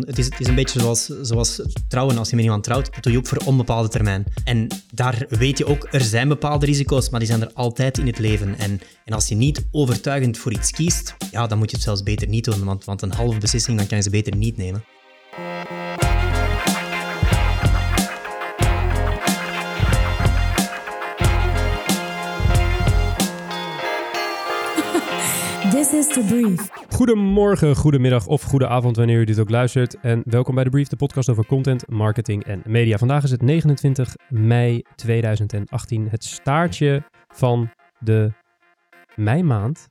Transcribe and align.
Het 0.00 0.18
is, 0.18 0.28
is 0.38 0.46
een 0.46 0.54
beetje 0.54 0.80
zoals, 0.80 1.04
zoals 1.22 1.62
trouwen. 1.88 2.18
Als 2.18 2.30
je 2.30 2.36
met 2.36 2.44
iemand 2.44 2.64
trouwt, 2.64 2.94
dat 2.94 3.02
doe 3.02 3.12
je 3.12 3.18
ook 3.18 3.26
voor 3.26 3.42
onbepaalde 3.44 3.88
termijn. 3.88 4.24
En 4.44 4.68
daar 4.92 5.26
weet 5.28 5.58
je 5.58 5.66
ook, 5.66 5.88
er 5.90 6.00
zijn 6.00 6.28
bepaalde 6.28 6.66
risico's, 6.66 7.10
maar 7.10 7.20
die 7.20 7.28
zijn 7.28 7.40
er 7.40 7.50
altijd 7.52 7.98
in 7.98 8.06
het 8.06 8.18
leven. 8.18 8.58
En, 8.58 8.80
en 9.04 9.14
als 9.14 9.28
je 9.28 9.34
niet 9.34 9.66
overtuigend 9.70 10.38
voor 10.38 10.52
iets 10.52 10.70
kiest, 10.70 11.16
ja, 11.30 11.46
dan 11.46 11.58
moet 11.58 11.70
je 11.70 11.76
het 11.76 11.84
zelfs 11.84 12.02
beter 12.02 12.28
niet 12.28 12.44
doen. 12.44 12.64
Want, 12.64 12.84
want 12.84 13.02
een 13.02 13.12
halve 13.12 13.38
beslissing, 13.38 13.78
dan 13.78 13.86
kan 13.86 13.96
je 13.96 14.02
ze 14.02 14.10
beter 14.10 14.36
niet 14.36 14.56
nemen. 14.56 14.84
This 26.04 26.16
is 26.16 26.26
The 26.26 26.34
Brief. 26.34 26.68
Goedemorgen, 26.88 27.76
goedemiddag 27.76 28.26
of 28.26 28.42
goede 28.42 28.68
avond 28.68 28.96
wanneer 28.96 29.20
u 29.20 29.24
dit 29.24 29.38
ook 29.38 29.50
luistert. 29.50 30.00
En 30.00 30.22
welkom 30.24 30.54
bij 30.54 30.64
The 30.64 30.70
Brief, 30.70 30.88
de 30.88 30.96
podcast 30.96 31.28
over 31.28 31.46
content, 31.46 31.88
marketing 31.88 32.44
en 32.44 32.62
media. 32.66 32.98
Vandaag 32.98 33.22
is 33.22 33.30
het 33.30 33.42
29 33.42 34.14
mei 34.28 34.82
2018, 34.94 36.08
het 36.08 36.24
staartje 36.24 37.02
van 37.28 37.70
de 37.98 38.32
meimaand. 39.14 39.86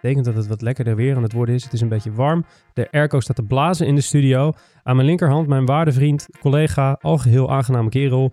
Betekent 0.00 0.24
dat 0.24 0.36
het 0.36 0.46
wat 0.46 0.62
lekkerder 0.62 0.96
weer 0.96 1.16
aan 1.16 1.22
het 1.22 1.32
worden 1.32 1.54
is. 1.54 1.64
Het 1.64 1.72
is 1.72 1.80
een 1.80 1.88
beetje 1.88 2.12
warm. 2.12 2.44
De 2.72 2.90
airco 2.90 3.20
staat 3.20 3.36
te 3.36 3.42
blazen 3.42 3.86
in 3.86 3.94
de 3.94 4.00
studio. 4.00 4.52
Aan 4.82 4.96
mijn 4.96 5.08
linkerhand 5.08 5.46
mijn 5.48 5.66
waarde 5.66 5.92
vriend, 5.92 6.26
collega, 6.40 6.98
algeheel 7.00 7.50
aangename 7.50 7.88
kerel, 7.88 8.32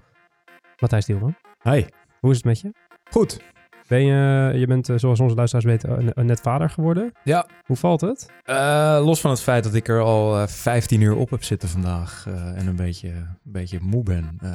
Matthijs 0.79 1.05
Dielman. 1.05 1.35
Hi. 1.61 1.83
Hoe 2.19 2.31
is 2.31 2.37
het 2.37 2.45
met 2.45 2.59
je? 2.59 2.71
Goed. 3.11 3.52
Ben 3.87 4.05
je, 4.05 4.51
je 4.59 4.67
bent, 4.67 4.89
eh, 4.89 4.95
zoals 4.97 5.19
onze 5.19 5.35
luisteraars 5.35 5.65
weten, 5.65 6.11
net 6.25 6.39
vader 6.41 6.69
geworden. 6.69 7.11
Ja, 7.23 7.47
Hoe 7.65 7.75
valt 7.77 8.01
het? 8.01 8.31
eh, 8.43 8.99
los 9.03 9.21
van 9.21 9.31
het 9.31 9.41
feit 9.41 9.63
dat 9.63 9.73
ik 9.73 9.87
er 9.87 10.01
al 10.01 10.37
eh, 10.39 10.47
15 10.47 11.01
uur 11.01 11.15
op 11.15 11.29
heb 11.29 11.43
zitten 11.43 11.69
vandaag 11.69 12.25
eh, 12.27 12.33
en 12.61 12.67
een 12.67 12.75
beetje, 12.75 13.07
een 13.09 13.27
beetje 13.43 13.79
moe 13.81 14.03
ben, 14.03 14.37
eh, 14.41 14.49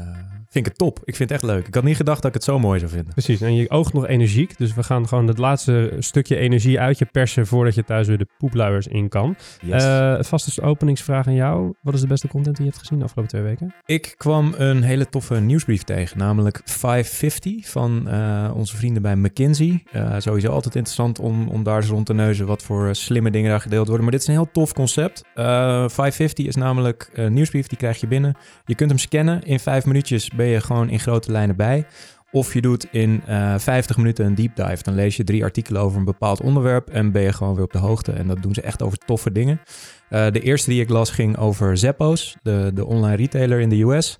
vind 0.51 0.67
ik 0.67 0.73
het 0.73 0.79
top. 0.79 0.99
Ik 1.05 1.17
vind 1.17 1.31
het 1.31 1.43
echt 1.43 1.53
leuk. 1.53 1.67
Ik 1.67 1.75
had 1.75 1.85
niet 1.85 1.97
gedacht 1.97 2.17
dat 2.23 2.29
ik 2.29 2.35
het 2.35 2.45
zo 2.45 2.59
mooi 2.59 2.79
zou 2.79 2.91
vinden. 2.91 3.13
Precies, 3.13 3.41
en 3.41 3.55
je 3.55 3.71
oogt 3.71 3.93
nog 3.93 4.07
energiek. 4.07 4.59
Dus 4.59 4.75
we 4.75 4.83
gaan 4.83 5.09
gewoon 5.09 5.27
het 5.27 5.39
laatste 5.39 5.97
stukje 5.99 6.37
energie 6.37 6.81
uit 6.81 6.99
je 6.99 7.05
persen 7.05 7.47
voordat 7.47 7.75
je 7.75 7.85
thuis 7.85 8.07
weer 8.07 8.19
de 8.19 8.27
poepluiers 8.39 8.87
in 8.87 9.09
kan. 9.09 9.37
Yes. 9.63 9.85
Eh 9.85 10.17
vaste 10.21 10.63
openingsvraag 10.63 11.27
aan 11.27 11.35
jou. 11.35 11.75
Wat 11.83 11.95
is 11.95 12.01
de 12.01 12.07
beste 12.07 12.29
content 12.29 12.57
die 12.57 12.65
je 12.65 12.71
hebt 12.71 12.83
gezien 12.83 12.99
de 12.99 13.05
afgelopen 13.05 13.33
twee 13.33 13.43
weken? 13.47 13.75
ik 13.85 14.15
kwam 14.17 14.55
een 14.57 14.83
hele 14.83 15.09
toffe 15.09 15.35
nieuwsbrief 15.41 15.83
tegen, 15.83 16.19
namelijk 16.19 16.61
550 16.65 17.69
van 17.71 18.09
eh, 18.09 18.51
onze 18.55 18.77
vrienden 18.77 19.03
bij 19.03 19.17
McKinsey. 19.21 19.83
Eh, 19.93 20.15
sowieso 20.19 20.51
altijd 20.51 20.75
interessant 20.75 21.19
om, 21.19 21.49
om 21.49 21.63
daar 21.63 21.77
eens 21.77 21.89
rond 21.89 22.07
te 22.07 22.15
neuzen 22.15 22.47
wat 22.47 22.63
voor 22.63 22.87
eh, 22.87 22.93
slimme 22.93 23.31
dingen 23.31 23.51
daar 23.51 23.61
gedeeld 23.61 23.87
worden. 23.87 24.03
Maar 24.03 24.13
dit 24.13 24.21
is 24.21 24.29
een 24.29 24.35
heel 24.35 24.51
tof 24.53 24.73
concept. 24.73 25.25
Eh 25.35 25.45
550 25.45 26.47
is 26.47 26.57
namelijk 26.57 27.11
een 27.13 27.33
nieuwsbrief, 27.33 27.67
die 27.67 27.79
krijg 27.79 28.01
je 28.01 28.07
binnen. 28.07 28.37
Je 28.65 28.75
kunt 28.75 28.91
hem 28.91 28.99
scannen. 28.99 29.43
In 29.43 29.61
vijf 29.61 29.85
minuutjes 29.85 30.31
ben 30.31 30.47
je 30.47 30.61
gewoon 30.61 30.91
in 30.91 31.01
grote 31.01 31.33
lijnen 31.33 31.57
bij. 31.57 31.87
Of 32.31 32.55
je 32.55 32.61
doet 32.61 32.87
in 32.91 33.23
eh 33.27 33.59
50 33.59 33.97
minuten 33.97 34.27
een 34.27 34.35
deep 34.35 34.57
dive. 34.57 34.83
Dan 34.83 34.95
lees 34.95 35.17
je 35.17 35.25
drie 35.25 35.45
artikelen 35.45 35.83
over 35.83 35.99
een 35.99 36.05
bepaald 36.05 36.41
onderwerp 36.41 36.89
en 36.89 37.13
ben 37.13 37.23
je 37.23 37.33
gewoon 37.33 37.55
weer 37.55 37.65
op 37.65 37.73
de 37.73 37.79
hoogte. 37.79 38.13
En 38.13 38.27
dat 38.27 38.43
doen 38.43 38.55
ze 38.55 38.63
echt 38.63 38.83
over 38.83 38.99
toffe 38.99 39.33
dingen. 39.33 39.61
Eh, 40.09 40.31
de 40.31 40.41
eerste 40.41 40.71
die 40.71 40.81
ik 40.81 40.89
las 40.89 41.11
ging 41.11 41.37
over 41.37 41.77
Zappos, 41.77 42.37
de, 42.43 42.71
de 42.75 42.87
online 42.87 43.17
retailer 43.17 43.61
in 43.61 43.69
de 43.69 43.83
US. 43.83 44.19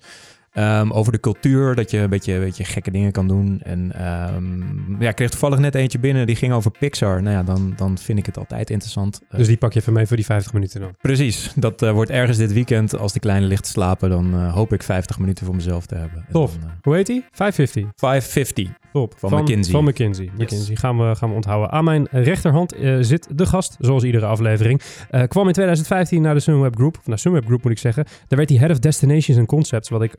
Ehm, 0.53 0.91
over 0.91 1.11
de 1.11 1.19
cultuur, 1.19 1.75
dat 1.75 1.91
je 1.91 1.97
een 1.97 2.09
beetje, 2.09 2.33
een 2.33 2.39
beetje 2.39 2.63
gekke 2.63 2.91
dingen 2.91 3.11
kan 3.11 3.27
doen. 3.27 3.59
En 3.63 3.91
ehm, 3.95 5.01
ja, 5.01 5.09
ik 5.09 5.15
kreeg 5.15 5.29
toevallig 5.29 5.59
net 5.59 5.75
eentje 5.75 5.99
binnen, 5.99 6.27
die 6.27 6.35
ging 6.35 6.53
over 6.53 6.71
Pixar. 6.79 7.21
Nou 7.21 7.35
ja, 7.35 7.43
dan, 7.43 7.73
dan 7.75 7.97
vind 7.97 8.19
ik 8.19 8.25
het 8.25 8.37
altijd 8.37 8.69
interessant. 8.69 9.21
Eh, 9.29 9.37
Dus 9.37 9.47
die 9.47 9.57
pak 9.57 9.73
je 9.73 9.79
even 9.79 9.93
mee 9.93 10.05
voor 10.07 10.15
die 10.15 10.25
50 10.25 10.53
minuten 10.53 10.81
dan. 10.81 10.95
Precies, 11.01 11.51
dat 11.55 11.81
eh, 11.81 11.91
wordt 11.91 12.11
ergens 12.11 12.37
dit 12.37 12.53
weekend. 12.53 12.97
Als 12.97 13.13
de 13.13 13.19
kleine 13.19 13.45
ligt 13.45 13.63
te 13.63 13.69
slapen, 13.69 14.09
dan 14.09 14.33
eh, 14.33 14.53
hoop 14.53 14.73
ik 14.73 14.83
50 14.83 15.19
minuten 15.19 15.45
voor 15.45 15.55
mezelf 15.55 15.85
te 15.85 15.95
hebben. 15.95 16.23
En 16.27 16.31
Tof. 16.33 16.57
dan, 16.57 16.69
Hoe 16.81 16.95
heet 16.95 17.05
die? 17.07 17.25
550. 17.31 17.91
550. 17.95 18.69
Top. 18.93 19.13
Van 19.17 19.41
McKinsey. 19.41 19.73
Van 19.73 19.83
McKinsey. 19.83 20.29
McKinsey 20.37 20.75
gaan, 20.75 20.97
we, 20.97 21.15
gaan 21.15 21.29
we 21.29 21.35
onthouden. 21.35 21.71
Aan 21.71 21.83
mijn 21.83 22.07
rechterhand 22.11 22.73
eh, 22.73 22.97
zit 22.99 23.27
de 23.37 23.45
gast, 23.45 23.77
zoals 23.79 24.03
iedere 24.03 24.25
aflevering. 24.25 24.81
Eh, 25.09 25.23
kwam 25.23 25.47
in 25.47 25.53
2015 25.53 26.21
naar 26.21 26.33
de 26.33 26.39
Sunweb 26.39 26.75
Group. 26.75 26.97
Of 26.97 27.07
naar 27.07 27.19
Sunweb 27.19 27.45
Group 27.45 27.63
moet 27.63 27.71
ik 27.71 27.77
zeggen. 27.77 28.03
Daar 28.27 28.37
werd 28.37 28.49
hij 28.49 28.57
Head 28.57 28.71
of 28.71 28.79
Destinations 28.79 29.37
and 29.37 29.47
Concepts. 29.47 29.89
Wat 29.89 30.01
ik 30.01 30.15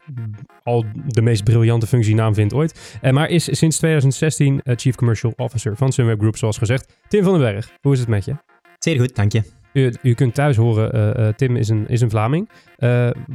al 0.62 0.84
de 1.06 1.22
meest 1.22 1.44
briljante 1.44 1.86
functienaam 1.86 2.34
vind 2.34 2.54
ooit. 2.54 2.98
Eh, 3.00 3.12
maar 3.12 3.28
is 3.28 3.58
sinds 3.58 3.76
2016 3.76 4.60
eh, 4.62 4.76
Chief 4.76 4.94
Commercial 4.94 5.32
Officer 5.36 5.76
van 5.76 5.92
Sunweb 5.92 6.18
Group, 6.18 6.36
zoals 6.36 6.58
gezegd. 6.58 6.96
Tim 7.08 7.22
van 7.24 7.32
den 7.32 7.42
Berg, 7.42 7.70
hoe 7.80 7.92
is 7.92 7.98
het 7.98 8.08
met 8.08 8.24
je? 8.24 8.36
Zeer 8.78 9.00
goed, 9.00 9.16
dank 9.16 9.32
je. 9.32 9.42
U, 9.72 9.94
u 10.02 10.14
kunt 10.14 10.34
thuis 10.34 10.56
horen, 10.56 11.36
Tim 11.36 11.56
is 11.56 11.68
een, 11.68 11.88
is 11.88 12.00
een 12.00 12.10
Vlaming. 12.10 12.48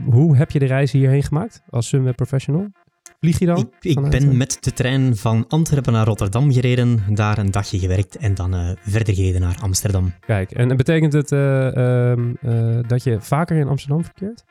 Hoe 0.10 0.36
heb 0.36 0.52
je 0.52 0.60
de 0.60 0.66
reis 0.66 0.92
hierheen 0.92 1.24
gemaakt 1.24 1.62
als 1.70 1.88
Sunweb 1.88 2.16
Professional? 2.16 2.68
Vlieg 3.26 3.40
je 3.40 3.46
dan? 3.46 3.58
Ik, 3.58 3.68
ik 3.80 3.94
vanuit, 3.94 4.12
ben 4.20 4.30
eh, 4.30 4.36
met 4.36 4.58
de 4.60 4.74
trein 4.74 5.16
van 5.16 5.46
Antwerpen 5.48 5.94
naar 5.94 6.06
Rotterdam 6.06 6.52
gereden, 6.52 7.04
daar 7.10 7.38
een 7.38 7.52
dagje 7.52 7.80
gewerkt 7.80 8.18
en 8.18 8.34
dan 8.34 8.54
eh, 8.54 8.72
verder 8.82 9.16
gereden 9.16 9.42
naar 9.42 9.58
Amsterdam. 9.62 10.14
Kijk, 10.20 10.52
en 10.52 10.78
betekent 10.78 11.14
het 11.14 11.32
eh, 11.32 11.76
ehm, 12.12 12.34
eh, 12.42 12.80
dat 12.88 13.04
je 13.04 13.22
vaker 13.22 13.58
in 13.58 13.68
Amsterdam 13.68 14.04
verkeert? 14.04 14.44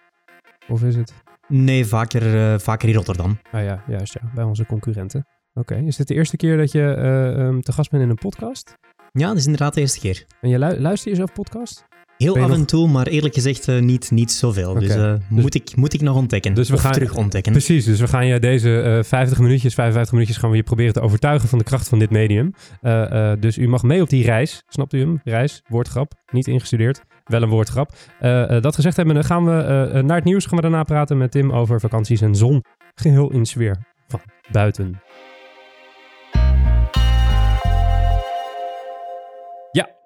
Of 0.68 0.82
is 0.82 0.96
het... 0.96 1.12
Nee, 1.48 1.86
vaker, 1.86 2.60
vaker 2.60 2.88
in 2.88 2.94
Rotterdam. 2.94 3.38
Ah 3.52 3.64
ja, 3.64 3.84
juist 3.86 4.12
ja, 4.12 4.30
bij 4.34 4.44
onze 4.44 4.66
concurrenten. 4.66 5.26
Oké, 5.54 5.74
is 5.74 5.96
dit 5.96 6.08
de 6.08 6.14
eerste 6.14 6.36
keer 6.36 6.56
dat 6.56 6.72
je 6.72 6.94
eh, 6.94 7.46
ehm, 7.46 7.60
te 7.60 7.72
gast 7.72 7.90
bent 7.90 8.02
in 8.02 8.08
een 8.08 8.14
podcast? 8.14 8.74
Ja, 9.12 9.28
dat 9.28 9.36
is 9.36 9.44
inderdaad 9.44 9.74
de 9.74 9.80
eerste 9.80 10.00
keer. 10.00 10.26
En 10.40 10.48
je 10.48 10.58
lu- 10.58 10.80
luister 10.80 11.10
je 11.10 11.16
zelf 11.16 11.32
podcast? 11.32 11.84
Heel 12.24 12.38
af 12.42 12.50
en 12.52 12.64
toe, 12.66 12.88
maar 12.88 13.06
eerlijk 13.06 13.34
gezegd 13.34 13.68
eh, 13.68 13.78
niet, 13.80 14.10
niet 14.10 14.32
zoveel. 14.32 14.74
Dus, 14.74 14.88
eh, 14.94 15.14
moet, 15.28 15.54
ik, 15.54 15.76
moet 15.76 15.92
ik 15.94 16.00
nog 16.00 16.16
ontdekken. 16.16 16.54
Dus 16.54 16.68
we 16.68 16.74
of 16.74 16.80
gaan- 16.80 16.92
terug 16.92 17.14
ontdekken. 17.16 17.52
Precies, 17.52 17.84
dus 17.84 18.00
we 18.00 18.06
gaan 18.08 18.26
je 18.26 18.38
deze 18.40 18.80
eh 18.80 19.02
50 19.02 19.38
minuutjes, 19.38 19.74
55 19.74 20.12
minuutjes 20.12 20.36
gaan 20.38 20.50
we 20.50 20.56
je 20.56 20.62
proberen 20.62 20.92
te 20.92 21.00
overtuigen 21.00 21.48
van 21.48 21.58
de 21.58 21.64
kracht 21.64 21.88
van 21.88 21.98
dit 21.98 22.10
medium. 22.10 22.52
Eh, 22.80 23.30
eh, 23.32 23.40
dus 23.40 23.58
u 23.58 23.68
mag 23.68 23.82
mee 23.82 24.02
op 24.02 24.08
die 24.08 24.24
reis. 24.24 24.62
Snapt 24.68 24.92
u 24.92 25.00
hem? 25.00 25.20
Reis, 25.24 25.62
woordgrap, 25.68 26.12
niet 26.32 26.46
ingestudeerd, 26.46 27.00
wel 27.24 27.42
een 27.42 27.48
woordgrap. 27.48 27.90
Eh, 28.20 28.56
eh, 28.56 28.62
dat 28.62 28.74
gezegd 28.74 28.96
hebben, 28.96 29.14
dan 29.14 29.24
gaan 29.24 29.44
we 29.44 29.50
eh, 29.62 29.98
eh, 29.98 30.04
naar 30.04 30.16
het 30.16 30.24
nieuws. 30.24 30.46
Gaan 30.46 30.56
we 30.56 30.62
daarna 30.62 30.82
praten 30.82 31.18
met 31.18 31.30
Tim 31.30 31.52
over 31.52 31.80
vakanties 31.80 32.20
en 32.20 32.34
zon. 32.34 32.64
Geheel 32.94 33.30
in 33.30 33.44
sfeer 33.46 33.76
van 34.08 34.20
buiten. 34.52 35.00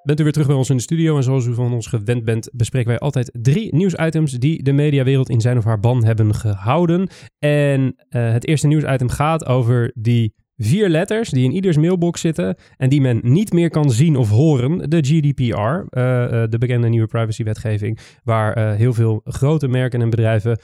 Bent 0.09 0.21
u 0.21 0.23
weer 0.23 0.33
terug 0.33 0.49
bij 0.49 0.57
ons 0.57 0.71
in 0.71 0.77
de 0.77 0.83
studio. 0.83 1.17
En 1.17 1.23
zoals 1.23 1.47
u 1.47 1.55
van 1.55 1.73
ons 1.73 1.87
gewend 1.87 2.25
bent, 2.25 2.51
bespreken 2.53 2.89
wij 2.89 2.99
altijd 2.99 3.31
drie 3.33 3.75
nieuwsitems 3.75 4.33
die 4.33 4.63
de 4.63 4.73
mediawereld 4.73 5.29
in 5.29 5.41
zijn 5.41 5.59
of 5.59 5.65
haar 5.65 5.81
ban 5.81 6.05
hebben 6.05 6.35
gehouden. 6.35 7.09
En 7.39 7.95
eh, 8.09 8.33
het 8.33 8.47
eerste 8.47 8.67
nieuwsitem 8.67 9.09
gaat 9.09 9.47
over 9.47 9.93
die 9.95 10.35
vier 10.59 10.89
letters 10.89 11.31
die 11.31 11.45
in 11.45 11.53
ieders 11.53 11.77
mailbox 11.77 12.21
zitten 12.21 12.57
en 12.77 12.89
die 12.89 13.01
men 13.01 13.21
niet 13.23 13.53
meer 13.53 13.71
kan 13.71 13.91
zien 13.91 14.17
of 14.17 14.31
horen. 14.31 14.91
De 14.91 14.99
GDPR, 15.01 15.53
eh, 15.53 16.43
eh, 16.43 16.51
de 16.51 16.59
bekende 16.59 16.89
nieuwe 16.89 17.07
privacywetgeving, 17.07 17.99
waar 18.25 18.53
eh, 18.53 18.75
heel 18.75 18.93
veel 18.93 19.21
grote 19.25 19.69
merken 19.69 20.01
en 20.01 20.11
bedrijven 20.11 20.59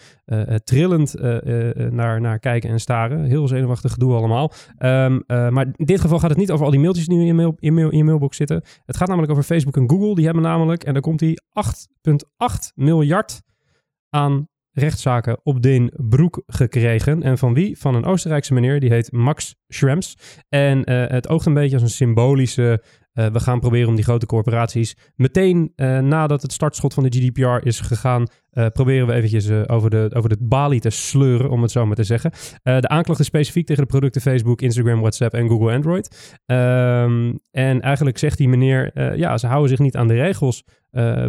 trillend 0.65 1.15
naar, 1.91 2.21
naar 2.21 2.39
kijken 2.39 2.71
en 2.71 2.81
staren. 2.81 3.25
Heel 3.25 3.49
zenuwachtig 3.49 3.93
gedoe 3.93 4.15
allemaal. 4.15 4.53
Ehm, 4.79 5.21
eh, 5.27 5.49
maar 5.49 5.67
in 5.77 5.85
dit 5.85 6.01
geval 6.01 6.19
gaat 6.19 6.31
het 6.31 6.39
niet 6.39 6.51
over 6.51 6.65
al 6.65 6.71
die 6.71 6.81
mailtjes 6.81 7.07
die 7.07 7.27
in 7.27 7.37
mail, 7.37 7.57
in, 7.59 7.75
mail, 7.75 7.91
in 7.91 7.97
je 7.97 8.05
mailbox 8.05 8.37
zitten. 8.37 8.63
Het 8.85 8.97
gaat 8.97 9.09
namelijk 9.09 9.33
over 9.33 9.45
Facebook 9.45 9.77
en 9.77 9.91
Google. 9.91 10.15
Die 10.15 10.25
hebben 10.25 10.43
namelijk, 10.43 10.85
en 10.85 10.93
daar 10.93 11.03
komt 11.03 11.19
die 11.19 11.41
8,8 11.53 12.73
miljard 12.75 13.43
aan 14.11 14.49
rechtszaken 14.75 15.41
op 15.43 15.63
den 15.63 15.93
broek 15.97 16.43
gekregen. 16.47 17.23
En 17.23 17.39
van 17.39 17.55
wie? 17.55 17.79
Van 17.79 17.95
een 17.95 18.05
Oostenrijkse 18.05 18.55
meneer, 18.55 18.81
die 18.81 18.91
heet 18.91 19.13
Max 19.13 19.55
Schrems. 19.69 20.17
En 20.49 20.85
eh, 20.85 21.11
het 21.11 21.29
oogt 21.29 21.47
een 21.47 21.55
beetje 21.55 21.75
als 21.75 21.83
een 21.83 21.89
symbolische... 21.89 22.83
eh, 23.13 23.27
we 23.27 23.41
gaan 23.41 23.61
proberen 23.61 23.89
om 23.89 23.95
die 23.95 24.05
grote 24.05 24.27
corporaties 24.27 24.97
meteen 25.17 25.73
eh, 25.77 25.99
nadat 25.99 26.43
het 26.43 26.53
startschot 26.53 26.95
van 26.95 27.03
de 27.03 27.19
GDPR 27.19 27.67
is 27.67 27.81
gegaan, 27.81 28.27
proberen 28.73 29.07
we 29.07 29.13
eventjes 29.13 29.51
over, 29.69 29.91
de, 29.91 30.11
over 30.13 30.29
de 30.29 30.37
balie 30.41 30.81
te 30.81 30.91
sleuren, 30.91 31.51
om 31.51 31.63
het 31.63 31.71
zo 31.71 31.87
maar 31.87 31.97
te 31.97 32.05
zeggen. 32.05 32.33
De 32.63 32.89
aanklacht 32.89 33.21
is 33.21 33.27
specifiek 33.27 33.67
tegen 33.67 33.83
de 33.83 33.89
producten 33.89 34.21
Facebook, 34.21 34.61
Instagram, 34.61 35.01
WhatsApp 35.01 35.35
en 35.35 35.49
Google 35.49 35.73
Android. 35.73 36.37
Ehm, 36.47 37.35
en 37.51 37.81
eigenlijk 37.81 38.19
zegt 38.19 38.39
die 38.39 38.49
meneer, 38.49 39.17
ja, 39.19 39.39
ze 39.39 39.47
houden 39.47 39.69
zich 39.69 39.79
niet 39.79 39.97
aan 39.97 40.09
de 40.09 40.15
regels, 40.15 40.65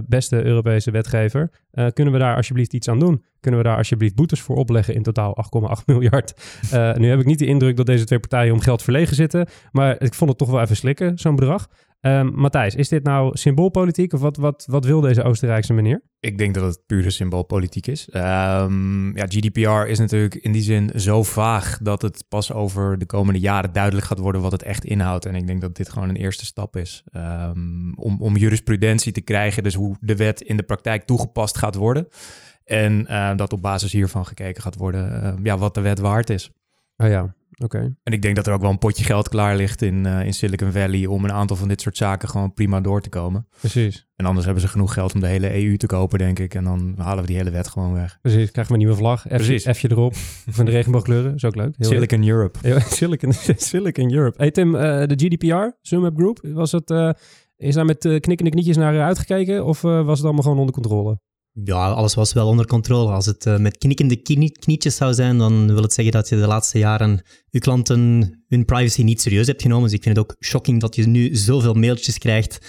beste 0.08 0.44
Europese 0.44 0.92
wetgever. 0.92 1.52
Kunnen 1.94 2.14
we 2.14 2.20
daar 2.20 2.36
alsjeblieft 2.36 2.74
iets 2.74 2.88
aan 2.88 3.00
doen? 3.00 3.24
Kunnen 3.46 3.64
we 3.64 3.70
daar 3.70 3.78
alsjeblieft 3.78 4.16
boetes 4.16 4.42
voor 4.42 4.56
opleggen 4.56 4.94
in 4.94 5.04
totaal 5.04 5.38
8,8 5.80 5.86
miljard? 5.96 6.34
Eh, 6.72 6.94
nu 6.94 7.10
heb 7.10 7.20
ik 7.20 7.26
niet 7.26 7.40
de 7.40 7.46
indruk 7.46 7.78
dat 7.78 7.86
deze 7.86 8.06
twee 8.06 8.20
partijen 8.20 8.54
om 8.54 8.60
geld 8.60 8.84
verlegen 8.84 9.16
zitten, 9.16 9.48
maar 9.72 10.02
ik 10.02 10.14
vond 10.14 10.30
het 10.30 10.40
toch 10.40 10.50
wel 10.50 10.62
even 10.62 10.76
slikken, 10.76 11.18
zo'n 11.18 11.36
bedrag. 11.36 11.68
Ehm, 12.06 12.30
Matthijs, 12.34 12.76
is 12.76 12.90
dit 12.90 13.04
nou 13.04 13.38
symboolpolitiek 13.38 14.14
of 14.14 14.20
wat, 14.20 14.38
wat, 14.38 14.66
wat 14.70 14.86
wil 14.86 15.02
deze 15.02 15.24
Oostenrijkse 15.24 15.74
meneer? 15.74 16.02
Ik 16.20 16.38
denk 16.38 16.54
dat 16.54 16.64
het 16.64 16.86
pure 16.86 17.10
symboolpolitiek 17.10 17.88
is. 17.88 18.10
Ehm, 18.10 19.18
ja, 19.18 19.26
GDPR 19.26 19.90
is 19.90 20.00
natuurlijk 20.00 20.36
in 20.36 20.52
die 20.52 20.62
zin 20.62 20.92
zo 20.96 21.24
vaag 21.24 21.78
dat 21.82 22.02
het 22.02 22.26
pas 22.30 22.54
over 22.54 22.98
de 22.98 23.06
komende 23.06 23.40
jaren 23.40 23.74
duidelijk 23.74 24.06
gaat 24.06 24.20
worden 24.20 24.42
wat 24.42 24.52
het 24.52 24.64
echt 24.64 24.86
inhoudt. 24.86 25.26
En 25.26 25.36
ik 25.36 25.48
denk 25.48 25.62
dat 25.62 25.76
dit 25.76 25.90
gewoon 25.90 26.10
een 26.10 26.16
eerste 26.16 26.46
stap 26.46 26.76
is 26.76 27.04
ehm, 27.12 27.94
om, 27.96 28.22
om 28.22 28.38
jurisprudentie 28.38 29.12
te 29.12 29.22
krijgen, 29.22 29.64
dus 29.64 29.74
hoe 29.74 29.96
de 30.00 30.16
wet 30.16 30.42
in 30.42 30.58
de 30.58 30.64
praktijk 30.64 31.04
toegepast 31.04 31.58
gaat 31.58 31.76
worden. 31.76 32.08
En 32.66 33.08
eh, 33.08 33.36
dat 33.36 33.54
op 33.54 33.62
basis 33.62 33.92
hiervan 33.92 34.26
gekeken 34.26 34.62
gaat 34.62 34.78
worden 34.78 35.24
eh, 35.24 35.34
ja, 35.44 35.58
wat 35.58 35.74
de 35.74 35.82
wet 35.82 36.00
waard 36.00 36.30
is. 36.30 36.52
Oh 36.98 37.08
ja, 37.08 37.36
oké. 37.58 37.96
En 38.04 38.14
ik 38.14 38.22
denk 38.22 38.36
dat 38.36 38.48
er 38.48 38.54
ook 38.54 38.62
wel 38.62 38.70
een 38.70 38.78
potje 38.78 39.04
geld 39.04 39.30
klaar 39.30 39.56
ligt 39.56 39.82
in, 39.82 40.06
eh, 40.06 40.26
in 40.26 40.34
Silicon 40.34 40.72
Valley 40.72 41.06
om 41.06 41.24
een 41.24 41.32
aantal 41.32 41.56
van 41.56 41.68
dit 41.68 41.82
soort 41.82 41.98
zaken 41.98 42.30
gewoon 42.30 42.54
prima 42.54 42.82
door 42.82 43.02
te 43.02 43.10
komen. 43.10 43.48
Precies. 43.60 44.08
En 44.16 44.26
anders 44.26 44.46
hebben 44.46 44.64
ze 44.64 44.70
genoeg 44.70 44.94
geld 44.94 45.14
om 45.14 45.20
de 45.20 45.28
hele 45.28 45.64
EU 45.64 45.78
te 45.78 45.86
kopen, 45.86 46.20
denk 46.20 46.40
ik. 46.40 46.54
En 46.54 46.64
dan 46.64 46.96
halen 46.98 47.22
we 47.22 47.28
die 47.28 47.38
hele 47.38 47.50
wet 47.50 47.68
gewoon 47.68 47.94
weg. 47.94 48.18
Precies, 48.22 48.52
krijgen 48.52 48.74
we 48.74 48.80
een 48.80 48.86
nieuwe 48.86 48.96
vlag. 48.96 49.22
F, 49.22 49.28
Precies. 49.28 49.68
F'je 49.70 49.92
erop. 49.92 50.16
Van 50.58 50.66
de 50.66 50.72
regenboogkleuren. 50.72 51.36
Is 51.36 51.46
ook 51.46 51.56
leuk. 51.56 51.76
Heel 51.78 51.90
Silicon 51.90 52.28
Europe. 52.28 52.60
Silicon, 52.80 53.34
Silicon 53.58 54.14
Europe. 54.14 54.38
Hey 54.38 54.52
Tim, 54.52 54.72
de 54.72 55.14
GDPR, 55.16 55.78
SumUp 55.82 56.16
Group, 56.16 56.40
was 56.42 56.72
het, 56.72 57.16
is 57.58 57.76
daar 57.76 57.86
met 57.86 58.00
knikkende 58.00 58.50
knietjes 58.50 58.78
naar 58.78 59.02
uitgekeken 59.02 59.66
of 59.66 59.82
was 59.82 60.18
het 60.18 60.24
allemaal 60.24 60.44
gewoon 60.44 60.58
onder 60.60 60.74
controle? 60.74 61.20
Ja, 61.64 61.90
alles 61.92 62.14
was 62.14 62.34
wel 62.34 62.48
onder 62.48 62.66
controle. 62.68 63.12
Als 63.12 63.26
het 63.26 63.46
eh, 63.46 63.58
met 63.58 63.78
knikkende 63.78 64.16
knie- 64.16 64.52
knietjes 64.52 64.96
zou 64.96 65.14
zijn, 65.14 65.38
dan 65.38 65.68
wil 65.74 65.82
het 65.82 65.94
zeggen 65.94 66.14
dat 66.14 66.30
je 66.30 66.36
de 66.36 66.48
laatste 66.48 66.78
jaren 66.78 67.26
je 67.50 67.60
klanten 67.60 68.00
hun 68.48 68.66
privacy 68.66 69.04
niet 69.04 69.22
serieus 69.22 69.48
hebt 69.48 69.62
genomen. 69.62 69.84
Dus 69.84 69.94
ik 69.98 70.04
vind 70.04 70.18
het 70.18 70.26
ook 70.26 70.36
shocking 70.46 70.82
dat 70.82 70.96
je 70.96 71.08
nu 71.08 71.36
zoveel 71.36 71.74
mailtjes 71.74 72.18
krijgt 72.18 72.60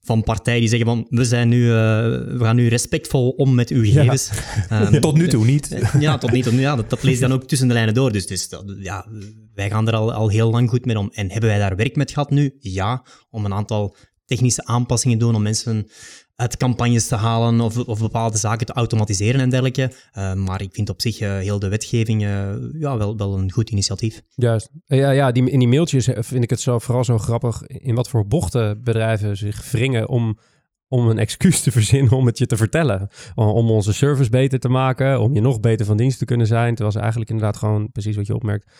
van 0.00 0.22
partijen 0.22 0.60
die 0.60 0.68
zeggen 0.68 0.86
van 0.86 1.06
we, 1.08 1.24
zijn 1.24 1.48
nu, 1.48 1.64
eh, 1.70 1.74
we 2.10 2.38
gaan 2.40 2.56
nu 2.56 2.68
respectvol 2.68 3.30
om 3.30 3.54
met 3.54 3.70
uw 3.70 3.84
gegevens. 3.84 4.30
Ehm, 4.68 5.00
Tot 5.00 5.16
nu 5.16 5.28
toe 5.28 5.44
niet. 5.44 5.68
Ja, 6.00 6.18
tot 6.18 6.32
niet. 6.32 6.44
Tot 6.44 6.52
nu, 6.52 6.60
ja, 6.60 6.76
dat, 6.76 6.90
dat 6.90 7.02
lees 7.02 7.14
je 7.14 7.20
dan 7.20 7.32
ook 7.32 7.44
tussen 7.44 7.68
de 7.68 7.74
lijnen 7.74 7.94
door. 7.94 8.12
Dus, 8.12 8.26
dus 8.26 8.48
dat- 8.48 8.74
ja, 8.78 9.06
wij 9.54 9.70
gaan 9.70 9.88
er 9.88 9.94
al, 9.94 10.12
al 10.12 10.28
heel 10.28 10.50
lang 10.50 10.68
goed 10.70 10.84
mee 10.84 10.98
om. 10.98 11.10
En 11.12 11.30
hebben 11.30 11.50
wij 11.50 11.58
daar 11.58 11.76
werk 11.76 11.96
met 11.96 12.10
gehad 12.10 12.30
nu? 12.30 12.56
Ja, 12.58 13.06
om 13.30 13.44
een 13.44 13.54
aantal 13.54 13.96
technische 14.24 14.64
aanpassingen 14.66 15.18
doen 15.18 15.34
om 15.34 15.42
mensen 15.42 15.86
uit 16.36 16.56
campagnes 16.56 17.08
te 17.08 17.14
halen 17.14 17.60
of, 17.60 17.78
of 17.78 17.98
bepaalde 17.98 18.38
zaken 18.38 18.66
te 18.66 18.72
automatiseren 18.72 19.40
en 19.40 19.50
dergelijke. 19.50 19.92
Eh, 20.12 20.34
maar 20.34 20.62
ik 20.62 20.74
vind 20.74 20.88
op 20.88 21.00
zich 21.00 21.20
eh, 21.20 21.38
heel 21.38 21.58
de 21.58 21.68
wetgeving 21.68 22.22
eh, 22.22 22.54
ja, 22.72 22.96
wel, 22.96 23.16
wel 23.16 23.38
een 23.38 23.52
goed 23.52 23.70
initiatief. 23.70 24.22
Juist. 24.34 24.70
Ja, 24.86 25.10
ja 25.10 25.32
die, 25.32 25.50
in 25.50 25.58
die 25.58 25.68
mailtjes 25.68 26.08
vind 26.14 26.44
ik 26.44 26.50
het 26.50 26.60
zo, 26.60 26.78
vooral 26.78 27.04
zo 27.04 27.18
grappig 27.18 27.62
in 27.62 27.94
wat 27.94 28.08
voor 28.08 28.26
bochten 28.26 28.82
bedrijven 28.82 29.36
zich 29.36 29.70
wringen 29.70 30.08
om, 30.08 30.38
om 30.88 31.08
een 31.08 31.18
excuus 31.18 31.60
te 31.60 31.70
verzinnen 31.78 32.12
om 32.12 32.26
het 32.26 32.38
je 32.38 32.46
te 32.46 32.56
vertellen. 32.56 33.08
Om, 33.34 33.48
om 33.48 33.70
onze 33.70 33.92
service 33.92 34.30
beter 34.30 34.58
te 34.58 34.68
maken, 34.68 35.20
om 35.20 35.34
je 35.34 35.40
nog 35.40 35.60
beter 35.60 35.86
van 35.86 35.96
dienst 35.96 36.18
te 36.18 36.24
kunnen 36.24 36.46
zijn. 36.46 36.70
Terwijl 36.70 36.92
ze 36.92 36.98
eigenlijk 36.98 37.30
inderdaad 37.30 37.56
gewoon, 37.56 37.90
precies 37.92 38.16
wat 38.16 38.26
je 38.26 38.34
opmerkt, 38.34 38.70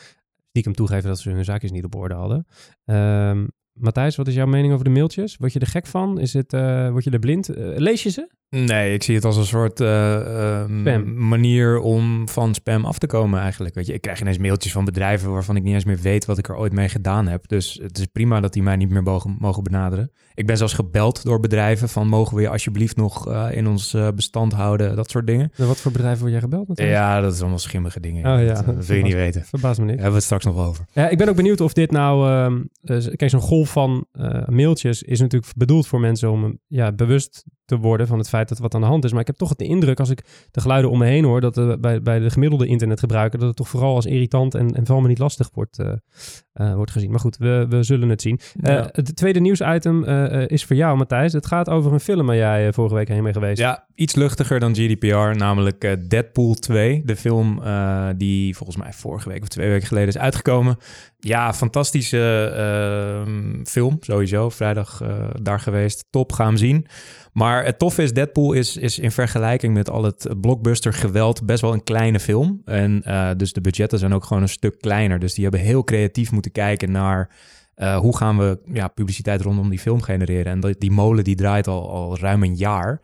stiekem 0.48 0.74
toegeven 0.74 1.08
dat 1.08 1.18
ze 1.18 1.30
hun 1.30 1.44
zaakjes 1.44 1.70
niet 1.70 1.84
op 1.84 1.94
orde 1.94 2.14
hadden. 2.14 2.46
Ehm 2.84 3.44
Matthijs, 3.74 4.16
wat 4.16 4.28
is 4.28 4.34
jouw 4.34 4.46
mening 4.46 4.72
over 4.72 4.84
de 4.84 4.90
mailtjes? 4.90 5.36
Word 5.36 5.52
je 5.52 5.58
er 5.58 5.66
gek 5.66 5.86
van? 5.86 6.18
Is 6.18 6.32
het, 6.32 6.52
eh, 6.52 6.90
word 6.90 7.04
je 7.04 7.10
er 7.10 7.18
blind? 7.18 7.48
Eh, 7.48 7.76
lees 7.76 8.02
je 8.02 8.10
ze? 8.10 8.28
Nee, 8.54 8.94
ik 8.94 9.02
zie 9.02 9.14
het 9.14 9.24
als 9.24 9.36
een 9.36 9.44
soort 9.44 9.80
eh, 9.80 10.60
ehm, 10.60 11.26
manier 11.26 11.78
om 11.78 12.28
van 12.28 12.54
spam 12.54 12.84
af 12.84 12.98
te 12.98 13.06
komen 13.06 13.40
eigenlijk. 13.40 13.74
Weet 13.74 13.86
je, 13.86 13.92
ik 13.92 14.00
krijg 14.00 14.20
ineens 14.20 14.38
mailtjes 14.38 14.72
van 14.72 14.84
bedrijven 14.84 15.32
waarvan 15.32 15.56
ik 15.56 15.62
niet 15.62 15.74
eens 15.74 15.84
meer 15.84 15.98
weet 15.98 16.24
wat 16.24 16.38
ik 16.38 16.48
er 16.48 16.56
ooit 16.56 16.72
mee 16.72 16.88
gedaan 16.88 17.26
heb. 17.26 17.48
Dus 17.48 17.78
het 17.82 17.98
is 17.98 18.06
prima 18.06 18.40
dat 18.40 18.52
die 18.52 18.62
mij 18.62 18.76
niet 18.76 18.90
meer 18.90 19.02
mogen, 19.02 19.36
mogen 19.38 19.62
benaderen. 19.62 20.10
Ik 20.34 20.46
ben 20.46 20.56
zelfs 20.56 20.72
gebeld 20.72 21.24
door 21.24 21.40
bedrijven 21.40 21.88
van 21.88 22.08
mogen 22.08 22.36
we 22.36 22.42
je 22.42 22.48
alsjeblieft 22.48 22.96
nog 22.96 23.28
eh, 23.28 23.46
in 23.50 23.66
ons 23.66 23.94
eh, 23.94 24.08
bestand 24.14 24.52
houden, 24.52 24.96
dat 24.96 25.10
soort 25.10 25.26
dingen. 25.26 25.52
Wat 25.56 25.80
voor 25.80 25.92
bedrijven 25.92 26.20
word 26.20 26.32
jij 26.32 26.40
gebeld? 26.40 26.68
Matthijs? 26.68 26.90
Ja, 26.90 27.20
dat 27.20 27.32
is 27.32 27.40
allemaal 27.40 27.58
schimmige 27.58 28.00
dingen. 28.00 28.34
Oh 28.34 28.42
ja. 28.42 28.54
dat, 28.54 28.66
dat 28.66 28.86
wil 28.86 28.96
je 28.96 29.02
niet 29.02 29.14
weten. 29.14 29.44
Verbaast 29.44 29.78
me 29.78 29.84
niet. 29.84 29.94
Daar 29.94 30.02
hebben 30.02 30.22
we 30.22 30.26
het 30.28 30.40
straks 30.40 30.44
nog 30.44 30.66
over. 30.66 30.84
Ja, 30.92 31.08
ik 31.08 31.18
ben 31.18 31.28
ook 31.28 31.36
benieuwd 31.36 31.60
of 31.60 31.72
dit 31.72 31.90
nou... 31.90 32.28
ehm, 32.28 32.62
eh, 32.82 33.14
kijk, 33.16 33.30
zo'n 33.30 33.40
golf 33.40 33.70
van 33.70 34.06
mailtjes 34.46 35.02
is 35.02 35.20
natuurlijk 35.20 35.52
bedoeld 35.56 35.86
voor 35.86 36.00
mensen 36.00 36.30
om 36.30 36.58
ja, 36.66 36.92
bewust 36.92 37.44
te 37.64 37.78
worden 37.78 38.06
van 38.06 38.18
het 38.18 38.28
feit 38.28 38.48
dat 38.48 38.58
wat 38.58 38.74
aan 38.74 38.80
de 38.80 38.86
hand 38.86 39.04
is. 39.04 39.10
Maar 39.12 39.20
ik 39.20 39.26
heb 39.26 39.36
toch 39.36 39.54
de 39.54 39.64
indruk, 39.64 40.00
als 40.00 40.10
ik 40.10 40.48
de 40.50 40.60
geluiden 40.60 40.90
om 40.90 40.98
me 40.98 41.06
heen 41.06 41.24
hoor, 41.24 41.40
dat 41.40 41.80
bij, 41.80 42.02
bij 42.02 42.18
de 42.18 42.30
gemiddelde 42.30 42.66
internetgebruiker, 42.66 43.38
dat 43.38 43.48
het 43.48 43.56
toch 43.56 43.68
vooral 43.68 43.94
als 43.94 44.06
irritant 44.06 44.54
en, 44.54 44.74
en 44.74 44.82
vooral 44.82 45.00
maar 45.00 45.08
niet 45.08 45.18
lastig 45.18 45.50
wordt, 45.52 45.78
eh, 45.78 45.92
eh, 46.54 46.74
wordt 46.74 46.90
gezien. 46.90 47.10
Maar 47.10 47.20
goed, 47.20 47.36
we, 47.36 47.66
we 47.68 47.82
zullen 47.82 48.08
het 48.08 48.22
zien. 48.22 48.40
Eh. 48.60 48.84
Het 48.92 49.16
tweede 49.16 49.40
nieuwsitem 49.40 50.04
eh, 50.04 50.42
eh, 50.42 50.48
is 50.48 50.64
voor 50.64 50.76
jou, 50.76 50.96
Matthijs. 50.96 51.32
Het 51.32 51.46
gaat 51.46 51.68
over 51.68 51.92
een 51.92 52.00
film 52.00 52.26
waar 52.26 52.36
jij 52.36 52.72
vorige 52.72 52.94
week 52.94 53.08
heen 53.08 53.22
mee 53.22 53.32
geweest. 53.32 53.58
Ja, 53.58 53.86
iets 53.94 54.14
luchtiger 54.14 54.60
dan 54.60 54.74
GDPR, 54.74 55.36
namelijk 55.36 55.84
eh, 55.84 55.92
Deadpool 56.08 56.54
2. 56.54 57.02
De 57.04 57.16
film 57.16 57.62
eh, 57.62 58.08
die 58.16 58.56
volgens 58.56 58.78
mij 58.78 58.92
vorige 58.92 59.28
week 59.28 59.42
of 59.42 59.48
twee 59.48 59.68
weken 59.68 59.86
geleden 59.86 60.08
is 60.08 60.18
uitgekomen. 60.18 60.76
Ja, 61.18 61.54
fantastische 61.54 62.52
ehm, 62.56 63.64
film, 63.64 63.96
sowieso. 64.00 64.50
Vrijdag 64.50 65.00
eh, 65.00 65.08
daar 65.42 65.60
geweest. 65.60 66.04
Top, 66.10 66.32
ga 66.32 66.46
hem 66.46 66.56
zien. 66.56 66.86
Maar 67.32 67.64
het 67.64 67.78
toffe 67.78 68.02
is, 68.02 68.12
Deadpool 68.12 68.52
is, 68.52 68.76
is 68.76 68.98
in 68.98 69.10
vergelijking 69.10 69.74
met 69.74 69.90
al 69.90 70.04
het 70.04 70.28
blockbuster 70.40 70.92
geweld 70.92 71.46
best 71.46 71.60
wel 71.60 71.72
een 71.72 71.84
kleine 71.84 72.20
film. 72.20 72.62
En 72.64 73.02
eh, 73.04 73.30
dus 73.36 73.52
de 73.52 73.60
budgetten 73.60 73.98
zijn 73.98 74.14
ook 74.14 74.24
gewoon 74.24 74.42
een 74.42 74.48
stuk 74.48 74.78
kleiner. 74.80 75.18
Dus 75.18 75.34
die 75.34 75.42
hebben 75.42 75.60
heel 75.60 75.84
creatief 75.84 76.32
moeten 76.32 76.43
kijken 76.50 76.90
naar... 76.90 77.30
eh, 77.74 77.96
hoe 77.96 78.16
gaan 78.16 78.38
we 78.38 78.58
ja, 78.72 78.88
publiciteit 78.88 79.40
rondom 79.40 79.70
die 79.70 79.78
film 79.78 80.02
genereren? 80.02 80.52
En 80.52 80.60
dat, 80.60 80.80
die 80.80 80.90
molen 80.90 81.24
die 81.24 81.36
draait 81.36 81.66
al, 81.66 81.90
al 81.90 82.18
ruim 82.18 82.42
een 82.42 82.56
jaar. 82.56 83.00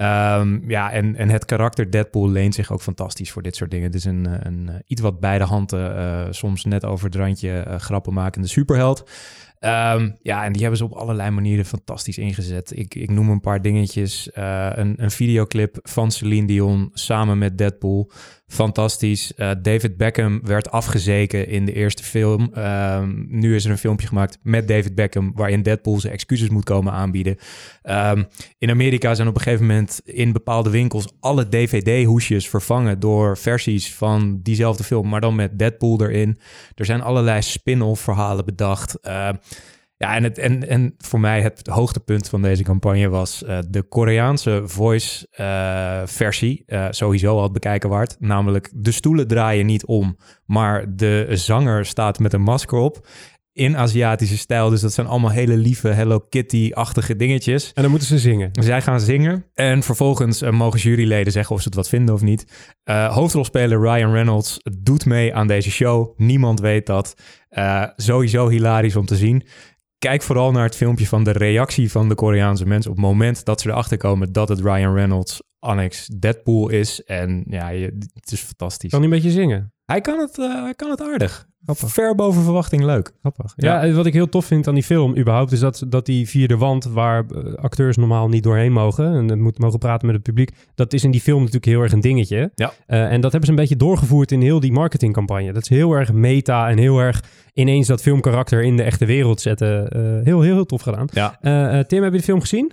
Ehm, 0.00 0.70
ja, 0.70 0.92
en, 0.92 1.16
en 1.16 1.28
het 1.28 1.44
karakter 1.44 1.90
Deadpool 1.90 2.28
leent 2.28 2.54
zich 2.54 2.72
ook 2.72 2.82
fantastisch 2.82 3.30
voor 3.30 3.42
dit 3.42 3.56
soort 3.56 3.70
dingen. 3.70 3.86
Het 3.86 3.94
is 3.94 4.04
een, 4.04 4.46
een, 4.46 4.68
eh, 4.68 4.74
iets 4.86 5.00
wat 5.00 5.20
bij 5.20 5.38
de 5.38 5.44
handen, 5.44 5.96
eh, 5.96 6.26
soms 6.30 6.64
net 6.64 6.84
over 6.84 7.04
het 7.06 7.14
randje 7.14 7.58
eh, 7.58 7.76
grappen 7.76 8.12
makende 8.12 8.48
superheld. 8.48 9.10
Ehm, 9.58 10.10
ja, 10.22 10.44
en 10.44 10.52
die 10.52 10.60
hebben 10.60 10.78
ze 10.78 10.84
op 10.84 10.92
allerlei 10.92 11.30
manieren 11.30 11.64
fantastisch 11.64 12.18
ingezet. 12.18 12.78
Ik, 12.78 12.94
ik 12.94 13.10
noem 13.10 13.30
een 13.30 13.40
paar 13.40 13.62
dingetjes. 13.62 14.30
Een, 14.32 14.94
een 15.02 15.10
videoclip 15.10 15.78
van 15.82 16.10
Celine 16.10 16.46
Dion 16.46 16.90
samen 16.92 17.38
met 17.38 17.58
Deadpool. 17.58 18.10
Fantastisch. 18.50 19.34
Eh, 19.34 19.50
David 19.62 19.96
Beckham 19.96 20.40
werd 20.44 20.70
afgezeken 20.70 21.48
in 21.48 21.64
de 21.64 21.72
eerste 21.72 22.04
film. 22.04 22.50
Ehm, 22.54 23.24
nu 23.28 23.54
is 23.54 23.64
er 23.64 23.70
een 23.70 23.78
filmpje 23.78 24.06
gemaakt 24.06 24.38
met 24.42 24.68
David 24.68 24.94
Beckham... 24.94 25.32
waarin 25.34 25.62
Deadpool 25.62 26.00
zijn 26.00 26.12
excuses 26.12 26.48
moet 26.48 26.64
komen 26.64 26.92
aanbieden. 26.92 27.36
Ehm, 27.82 28.22
in 28.58 28.70
Amerika 28.70 29.14
zijn 29.14 29.28
op 29.28 29.34
een 29.34 29.40
gegeven 29.40 29.66
moment 29.66 30.00
in 30.04 30.32
bepaalde 30.32 30.70
winkels... 30.70 31.08
alle 31.20 31.48
DVD-hoesjes 31.48 32.48
vervangen 32.48 33.00
door 33.00 33.38
versies 33.38 33.94
van 33.94 34.40
diezelfde 34.42 34.84
film... 34.84 35.08
maar 35.08 35.20
dan 35.20 35.34
met 35.34 35.58
Deadpool 35.58 36.00
erin. 36.02 36.38
Er 36.74 36.84
zijn 36.84 37.02
allerlei 37.02 37.42
spin-off 37.42 38.02
verhalen 38.02 38.44
bedacht... 38.44 39.00
Ehm, 39.00 39.34
ja, 40.00 40.14
en, 40.14 40.22
het, 40.22 40.38
en, 40.38 40.68
en 40.68 40.94
voor 40.98 41.20
mij 41.20 41.42
het 41.42 41.66
hoogtepunt 41.66 42.28
van 42.28 42.42
deze 42.42 42.62
campagne 42.62 43.08
was 43.08 43.44
eh, 43.44 43.58
de 43.68 43.82
Koreaanse 43.82 44.62
voice-versie. 44.64 46.64
sowieso 46.90 47.36
al 47.36 47.42
het 47.42 47.52
bekijken 47.52 47.88
waard. 47.88 48.16
Namelijk, 48.18 48.70
de 48.74 48.92
stoelen 48.92 49.28
draaien 49.28 49.66
niet 49.66 49.84
om, 49.84 50.16
maar 50.46 50.96
de 50.96 51.26
zanger 51.30 51.86
staat 51.86 52.18
met 52.18 52.32
een 52.32 52.42
masker 52.42 52.78
op. 52.78 53.06
In 53.52 53.76
Aziatische 53.76 54.38
stijl. 54.38 54.70
Dus 54.70 54.80
dat 54.80 54.92
zijn 54.92 55.06
allemaal 55.06 55.30
hele 55.30 55.56
lieve 55.56 55.88
Hello 55.88 56.18
Kitty-achtige 56.18 57.16
dingetjes. 57.16 57.72
En 57.72 57.82
dan 57.82 57.90
moeten 57.90 58.08
ze 58.08 58.18
zingen. 58.18 58.50
Zij 58.52 58.82
gaan 58.82 59.00
zingen 59.00 59.44
en 59.54 59.82
vervolgens 59.82 60.42
eh, 60.42 60.50
mogen 60.50 60.80
juryleden 60.80 61.32
zeggen 61.32 61.54
of 61.54 61.62
ze 61.62 61.68
het 61.68 61.76
wat 61.76 61.88
vinden 61.88 62.14
of 62.14 62.20
niet. 62.20 62.72
Eh, 62.84 63.14
hoofdrolspeler 63.14 63.80
Ryan 63.80 64.12
Reynolds 64.12 64.60
doet 64.78 65.06
mee 65.06 65.34
aan 65.34 65.46
deze 65.46 65.70
show. 65.70 66.12
Niemand 66.16 66.60
weet 66.60 66.86
dat. 66.86 67.14
Eh, 67.48 67.84
sowieso 67.96 68.48
hilarisch 68.48 68.96
om 68.96 69.06
te 69.06 69.16
zien. 69.16 69.44
Kijk 70.06 70.22
vooral 70.22 70.52
naar 70.52 70.64
het 70.64 70.76
filmpje 70.76 71.06
van 71.06 71.24
de 71.24 71.30
reactie 71.30 71.90
van 71.90 72.08
de 72.08 72.14
Koreaanse 72.14 72.66
mensen 72.66 72.90
op 72.90 72.96
het 72.96 73.06
moment 73.06 73.44
dat 73.44 73.60
ze 73.60 73.68
erachter 73.68 73.96
komen 73.96 74.32
dat 74.32 74.48
het 74.48 74.60
Ryan 74.60 74.94
Reynolds 74.94 75.42
annex 75.58 76.06
Deadpool 76.06 76.68
is. 76.68 77.04
En 77.04 77.44
ja, 77.48 77.68
het 78.14 78.32
is 78.32 78.40
fantastisch. 78.40 78.90
Kan 78.90 79.00
hij 79.00 79.08
een 79.08 79.14
beetje 79.14 79.30
zingen? 79.30 79.72
Hij 79.90 80.00
kan 80.00 80.18
het, 80.18 80.38
eh, 80.38 80.62
hij 80.62 80.74
kan 80.74 80.90
het 80.90 81.02
aardig. 81.02 81.48
Grappig. 81.64 81.92
Ver 81.92 82.14
boven 82.14 82.42
verwachting 82.42 82.82
leuk. 82.82 83.12
Grappig. 83.20 83.52
Ja, 83.56 83.82
en 83.82 83.94
wat 83.94 84.06
ik 84.06 84.12
heel 84.12 84.28
tof 84.28 84.44
vind 84.44 84.68
aan 84.68 84.74
die 84.74 84.82
film 84.82 85.16
überhaupt... 85.16 85.52
is 85.52 85.60
dat, 85.60 85.84
dat 85.88 86.06
die 86.06 86.28
vierde 86.28 86.56
wand 86.56 86.84
waar 86.84 87.24
eh, 87.26 87.54
acteurs 87.54 87.96
normaal 87.96 88.28
niet 88.28 88.42
doorheen 88.42 88.72
mogen... 88.72 89.14
en 89.14 89.28
het 89.28 89.38
moet 89.38 89.58
mogen 89.58 89.78
praten 89.78 90.06
met 90.06 90.14
het 90.14 90.24
publiek... 90.24 90.50
dat 90.74 90.92
is 90.92 91.04
in 91.04 91.10
die 91.10 91.20
film 91.20 91.38
natuurlijk 91.38 91.64
heel 91.64 91.80
erg 91.80 91.92
een 91.92 92.00
dingetje. 92.00 92.50
Ja. 92.54 92.72
Eh, 92.86 93.12
en 93.12 93.20
dat 93.20 93.30
hebben 93.30 93.44
ze 93.44 93.50
een 93.50 93.60
beetje 93.60 93.76
doorgevoerd 93.76 94.32
in 94.32 94.40
heel 94.40 94.60
die 94.60 94.72
marketingcampagne. 94.72 95.52
Dat 95.52 95.62
is 95.62 95.68
heel 95.68 95.92
erg 95.92 96.12
meta 96.12 96.68
en 96.68 96.78
heel 96.78 96.98
erg 96.98 97.22
ineens 97.54 97.86
dat 97.86 98.02
filmkarakter 98.02 98.62
in 98.62 98.76
de 98.76 98.82
echte 98.82 99.04
wereld 99.04 99.40
zetten. 99.40 99.88
Eh, 99.88 100.00
heel, 100.02 100.40
heel, 100.40 100.42
heel 100.42 100.66
tof 100.66 100.82
gedaan. 100.82 101.08
Ja. 101.12 101.38
Eh, 101.40 101.78
eh, 101.78 101.86
Tim, 101.86 102.02
heb 102.02 102.12
je 102.12 102.18
de 102.18 102.24
film 102.24 102.40
gezien? 102.40 102.66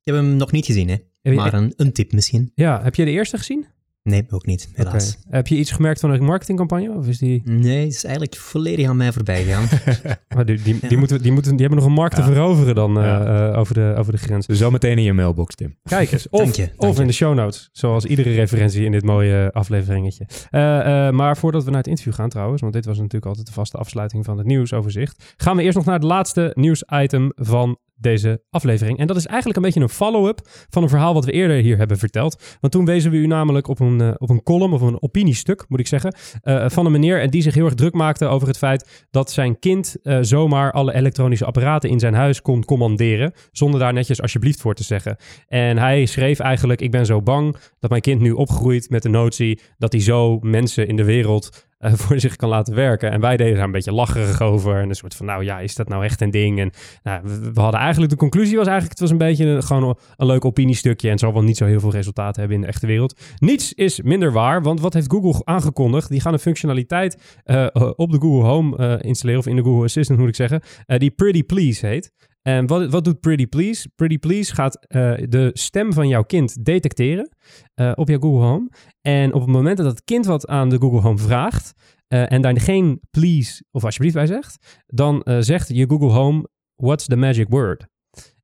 Ik 0.00 0.14
heb 0.14 0.14
hem 0.14 0.36
nog 0.36 0.52
niet 0.52 0.66
gezien, 0.66 0.88
hè? 0.88 0.96
Maar 1.34 1.54
een, 1.54 1.72
een 1.76 1.92
tip 1.92 2.12
misschien. 2.12 2.50
Ja, 2.54 2.82
heb 2.82 2.94
je 2.94 3.04
de 3.04 3.10
eerste 3.10 3.36
gezien? 3.36 3.66
Nee, 4.08 4.26
ook 4.30 4.46
niet, 4.46 4.68
helaas. 4.74 5.18
Heb 5.28 5.46
je 5.46 5.56
iets 5.56 5.70
gemerkt 5.70 6.00
van 6.00 6.10
de 6.10 6.18
marketingcampagne? 6.20 6.90
Of 6.96 7.06
is 7.06 7.18
die... 7.18 7.42
Nee, 7.44 7.84
het 7.84 7.94
is 7.94 8.04
eigenlijk 8.04 8.36
volledig 8.36 8.88
aan 8.88 8.96
mij 8.96 9.12
voorbij 9.12 9.44
gegaan. 9.44 9.66
Maar 10.34 10.46
die, 10.46 10.62
die, 10.62 10.78
die, 10.80 10.90
Ja. 10.90 10.98
moeten, 10.98 11.22
die, 11.22 11.32
moeten, 11.32 11.50
die 11.52 11.60
hebben 11.60 11.78
nog 11.78 11.86
een 11.88 11.94
markt 11.94 12.14
te 12.14 12.22
veroveren 12.22 12.74
dan 12.74 12.98
eh, 12.98 13.04
Ja. 13.04 13.50
eh, 13.52 13.58
over, 13.58 13.74
de, 13.74 13.94
over 13.98 14.12
de 14.12 14.18
grens. 14.18 14.46
Dus 14.46 14.58
zo 14.58 14.70
meteen 14.70 14.96
in 14.98 15.02
je 15.04 15.12
mailbox, 15.12 15.54
Tim. 15.54 15.76
Kijk 15.82 16.12
eens. 16.12 16.28
Of, 16.30 16.40
Dank 16.40 16.54
je, 16.54 16.66
dank 16.66 16.80
of 16.90 16.94
je. 16.96 17.00
in 17.00 17.06
de 17.06 17.12
show 17.12 17.34
notes. 17.34 17.68
Zoals 17.72 18.04
iedere 18.04 18.34
referentie 18.34 18.84
in 18.84 18.92
dit 18.92 19.04
mooie 19.04 19.50
afleveringetje. 19.52 20.26
Eh, 20.50 21.06
eh, 21.06 21.14
maar 21.14 21.36
voordat 21.36 21.64
we 21.64 21.68
naar 21.70 21.78
het 21.78 21.88
interview 21.88 22.14
gaan 22.14 22.28
trouwens, 22.28 22.60
want 22.60 22.72
dit 22.72 22.84
was 22.84 22.96
natuurlijk 22.96 23.26
altijd 23.26 23.46
de 23.46 23.52
vaste 23.52 23.76
afsluiting 23.78 24.24
van 24.24 24.38
het 24.38 24.46
nieuwsoverzicht, 24.46 25.34
gaan 25.36 25.56
we 25.56 25.62
eerst 25.62 25.76
nog 25.76 25.84
naar 25.84 25.94
het 25.94 26.04
laatste 26.04 26.50
nieuwsitem 26.54 27.32
van 27.34 27.78
deze 28.00 28.42
aflevering. 28.50 28.98
En 28.98 29.06
dat 29.06 29.16
is 29.16 29.26
eigenlijk 29.26 29.56
een 29.56 29.64
beetje 29.64 29.80
een 29.80 29.88
follow-up 29.88 30.40
van 30.68 30.82
een 30.82 30.88
verhaal 30.88 31.14
wat 31.14 31.24
we 31.24 31.32
eerder 31.32 31.56
hier 31.56 31.76
hebben 31.76 31.98
verteld. 31.98 32.56
Want 32.60 32.72
toen 32.72 32.84
wezen 32.84 33.10
we 33.10 33.16
u 33.16 33.26
namelijk 33.26 33.68
op 33.68 33.80
een, 33.80 34.00
eh, 34.00 34.10
op 34.16 34.30
een 34.30 34.42
column 34.42 34.72
of 34.72 34.80
een 34.80 35.02
opiniestuk, 35.02 35.64
moet 35.68 35.80
ik 35.80 35.86
zeggen, 35.86 36.14
eh, 36.42 36.68
van 36.68 36.86
een 36.86 36.92
meneer 36.92 37.20
en 37.20 37.30
die 37.30 37.42
zich 37.42 37.54
heel 37.54 37.64
erg 37.64 37.74
druk 37.74 37.94
maakte 37.94 38.26
over 38.26 38.48
het 38.48 38.58
feit 38.58 39.06
dat 39.10 39.30
zijn 39.30 39.58
kind 39.58 39.96
eh, 40.02 40.18
zomaar 40.20 40.72
alle 40.72 40.94
elektronische 40.94 41.44
apparaten 41.44 41.90
in 41.90 41.98
zijn 41.98 42.14
huis 42.14 42.42
kon 42.42 42.64
commanderen, 42.64 43.32
zonder 43.52 43.80
daar 43.80 43.92
netjes 43.92 44.22
alsjeblieft 44.22 44.60
voor 44.60 44.74
te 44.74 44.84
zeggen. 44.84 45.16
En 45.46 45.78
hij 45.78 46.06
schreef 46.06 46.38
eigenlijk: 46.38 46.80
Ik 46.80 46.90
ben 46.90 47.06
zo 47.06 47.22
bang 47.22 47.56
dat 47.78 47.90
mijn 47.90 48.02
kind 48.02 48.20
nu 48.20 48.32
opgroeit 48.32 48.90
met 48.90 49.02
de 49.02 49.08
notie 49.08 49.60
dat 49.78 49.92
hij 49.92 50.00
zo 50.00 50.38
mensen 50.40 50.88
in 50.88 50.96
de 50.96 51.04
wereld 51.04 51.66
eh, 51.78 51.92
voor 52.02 52.20
zich 52.20 52.36
kan 52.36 52.48
laten 52.48 52.74
werken. 52.74 53.10
En 53.10 53.20
wij 53.20 53.36
deden 53.36 53.54
daar 53.54 53.64
een 53.64 53.70
beetje 53.70 53.92
lacherig 53.92 54.40
over. 54.40 54.80
En 54.80 54.88
een 54.88 54.94
soort 54.94 55.14
van: 55.14 55.26
Nou 55.26 55.44
ja, 55.44 55.60
is 55.60 55.74
dat 55.74 55.88
nou 55.88 56.04
echt 56.04 56.20
een 56.20 56.30
ding? 56.30 56.60
En 56.60 56.70
nou, 57.02 57.20
we, 57.52 57.60
hadden 57.60 57.80
eigenlijk 57.80 58.12
de 58.12 58.18
conclusie 58.18 58.56
was 58.56 58.66
eigenlijk: 58.66 58.98
het 58.98 59.08
was 59.08 59.10
een 59.10 59.26
beetje 59.26 59.44
een, 59.46 59.62
gewoon 59.62 59.98
een, 60.16 60.26
leuk 60.26 60.44
opiniestukje. 60.44 61.10
En 61.10 61.18
zal 61.18 61.32
wel 61.32 61.42
niet 61.42 61.56
zo 61.56 61.64
heel 61.64 61.80
veel 61.80 61.90
resultaten 61.90 62.40
hebben 62.40 62.58
in 62.58 62.62
de 62.62 62.68
echte 62.68 62.86
wereld. 62.86 63.20
Niets 63.36 63.72
is 63.72 64.02
minder 64.02 64.32
waar, 64.32 64.62
want 64.62 64.80
wat 64.80 64.94
heeft 64.94 65.10
Google 65.10 65.44
aangekondigd? 65.44 66.08
Die 66.08 66.20
gaan 66.20 66.32
een 66.32 66.38
functionaliteit 66.38 67.40
eh, 67.44 67.64
eh, 67.64 67.90
op 67.96 68.10
de 68.10 68.20
Google 68.20 68.48
Home 68.48 69.00
installeren, 69.02 69.40
of 69.40 69.46
in 69.46 69.56
de 69.56 69.62
Google 69.62 69.84
Assistant 69.84 70.18
moet 70.18 70.28
ik 70.28 70.34
zeggen, 70.34 70.62
die 70.86 71.10
Pretty 71.10 71.42
Please 71.42 71.86
heet. 71.86 72.12
En 72.48 72.66
wat, 72.66 72.90
wat 72.90 73.04
doet 73.04 73.20
Pretty 73.20 73.46
Please? 73.46 73.88
Pretty 73.94 74.18
Please 74.18 74.54
gaat 74.54 74.86
eh, 74.86 75.14
de 75.28 75.50
stem 75.52 75.92
van 75.92 76.08
jouw 76.08 76.22
kind 76.22 76.64
detecteren 76.64 77.36
eh, 77.74 77.92
op 77.94 78.08
jouw 78.08 78.18
Google 78.18 78.46
Home. 78.46 78.70
En 79.00 79.34
op 79.34 79.40
het 79.40 79.50
moment 79.50 79.76
dat 79.76 79.86
het 79.86 80.04
kind 80.04 80.26
wat 80.26 80.46
aan 80.46 80.68
de 80.68 80.78
Google 80.78 81.00
Home 81.00 81.18
vraagt 81.18 81.72
eh, 82.06 82.32
en 82.32 82.42
daar 82.42 82.60
geen 82.60 83.00
please 83.10 83.64
of 83.70 83.84
alsjeblieft 83.84 84.14
bij 84.14 84.26
zegt, 84.26 84.82
dan 84.86 85.26
zegt 85.38 85.68
je 85.68 85.88
Google 85.88 86.10
Home, 86.10 86.48
what's 86.74 87.06
the 87.06 87.16
magic 87.16 87.48
word? 87.48 87.86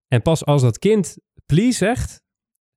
En 0.08 0.23
pas 0.23 0.44
als 0.44 0.62
dat 0.62 0.78
kind 0.78 1.16
please 1.46 1.78
zegt, 1.78 2.23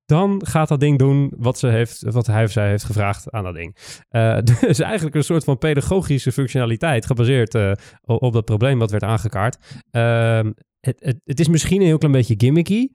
dan 0.05 0.41
gaat 0.45 0.67
dat 0.67 0.79
ding 0.79 0.97
doen 0.97 1.33
wat, 1.37 1.59
ze 1.59 1.67
heeft, 1.67 2.03
wat 2.03 2.27
hij 2.27 2.43
of 2.43 2.51
zij 2.51 2.69
heeft 2.69 2.83
gevraagd 2.83 3.31
aan 3.31 3.43
dat 3.43 3.55
ding. 3.55 3.75
Dus 4.67 4.79
eigenlijk 4.79 5.15
een 5.15 5.23
soort 5.23 5.43
van 5.43 5.57
pedagogische 5.57 6.31
functionaliteit 6.31 7.05
gebaseerd 7.05 7.55
op 8.01 8.33
dat 8.33 8.45
probleem 8.45 8.79
wat 8.79 8.91
werd 8.91 9.03
aangekaart. 9.03 9.57
Ehm, 9.91 10.51
het, 10.87 10.95
het, 10.99 11.21
het 11.23 11.39
is 11.39 11.47
misschien 11.47 11.79
een 11.81 11.87
heel 11.87 11.97
klein 11.97 12.13
beetje 12.13 12.35
gimmicky. 12.37 12.87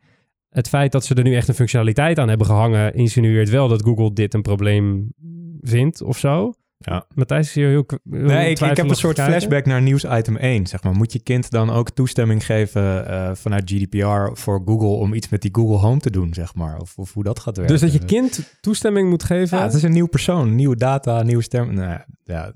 Het 0.49 0.69
feit 0.69 0.93
dat 0.93 1.05
ze 1.05 1.15
er 1.15 1.23
nu 1.23 1.35
echt 1.35 1.49
een 1.49 1.55
functionaliteit 1.55 2.19
aan 2.19 2.29
hebben 2.29 2.47
gehangen, 2.47 2.95
insinueert 2.95 3.51
wel 3.51 3.69
dat 3.69 3.83
Google 3.83 4.13
dit 4.13 4.35
een 4.35 4.43
probleem 4.43 5.13
vindt 5.61 6.03
of 6.03 6.19
zo. 6.19 6.53
Ja. 6.85 7.07
Matthijs 7.15 7.47
is 7.47 7.55
hier 7.55 7.69
heel, 7.69 7.85
heel 7.89 7.99
Nee, 8.21 8.51
ik, 8.51 8.61
ik 8.61 8.77
heb 8.77 8.89
een 8.89 8.95
soort 8.95 9.15
kijken. 9.15 9.33
flashback 9.35 9.67
naar 9.67 9.83
nieuwsitem 9.83 10.37
1. 10.37 10.67
Zeg 10.67 10.83
maar. 10.83 10.93
Moet 10.93 11.13
je 11.13 11.23
kind 11.23 11.51
dan 11.51 11.71
ook 11.71 11.91
toestemming 11.91 12.47
geven 12.47 13.09
eh, 13.09 13.31
vanuit 13.35 13.71
GDPR 13.71 14.41
voor 14.41 14.63
Google 14.65 14.89
om 14.89 15.15
iets 15.15 15.29
met 15.29 15.43
die 15.43 15.55
Google 15.55 15.77
Home 15.77 16.01
te 16.01 16.11
doen, 16.11 16.35
zeg 16.35 16.55
maar? 16.55 16.81
Of, 16.81 16.99
of 16.99 17.13
hoe 17.13 17.25
dat 17.25 17.39
gaat 17.39 17.57
werken? 17.57 17.75
Dus 17.75 17.93
dat 17.93 18.01
je 18.01 18.07
kind 18.07 18.57
toestemming 18.61 19.09
moet 19.09 19.23
geven. 19.23 19.59
Ja, 19.59 19.65
het 19.65 19.75
is 19.75 19.83
een 19.83 19.93
nieuw 19.93 20.07
persoon, 20.07 20.55
nieuwe 20.55 20.77
data, 20.77 21.23
nieuwe 21.23 21.43
stem. 21.43 21.75
Nou, 21.75 22.01
ja. 22.25 22.53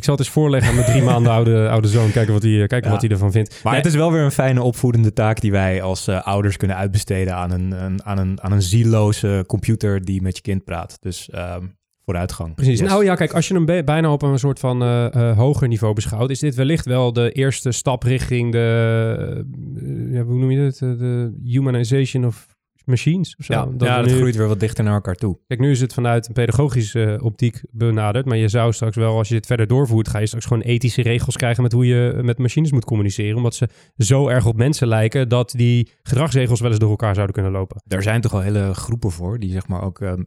Ik 0.00 0.06
zal 0.06 0.14
het 0.14 0.24
eens 0.24 0.34
voorleggen 0.34 0.70
aan 0.70 0.74
mijn 0.76 0.86
drie 0.90 1.02
maanden 1.02 1.32
oude, 1.32 1.68
oude 1.68 1.88
zoon. 1.88 2.10
Kijken 2.10 2.32
wat 2.32 2.42
hij, 2.42 2.56
kijken 2.66 2.82
Ja. 2.82 2.90
wat 2.90 3.00
hij 3.00 3.10
ervan 3.10 3.32
vindt. 3.32 3.60
Maar 3.62 3.72
Nee, 3.72 3.82
het 3.82 3.90
is 3.90 3.96
wel 3.98 4.12
weer 4.12 4.22
een 4.22 4.30
fijne 4.30 4.62
opvoedende 4.62 5.12
taak 5.12 5.40
die 5.40 5.50
wij 5.50 5.82
als 5.82 6.06
eh, 6.08 6.22
ouders 6.26 6.56
kunnen 6.56 6.76
uitbesteden 6.76 7.34
aan 7.34 7.50
een, 7.50 7.84
een, 7.84 8.04
aan, 8.04 8.18
een, 8.18 8.42
aan 8.42 8.52
een 8.52 8.62
zieloze 8.62 9.44
computer 9.46 10.04
die 10.04 10.22
met 10.22 10.36
je 10.36 10.42
kind 10.42 10.64
praat. 10.64 10.96
Dus 11.00 11.30
ehm, 11.30 11.66
vooruitgang. 12.04 12.54
Precies. 12.54 12.78
Yes. 12.78 12.88
Nou 12.88 13.04
ja, 13.04 13.14
kijk, 13.14 13.32
als 13.32 13.48
je 13.48 13.54
hem 13.54 13.84
bijna 13.84 14.12
op 14.12 14.22
een 14.22 14.38
soort 14.38 14.58
van 14.58 14.82
eh, 14.82 15.14
eh, 15.14 15.36
hoger 15.36 15.68
niveau 15.68 15.94
beschouwt, 15.94 16.30
is 16.30 16.38
dit 16.38 16.54
wellicht 16.54 16.84
wel 16.86 17.12
de 17.12 17.32
eerste 17.32 17.72
stap 17.72 18.02
richting 18.02 18.52
de, 18.52 19.14
eh, 19.18 20.14
ja, 20.14 20.22
hoe 20.22 20.38
noem 20.38 20.50
je 20.50 20.58
het, 20.60 20.80
Eh, 20.82 20.88
de 20.98 21.32
humanization 21.44 22.26
of 22.26 22.46
machines 22.90 23.36
of 23.38 23.44
zo. 23.44 23.52
ja, 23.52 23.64
Dat 23.66 23.88
ja, 23.88 23.96
dat 24.00 24.10
nu- 24.10 24.16
groeit 24.16 24.36
weer 24.36 24.48
wat 24.48 24.60
dichter 24.60 24.84
naar 24.84 24.94
elkaar 24.94 25.14
toe. 25.14 25.38
Kijk, 25.46 25.60
nu 25.60 25.70
is 25.70 25.80
het 25.80 25.94
vanuit 25.94 26.26
een 26.28 26.32
pedagogische 26.32 27.04
eh, 27.04 27.24
optiek 27.24 27.60
benaderd, 27.70 28.26
maar 28.26 28.36
je 28.36 28.48
zou 28.48 28.72
straks 28.72 28.96
wel, 28.96 29.16
als 29.16 29.28
je 29.28 29.34
dit 29.34 29.46
verder 29.46 29.66
doorvoert, 29.66 30.08
ga 30.08 30.18
je 30.18 30.26
straks 30.26 30.46
gewoon 30.46 30.62
ethische 30.62 31.02
regels 31.02 31.36
krijgen 31.36 31.62
met 31.62 31.72
hoe 31.72 31.86
je 31.86 32.18
met 32.22 32.38
machines 32.38 32.72
moet 32.72 32.84
communiceren, 32.84 33.36
omdat 33.36 33.54
ze 33.54 33.68
zo 33.96 34.28
erg 34.28 34.46
op 34.46 34.56
mensen 34.56 34.88
lijken 34.88 35.28
dat 35.28 35.52
die 35.56 35.90
gedragsregels 36.02 36.60
wel 36.60 36.70
eens 36.70 36.78
door 36.78 36.90
elkaar 36.90 37.14
zouden 37.14 37.34
kunnen 37.34 37.52
lopen. 37.52 37.82
Er 37.88 38.02
zijn 38.02 38.20
toch 38.20 38.32
al 38.34 38.40
hele 38.40 38.74
groepen 38.74 39.10
voor, 39.10 39.38
die 39.38 39.50
zeg 39.50 39.68
maar 39.68 39.82
ook 39.82 40.00
ehm, 40.00 40.22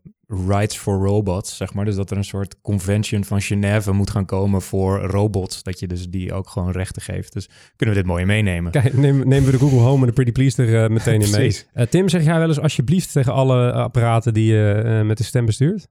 rights 0.48 0.78
for 0.78 1.06
robots, 1.06 1.58
zeg 1.58 1.74
maar. 1.74 1.86
Dus 1.86 1.96
dat 1.96 2.12
er 2.12 2.18
een 2.18 2.24
soort 2.24 2.62
convention 2.62 3.24
van 3.24 3.42
Genève 3.42 3.92
moet 3.92 4.10
gaan 4.10 4.26
komen 4.26 4.62
voor 4.62 5.00
robots, 5.02 5.64
dat 5.64 5.80
je 5.80 5.88
dus 5.88 6.10
die 6.10 6.34
ook 6.34 6.50
gewoon 6.50 6.72
rechten 6.72 7.02
geeft. 7.02 7.34
Dus 7.34 7.50
kunnen 7.76 7.96
we 7.96 8.02
dit 8.02 8.10
mooi 8.12 8.26
meenemen. 8.26 8.72
Kijk, 8.72 8.94
neem- 8.98 9.28
nemen 9.28 9.46
we 9.46 9.52
de 9.52 9.58
Google 9.58 9.80
Home 9.80 10.00
en 10.02 10.08
de 10.08 10.14
Pretty 10.14 10.32
Please 10.32 10.64
er 10.64 10.84
eh, 10.84 10.90
meteen 10.90 11.22
in 11.22 11.32
mee. 11.38 11.58
Eh, 11.74 11.86
Tim, 11.88 12.10
zeg 12.10 12.24
jij 12.24 12.40
wel 12.40 12.48
eens 12.48 12.60
alsjeblieft 12.60 13.12
tegen 13.12 13.34
alle 13.34 13.72
apparaten 13.74 14.34
die 14.34 14.46
je 14.54 14.72
eh, 14.86 15.02
met 15.06 15.18
de 15.18 15.24
stem 15.24 15.46
bestuurt? 15.46 15.88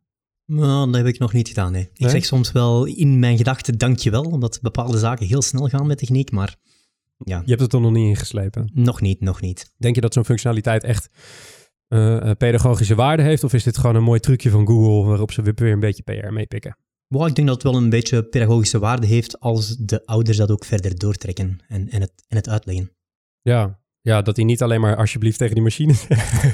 Nou, 0.47 0.87
dat 0.87 0.95
heb 0.95 1.07
ik 1.07 1.19
nog 1.19 1.33
niet 1.33 1.49
gedaan, 1.49 1.73
nee. 1.73 1.83
Ik 1.93 1.99
Nee? 2.01 2.11
zeg 2.11 2.25
soms 2.25 2.53
wel 2.53 2.85
in 2.85 3.19
mijn 3.19 3.37
gedachten 3.37 3.79
dankjewel, 3.79 4.23
omdat 4.23 4.59
bepaalde 4.63 4.99
zaken 4.99 5.27
heel 5.27 5.43
snel 5.43 5.69
gaan 5.69 5.87
met 5.87 5.99
techniek, 5.99 6.31
maar 6.31 6.57
ja, 7.25 7.43
Je 7.45 7.49
hebt 7.51 7.61
het 7.61 7.73
er 7.73 7.81
nog 7.81 7.93
niet 7.93 8.09
ingeslepen. 8.09 8.71
nog 8.75 9.01
niet, 9.01 9.21
nog 9.21 9.41
niet. 9.41 9.73
Denk 9.79 9.95
je 9.95 10.01
dat 10.01 10.13
zo'n 10.13 10.25
functionaliteit 10.25 10.85
echt 10.85 11.09
eh, 11.93 12.31
eh, 12.31 12.37
pedagogische 12.37 12.95
waarde 12.95 13.23
heeft? 13.23 13.45
Of 13.45 13.53
is 13.53 13.63
dit 13.63 13.79
gewoon 13.79 13.97
een 13.97 14.03
mooi 14.03 14.21
trucje 14.21 14.51
van 14.51 14.67
Google 14.67 15.09
waarop 15.09 15.33
ze 15.33 15.43
weer 15.43 15.73
een 15.73 15.81
beetje 15.81 16.03
PR 16.03 16.33
meepikken? 16.33 16.77
Wow, 17.07 17.27
ik 17.27 17.35
denk 17.35 17.49
dat 17.49 17.63
het 17.63 17.73
wel 17.73 17.83
een 17.83 17.91
beetje 17.91 18.25
pedagogische 18.25 18.79
waarde 18.79 19.07
heeft 19.07 19.41
als 19.41 19.77
de 19.77 20.07
ouders 20.07 20.37
dat 20.37 20.51
ook 20.51 20.65
verder 20.65 20.99
doortrekken 20.99 21.59
en, 21.69 21.89
en, 21.91 22.01
het, 22.01 22.13
en 22.29 22.37
het 22.37 22.49
uitleggen. 22.49 22.91
Ja. 23.43 23.82
Ja, 24.03 24.23
dat 24.23 24.37
hij 24.37 24.45
niet 24.45 24.63
alleen 24.63 24.81
maar 24.81 24.97
alsjeblieft 24.97 25.39
tegen 25.39 25.55
die 25.55 25.63
machine 25.63 25.93
zegt. 25.93 26.53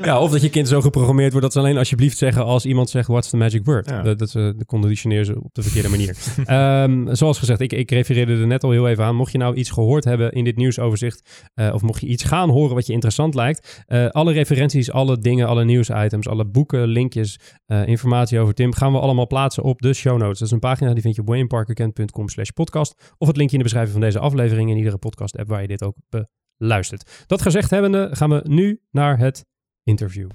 ja, 0.04 0.20
of 0.20 0.30
dat 0.30 0.42
je 0.42 0.50
kind 0.50 0.68
zo 0.68 0.80
geprogrammeerd 0.80 1.30
wordt 1.30 1.44
dat 1.44 1.52
ze 1.52 1.58
alleen 1.58 1.78
alsjeblieft 1.78 2.18
zeggen 2.18 2.44
als 2.44 2.66
iemand 2.66 2.90
zegt 2.90 3.08
what's 3.08 3.30
the 3.30 3.36
magic 3.36 3.64
word. 3.64 3.88
Ja. 3.88 4.02
Dat, 4.02 4.18
dat 4.18 4.30
ze 4.30 4.54
de 4.56 4.64
conditioneer 4.64 5.24
ze 5.24 5.42
op 5.42 5.54
de 5.54 5.62
verkeerde 5.62 5.88
manier. 5.88 6.16
Ehm, 6.44 7.14
zoals 7.14 7.38
gezegd, 7.38 7.60
ik, 7.60 7.72
ik 7.72 7.90
refereerde 7.90 8.32
er 8.32 8.46
net 8.46 8.64
al 8.64 8.70
heel 8.70 8.88
even 8.88 9.04
aan. 9.04 9.14
Mocht 9.14 9.32
je 9.32 9.38
nou 9.38 9.54
iets 9.54 9.70
gehoord 9.70 10.04
hebben 10.04 10.32
in 10.32 10.44
dit 10.44 10.56
nieuwsoverzicht, 10.56 11.48
eh, 11.54 11.74
of 11.74 11.82
mocht 11.82 12.00
je 12.00 12.06
iets 12.06 12.24
gaan 12.24 12.50
horen 12.50 12.74
wat 12.74 12.86
je 12.86 12.92
interessant 12.92 13.34
lijkt, 13.34 13.84
eh, 13.86 14.06
alle 14.08 14.32
referenties, 14.32 14.92
alle 14.92 15.18
dingen, 15.18 15.46
alle 15.46 15.64
nieuwsitems, 15.64 16.28
alle 16.28 16.46
boeken, 16.46 16.86
linkjes, 16.86 17.38
eh, 17.66 17.86
informatie 17.86 18.40
over 18.40 18.54
Tim, 18.54 18.72
gaan 18.72 18.92
we 18.92 18.98
allemaal 18.98 19.26
plaatsen 19.26 19.62
op 19.62 19.82
de 19.82 19.92
show 19.92 20.18
notes. 20.18 20.38
Dat 20.38 20.48
is 20.48 20.54
een 20.54 20.58
pagina 20.58 20.92
die 20.92 21.02
vind 21.02 21.14
je 21.14 21.20
op 21.20 21.28
wayneparkerkent.com 21.28 22.28
slash 22.28 22.50
podcast, 22.50 23.14
of 23.18 23.26
het 23.26 23.36
linkje 23.36 23.56
in 23.56 23.62
de 23.62 23.68
beschrijving 23.68 23.96
van 23.96 24.06
deze 24.06 24.18
aflevering 24.18 24.70
in 24.70 24.76
iedere 24.76 24.98
podcast 24.98 25.38
app 25.38 25.48
waar 25.48 25.60
je 25.60 25.68
dit 25.68 25.82
ook 25.82 25.96
beluistert. 26.08 27.24
Dat 27.26 27.42
gezegd 27.42 27.70
hebbende, 27.70 28.08
gaan 28.12 28.30
we 28.30 28.40
nu 28.44 28.80
naar 28.90 29.18
het 29.18 29.44
interview. 29.82 30.30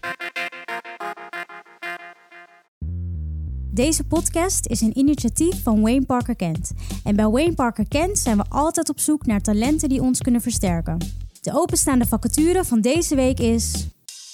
Deze 3.74 4.04
podcast 4.04 4.68
is 4.68 4.82
een 4.82 4.98
initiatief 4.98 5.64
van 5.64 5.82
Wayne 5.82 6.06
Parker 6.06 6.36
Kent. 6.36 6.72
En 7.04 7.16
bij 7.16 7.28
Wayne 7.28 7.54
Parker 7.54 7.88
Kent 7.88 8.18
zijn 8.18 8.38
we 8.38 8.44
altijd 8.50 8.90
op 8.90 9.00
zoek 9.00 9.26
naar 9.26 9.42
talenten 9.42 9.90
die 9.90 10.02
ons 10.02 10.22
kunnen 10.22 10.42
versterken. 10.42 10.98
De 11.42 11.54
openstaande 11.54 12.06
vacature 12.06 12.64
van 12.64 12.82
deze 12.82 13.16
week 13.16 13.40
is 13.40 13.88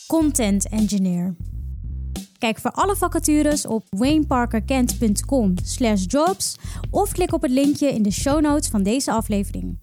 Content 0.08 0.70
Engineer. 0.70 1.36
Kijk 2.38 2.60
voor 2.60 2.72
alle 2.72 2.96
vacatures 2.96 3.66
op 3.66 3.84
wayneparkerkent.com 3.90 5.54
slash 5.64 6.04
jobs 6.08 6.56
of 6.92 7.12
klik 7.12 7.34
op 7.34 7.42
het 7.42 7.52
linkje 7.52 7.94
in 7.94 8.04
de 8.04 8.12
show 8.12 8.42
notes 8.42 8.70
van 8.70 8.84
deze 8.84 9.12
aflevering. 9.12 9.80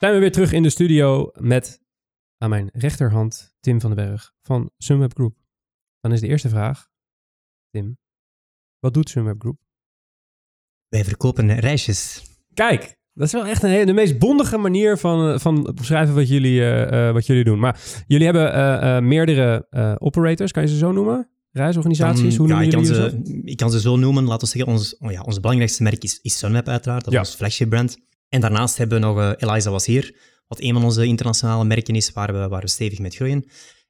Zijn 0.00 0.12
we 0.12 0.18
weer 0.18 0.32
terug 0.32 0.52
in 0.52 0.62
de 0.62 0.70
studio 0.70 1.30
met 1.38 1.80
aan 2.38 2.50
mijn 2.50 2.68
rechterhand 2.72 3.54
Tim 3.60 3.80
van 3.80 3.94
den 3.94 4.06
Berg 4.06 4.32
van 4.42 4.70
Sunweb 4.78 5.12
Group. 5.14 5.36
Dan 6.00 6.12
is 6.12 6.20
de 6.20 6.26
eerste 6.26 6.48
vraag, 6.48 6.88
Tim, 7.70 7.98
wat 8.78 8.94
doet 8.94 9.08
Sunweb 9.10 9.40
Group? 9.40 9.58
Wij 10.88 11.04
verkopen 11.04 11.58
reisjes. 11.60 12.22
Kijk, 12.54 12.98
dat 13.12 13.26
is 13.26 13.32
wel 13.32 13.46
echt 13.46 13.62
een 13.62 13.70
hele, 13.70 13.86
de 13.86 13.92
meest 13.92 14.18
bondige 14.18 14.56
manier 14.56 14.98
van, 14.98 15.32
eh, 15.32 15.38
van 15.38 15.72
beschrijven 15.74 16.14
wat 16.14 16.28
jullie, 16.28 16.60
eh, 16.60 17.08
eh, 17.08 17.14
wat 17.14 17.26
jullie 17.26 17.44
doen. 17.44 17.58
Maar 17.58 17.80
jullie 18.06 18.26
hebben 18.26 19.06
meerdere 19.08 19.66
operators, 19.98 20.52
kan 20.52 20.62
je 20.62 20.68
ze 20.68 20.76
zo 20.76 20.92
noemen? 20.92 21.28
Reisorganisaties, 21.50 22.36
hoe 22.36 22.48
ja, 22.48 22.52
noemen 22.58 22.66
ik, 22.66 22.72
kan 22.72 22.94
ze, 22.94 23.20
ik 23.44 23.56
kan 23.56 23.70
ze 23.70 23.80
zo 23.80 23.96
noemen. 23.96 24.24
Laten 24.24 24.48
we 24.48 24.56
zeggen, 24.56 24.72
ons, 24.72 24.96
oh 24.98 25.10
ja, 25.10 25.22
ons 25.22 25.40
belangrijkste 25.40 25.82
merk 25.82 26.02
is, 26.02 26.20
is 26.20 26.38
Sunweb 26.38 26.68
uiteraard. 26.68 27.04
Dat 27.04 27.12
is 27.12 27.18
Ja. 27.18 27.24
ons 27.24 27.34
flagship 27.34 27.68
brand. 27.68 28.08
En 28.30 28.40
daarnaast 28.40 28.76
hebben 28.76 29.00
we 29.00 29.06
nog 29.06 29.18
eh, 29.18 29.30
Eliza 29.36 29.70
was 29.70 29.86
hier, 29.86 30.16
wat 30.46 30.60
een 30.60 30.72
van 30.72 30.84
onze 30.84 31.06
internationale 31.06 31.64
merken 31.64 31.94
is 31.94 32.12
waar 32.12 32.32
we, 32.32 32.48
waar 32.48 32.60
we 32.60 32.68
stevig 32.68 32.98
mee 32.98 33.10
groeien. 33.10 33.44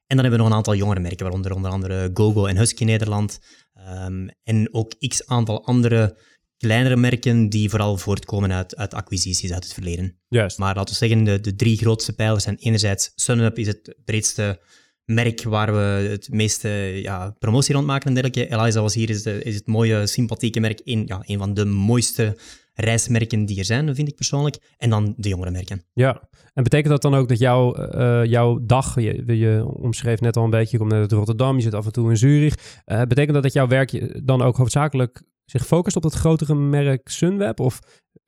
En 0.07 0.17
dan 0.17 0.19
hebben 0.19 0.31
we 0.31 0.37
nog 0.37 0.47
een 0.47 0.57
aantal 0.57 0.75
jongere 0.75 0.99
merken, 0.99 1.23
waaronder 1.23 1.53
onder 1.53 1.71
andere 1.71 2.09
GoGo 2.13 2.45
en 2.45 2.57
Husky 2.57 2.83
Nederland. 2.83 3.39
Ehm, 3.73 4.27
en 4.43 4.73
ook 4.73 4.93
x 5.07 5.27
aantal 5.27 5.65
andere 5.65 6.17
kleinere 6.57 6.95
merken 6.95 7.49
die 7.49 7.69
vooral 7.69 7.97
voortkomen 7.97 8.51
uit, 8.51 8.75
uit 8.75 8.93
acquisities 8.93 9.51
uit 9.51 9.63
het 9.63 9.73
verleden. 9.73 10.19
Juist. 10.27 10.57
Maar 10.57 10.75
laten 10.75 10.93
we 10.93 11.05
zeggen, 11.07 11.23
de, 11.23 11.39
de 11.39 11.55
drie 11.55 11.77
grootste 11.77 12.13
pijlers 12.13 12.43
zijn 12.43 12.57
enerzijds 12.57 13.11
Sunweb 13.15 13.57
is 13.57 13.67
het 13.67 13.95
breedste 14.05 14.59
merk 15.05 15.43
waar 15.43 15.73
we 15.73 16.07
het 16.09 16.29
meeste 16.29 16.69
ja, 17.01 17.35
promotie 17.39 17.73
rond 17.73 17.85
maken 17.85 18.07
en 18.07 18.13
dergelijke. 18.13 18.55
Eliza 18.55 18.81
was 18.81 18.93
hier, 18.93 19.09
is, 19.09 19.23
de, 19.23 19.43
is 19.43 19.55
het 19.55 19.67
mooie, 19.67 20.07
sympathieke 20.07 20.59
merk. 20.59 20.81
Een, 20.83 21.03
ja, 21.05 21.23
een 21.25 21.37
van 21.37 21.53
de 21.53 21.65
mooiste 21.65 22.37
reismerken 22.73 23.45
die 23.45 23.57
er 23.57 23.65
zijn, 23.65 23.95
vind 23.95 24.07
ik 24.07 24.15
persoonlijk. 24.15 24.57
En 24.77 24.89
dan 24.89 25.13
de 25.17 25.29
jongere 25.29 25.51
merken. 25.51 25.83
Ja, 25.93 26.29
en 26.53 26.63
betekent 26.63 26.89
dat 26.89 27.01
dan 27.01 27.15
ook 27.15 27.27
dat 27.27 27.39
jouw, 27.39 27.75
eh, 27.75 28.25
jouw 28.25 28.59
dag, 28.65 28.95
je, 28.95 29.35
je 29.37 29.65
omschreef 29.65 30.19
net 30.19 30.37
al 30.37 30.43
een 30.43 30.49
beetje, 30.49 30.71
je 30.71 30.77
komt 30.77 30.91
net 30.91 31.01
uit 31.01 31.11
Rotterdam, 31.11 31.55
je 31.55 31.61
zit 31.61 31.73
af 31.73 31.85
en 31.85 31.91
toe 31.91 32.09
in 32.09 32.17
Zurich. 32.17 32.81
Eh, 32.85 33.01
betekent 33.01 33.33
dat 33.33 33.43
dat 33.43 33.53
jouw 33.53 33.67
werk 33.67 34.21
dan 34.25 34.41
ook 34.41 34.57
hoofdzakelijk 34.57 35.21
zich 35.45 35.65
focust 35.65 35.95
op 35.95 36.03
het 36.03 36.13
grotere 36.13 36.55
merk 36.55 37.09
Sunweb? 37.09 37.59
Of 37.59 37.79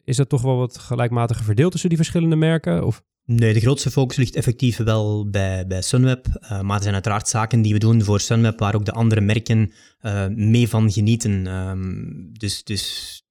is 0.04 0.18
dat 0.18 0.30
toch 0.30 0.42
wel 0.42 0.58
wat 0.58 0.78
gelijkmatiger 0.78 1.44
verdeeld 1.44 1.72
tussen 1.72 1.90
die 1.90 1.98
verschillende 1.98 2.36
merken? 2.36 2.86
Of? 2.86 3.04
Nee, 3.26 3.54
de 3.54 3.60
grootste 3.60 3.92
focus 3.92 4.18
ligt 4.18 4.36
effectief 4.36 4.78
wel 4.78 5.30
bij, 5.30 5.68
bij 5.68 5.82
Sunweb. 5.82 6.28
Uh, 6.28 6.62
maar 6.62 6.76
er 6.76 6.82
zijn 6.82 6.94
uiteraard 6.94 7.28
zaken 7.28 7.62
die 7.62 7.74
we 7.74 7.80
doen 7.80 8.04
voor 8.04 8.20
Sunweb 8.20 8.60
waar 8.60 8.76
ook 8.76 8.86
de 8.86 8.92
andere 8.92 9.22
merken 9.22 9.72
uh, 10.02 10.28
mee 10.28 10.70
van 10.70 10.92
genieten. 10.92 11.48
Um, 11.48 12.30
dus, 12.32 12.64
dus 12.64 13.23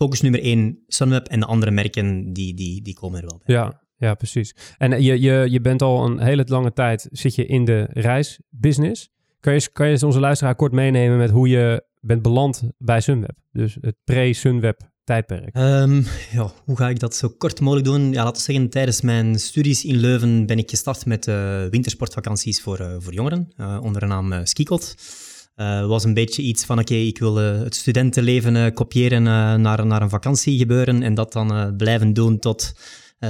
focus 0.00 0.20
nummer 0.20 0.42
één 0.42 0.78
Sunweb 0.86 1.26
en 1.26 1.40
de 1.40 1.46
andere 1.46 1.70
merken 1.70 2.32
die, 2.32 2.54
die, 2.54 2.82
die 2.82 2.94
komen 2.94 3.20
er 3.20 3.26
wel 3.26 3.40
bij. 3.44 3.54
Ja, 3.54 3.82
ja 3.96 4.14
precies. 4.14 4.54
En 4.78 5.02
je, 5.02 5.20
je, 5.20 5.46
je 5.50 5.60
bent 5.60 5.82
al 5.82 6.04
een 6.04 6.20
hele 6.20 6.44
lange 6.46 6.72
tijd 6.72 7.08
zit 7.10 7.34
je 7.34 7.46
in 7.46 7.64
de 7.64 7.86
reisbusiness. 7.90 9.10
Kan 9.40 9.54
je, 9.54 9.68
kan 9.72 9.88
je 9.88 10.06
onze 10.06 10.20
luisteraar 10.20 10.54
kort 10.54 10.72
meenemen 10.72 11.18
met 11.18 11.30
hoe 11.30 11.48
je 11.48 11.84
bent 12.00 12.22
beland 12.22 12.62
bij 12.78 13.00
Sunweb? 13.00 13.36
Dus 13.52 13.76
het 13.80 13.96
pre-Sunweb 14.04 14.80
tijdperk? 15.04 15.56
Um, 15.56 16.06
ja, 16.32 16.52
hoe 16.64 16.76
ga 16.76 16.88
ik 16.88 16.98
dat 16.98 17.14
zo 17.14 17.28
kort 17.28 17.60
mogelijk 17.60 17.86
doen? 17.86 18.12
Ja, 18.12 18.24
laten 18.24 18.46
we 18.46 18.52
zeggen, 18.52 18.70
tijdens 18.70 19.00
mijn 19.00 19.38
studies 19.38 19.84
in 19.84 19.96
Leuven 19.96 20.46
ben 20.46 20.58
ik 20.58 20.70
gestart 20.70 21.06
met 21.06 21.26
uh, 21.26 21.64
wintersportvakanties 21.70 22.60
voor, 22.62 22.80
uh, 22.80 22.94
voor 22.98 23.12
jongeren, 23.12 23.52
uh, 23.56 23.78
onder 23.82 24.00
de 24.00 24.06
naam 24.06 24.46
uh, 25.60 25.86
was 25.86 26.04
een 26.04 26.14
beetje 26.14 26.42
iets 26.42 26.64
van, 26.64 26.78
oké, 26.78 26.92
okay, 26.92 27.06
ik 27.06 27.18
wil 27.18 27.36
het 27.36 27.74
studentenleven 27.74 28.72
kopiëren 28.72 29.22
naar, 29.22 29.86
naar 29.86 30.02
een 30.02 30.10
vakantie 30.10 30.58
gebeuren 30.58 31.02
en 31.02 31.14
dat 31.14 31.32
dan 31.32 31.76
blijven 31.76 32.12
doen 32.12 32.38
tot 32.38 32.72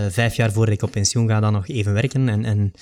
vijf 0.08 0.34
jaar 0.34 0.52
voordat 0.52 0.74
ik 0.74 0.82
op 0.82 0.90
pensioen 0.90 1.28
ga, 1.28 1.40
dan 1.40 1.52
nog 1.52 1.68
even 1.68 1.92
werken. 1.92 2.28
En, 2.28 2.44
en 2.44 2.58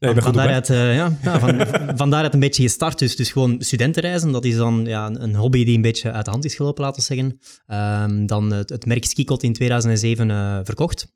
nee, 0.00 0.12
van, 0.12 0.22
van, 0.22 0.32
daaruit, 0.32 0.66
ja, 0.66 1.16
ja, 1.22 1.38
van, 1.38 1.66
van 1.98 2.10
daaruit 2.10 2.34
een 2.34 2.40
beetje 2.40 2.62
gestart. 2.62 2.98
Dus, 2.98 3.16
dus 3.16 3.32
gewoon 3.32 3.56
studentenreizen, 3.58 4.32
dat 4.32 4.44
is 4.44 4.56
dan 4.56 4.84
ja, 4.84 5.10
een 5.12 5.34
hobby 5.34 5.64
die 5.64 5.76
een 5.76 5.82
beetje 5.82 6.12
uit 6.12 6.24
de 6.24 6.30
hand 6.30 6.44
is 6.44 6.54
gelopen, 6.54 6.84
laten 6.84 7.00
we 7.00 7.14
zeggen. 7.14 7.38
Um, 8.10 8.26
dan 8.26 8.52
het, 8.52 8.68
het 8.68 8.86
merk 8.86 9.04
Skikot 9.04 9.42
in 9.42 9.52
2007 9.52 10.28
uh, 10.28 10.58
verkocht 10.62 11.12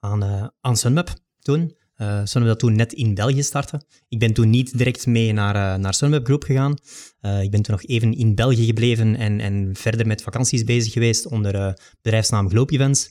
aan, 0.00 0.50
aan 0.60 0.76
Sunweb 0.76 1.08
toen. 1.40 1.78
Uh, 2.00 2.20
Sunweb 2.24 2.50
dat 2.50 2.58
toen 2.58 2.76
net 2.76 2.92
in 2.92 3.14
België 3.14 3.42
startte. 3.42 3.82
Ik 4.08 4.18
ben 4.18 4.32
toen 4.32 4.50
niet 4.50 4.78
direct 4.78 5.06
mee 5.06 5.32
naar, 5.32 5.54
uh, 5.56 5.82
naar 5.82 5.94
Sunweb 5.94 6.24
Group 6.24 6.42
gegaan. 6.42 6.78
Uh, 7.22 7.42
ik 7.42 7.50
ben 7.50 7.62
toen 7.62 7.74
nog 7.74 7.84
even 7.84 8.12
in 8.12 8.34
België 8.34 8.64
gebleven 8.64 9.16
en, 9.16 9.40
en 9.40 9.70
verder 9.72 10.06
met 10.06 10.22
vakanties 10.22 10.64
bezig 10.64 10.92
geweest 10.92 11.26
onder 11.26 11.78
bedrijfsnaam 12.02 12.48
Globe 12.50 12.72
Events 12.72 13.10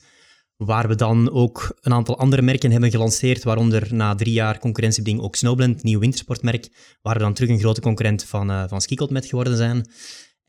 waar 0.66 0.88
we 0.88 0.96
dan 0.96 1.32
ook 1.32 1.78
een 1.82 1.94
aantal 1.94 2.18
andere 2.18 2.42
merken 2.42 2.72
hebben 2.72 2.92
gelanceerd, 2.92 3.44
waaronder 3.44 3.88
na 3.94 4.16
drie 4.16 4.34
jaar 4.34 4.60
concurrentiebeding 4.60 5.24
ook 5.24 5.36
Snowblend, 5.36 5.84
nieuw 5.84 6.00
wintersportmerk, 6.00 6.70
waar 7.02 7.14
we 7.14 7.20
dan 7.20 7.34
terug 7.34 7.50
een 7.50 7.60
grote 7.60 7.82
concurrent 7.82 8.24
van, 8.24 8.52
uh, 8.52 8.64
van 8.68 8.82
met 9.10 9.26
geworden 9.26 9.58
zijn. 9.58 9.90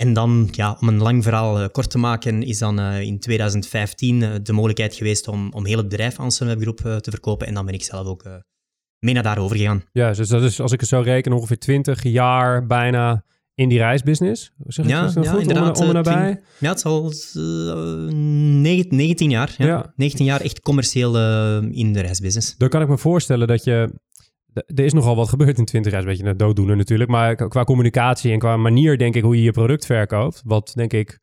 En 0.00 0.12
dan, 0.12 0.48
ja, 0.52 0.76
om 0.80 0.88
een 0.88 1.02
lang 1.02 1.22
verhaal 1.22 1.60
uh, 1.60 1.66
kort 1.72 1.90
te 1.90 1.98
maken, 1.98 2.42
is 2.42 2.58
dan 2.58 2.80
uh, 2.80 3.00
in 3.00 3.18
2015 3.18 4.40
de 4.42 4.52
mogelijkheid 4.52 4.94
geweest 4.94 5.28
om, 5.28 5.52
om 5.52 5.66
heel 5.66 5.76
het 5.76 5.88
bedrijf 5.88 6.18
aan 6.18 6.30
Sunweb 6.30 6.60
Groep 6.60 6.76
te 6.76 7.10
verkopen. 7.10 7.46
En 7.46 7.54
dan 7.54 7.64
ben 7.64 7.74
ik 7.74 7.82
zelf 7.82 8.06
ook 8.06 8.24
mee 8.98 9.14
naar 9.14 9.22
daarover 9.22 9.56
gegaan. 9.56 9.82
Ja, 9.92 10.12
dus 10.12 10.28
dat 10.28 10.42
is, 10.42 10.60
als 10.60 10.72
ik 10.72 10.80
het 10.80 10.88
zo 10.88 11.00
reken, 11.00 11.32
ongeveer 11.32 11.58
20 11.58 12.02
jaar 12.02 12.66
bijna 12.66 13.24
in 13.54 13.68
die 13.68 13.78
reisbusiness? 13.78 14.52
Zeg 14.66 14.86
ja, 14.86 15.06
ik 15.06 15.24
ja 15.24 15.30
goed, 15.30 15.40
inderdaad. 15.40 15.78
Om, 15.78 15.82
om 15.82 15.88
en 15.88 15.94
nabij? 15.94 16.32
Twin, 16.32 16.44
ja, 16.58 16.68
het 16.68 16.78
is 16.78 16.84
al 16.84 17.12
uh, 17.36 18.12
19, 18.12 18.96
19 18.96 19.30
jaar. 19.30 19.54
Ja. 19.58 19.66
Ja. 19.66 19.92
19 19.96 20.24
jaar 20.24 20.40
echt 20.40 20.60
commercieel 20.60 21.16
in 21.70 21.92
de 21.92 22.00
reisbusiness. 22.00 22.54
Dan 22.56 22.68
kan 22.68 22.82
ik 22.82 22.88
me 22.88 22.98
voorstellen 22.98 23.46
dat 23.46 23.64
je... 23.64 23.90
Er 24.52 24.84
is 24.84 24.92
nogal 24.92 25.16
wat 25.16 25.28
gebeurd 25.28 25.58
in 25.58 25.64
20 25.64 25.92
jaar, 25.92 26.00
een 26.00 26.06
beetje 26.06 26.24
een 26.24 26.36
dooddoener 26.36 26.76
natuurlijk. 26.76 27.10
Maar 27.10 27.48
qua 27.48 27.64
communicatie 27.64 28.32
en 28.32 28.38
qua 28.38 28.56
manier, 28.56 28.98
denk 28.98 29.14
ik, 29.14 29.22
hoe 29.22 29.36
je 29.36 29.42
je 29.42 29.52
product 29.52 29.86
verkoopt. 29.86 30.42
Wat, 30.44 30.72
denk 30.74 30.92
ik, 30.92 31.18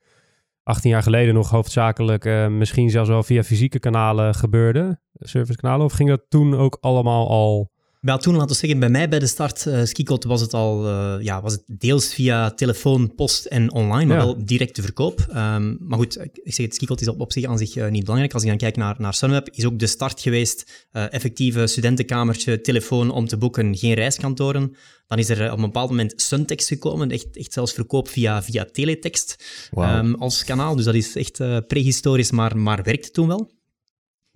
18 0.64 0.90
jaar 0.90 1.04
geleden 1.04 1.34
nog 1.34 1.50
hoofdzakelijk 1.50 2.26
uh, 2.26 2.48
misschien 2.48 2.90
zelfs 2.90 3.10
wel 3.10 3.24
via 3.24 3.44
fysieke 3.44 3.80
kanalen 3.80 4.36
gebeurde. 4.36 5.00
Servicekanalen. 5.14 5.86
Of 5.86 5.94
ging 5.94 6.10
dat 6.10 6.26
toen 6.30 6.56
ook 6.56 6.78
allemaal 6.82 7.30
al... 7.30 7.72
Ja, 8.02 8.18
toen, 8.18 8.34
laten 8.34 8.50
we 8.50 8.56
zeggen, 8.56 8.80
bij 8.80 8.90
mij 8.90 9.10
bij 9.10 9.20
de 9.20 9.28
start, 9.28 9.66
uh, 9.66 9.84
Skikot, 9.84 10.24
was 10.24 10.42
het 10.42 10.54
al 10.54 10.86
uh, 10.86 11.16
ja, 11.20 11.42
was 11.42 11.54
het 11.54 11.64
deels 11.66 12.14
via 12.14 12.52
telefoon, 12.52 13.16
post 13.16 13.46
en 13.46 13.72
online, 13.72 14.06
maar 14.06 14.18
Ja. 14.18 14.24
wel 14.24 14.46
directe 14.46 14.82
verkoop. 14.82 15.26
Um, 15.30 15.78
maar 15.80 15.98
goed, 15.98 16.20
ik 16.44 16.54
zeg 16.54 16.66
het, 16.66 16.76
Skikot 16.76 17.02
is 17.02 17.08
op, 17.08 17.20
op 17.20 17.32
zich 17.32 17.46
aan 17.46 17.58
zich 17.58 17.76
uh, 17.76 17.88
niet 17.88 18.02
belangrijk. 18.04 18.34
Als 18.34 18.44
ik 18.44 18.50
dan 18.50 18.58
kijk 18.58 18.76
naar, 18.76 18.96
naar 18.98 19.14
Sunweb, 19.14 19.50
is 19.52 19.66
ook 19.66 19.80
de 19.80 19.88
start 19.88 20.22
geweest, 20.22 20.88
uh, 20.92 21.14
effectieve 21.14 21.68
studentenkamertje, 21.68 22.62
telefoon 22.62 23.10
om 23.10 23.28
te 23.28 23.38
boeken, 23.38 23.78
geen 23.78 23.94
reiskantoren. 23.94 24.76
Dan 25.08 25.18
is 25.18 25.30
er 25.30 25.52
op 25.52 25.58
een 25.58 25.64
bepaald 25.64 25.90
moment 25.90 26.14
Suntext 26.22 26.68
gekomen, 26.68 27.12
echt, 27.12 27.38
echt 27.38 27.54
zelfs 27.54 27.74
verkoop 27.74 28.08
via, 28.08 28.44
via 28.44 28.66
teletext 28.72 29.44
um, 29.78 30.16
als 30.16 30.44
kanaal. 30.44 30.76
Dus 30.76 30.86
dat 30.86 30.96
is 30.96 31.16
echt 31.16 31.68
prehistorisch, 31.68 32.32
maar, 32.32 32.58
maar 32.58 32.84
werkte 32.84 33.12
toen 33.12 33.28
wel. 33.28 33.56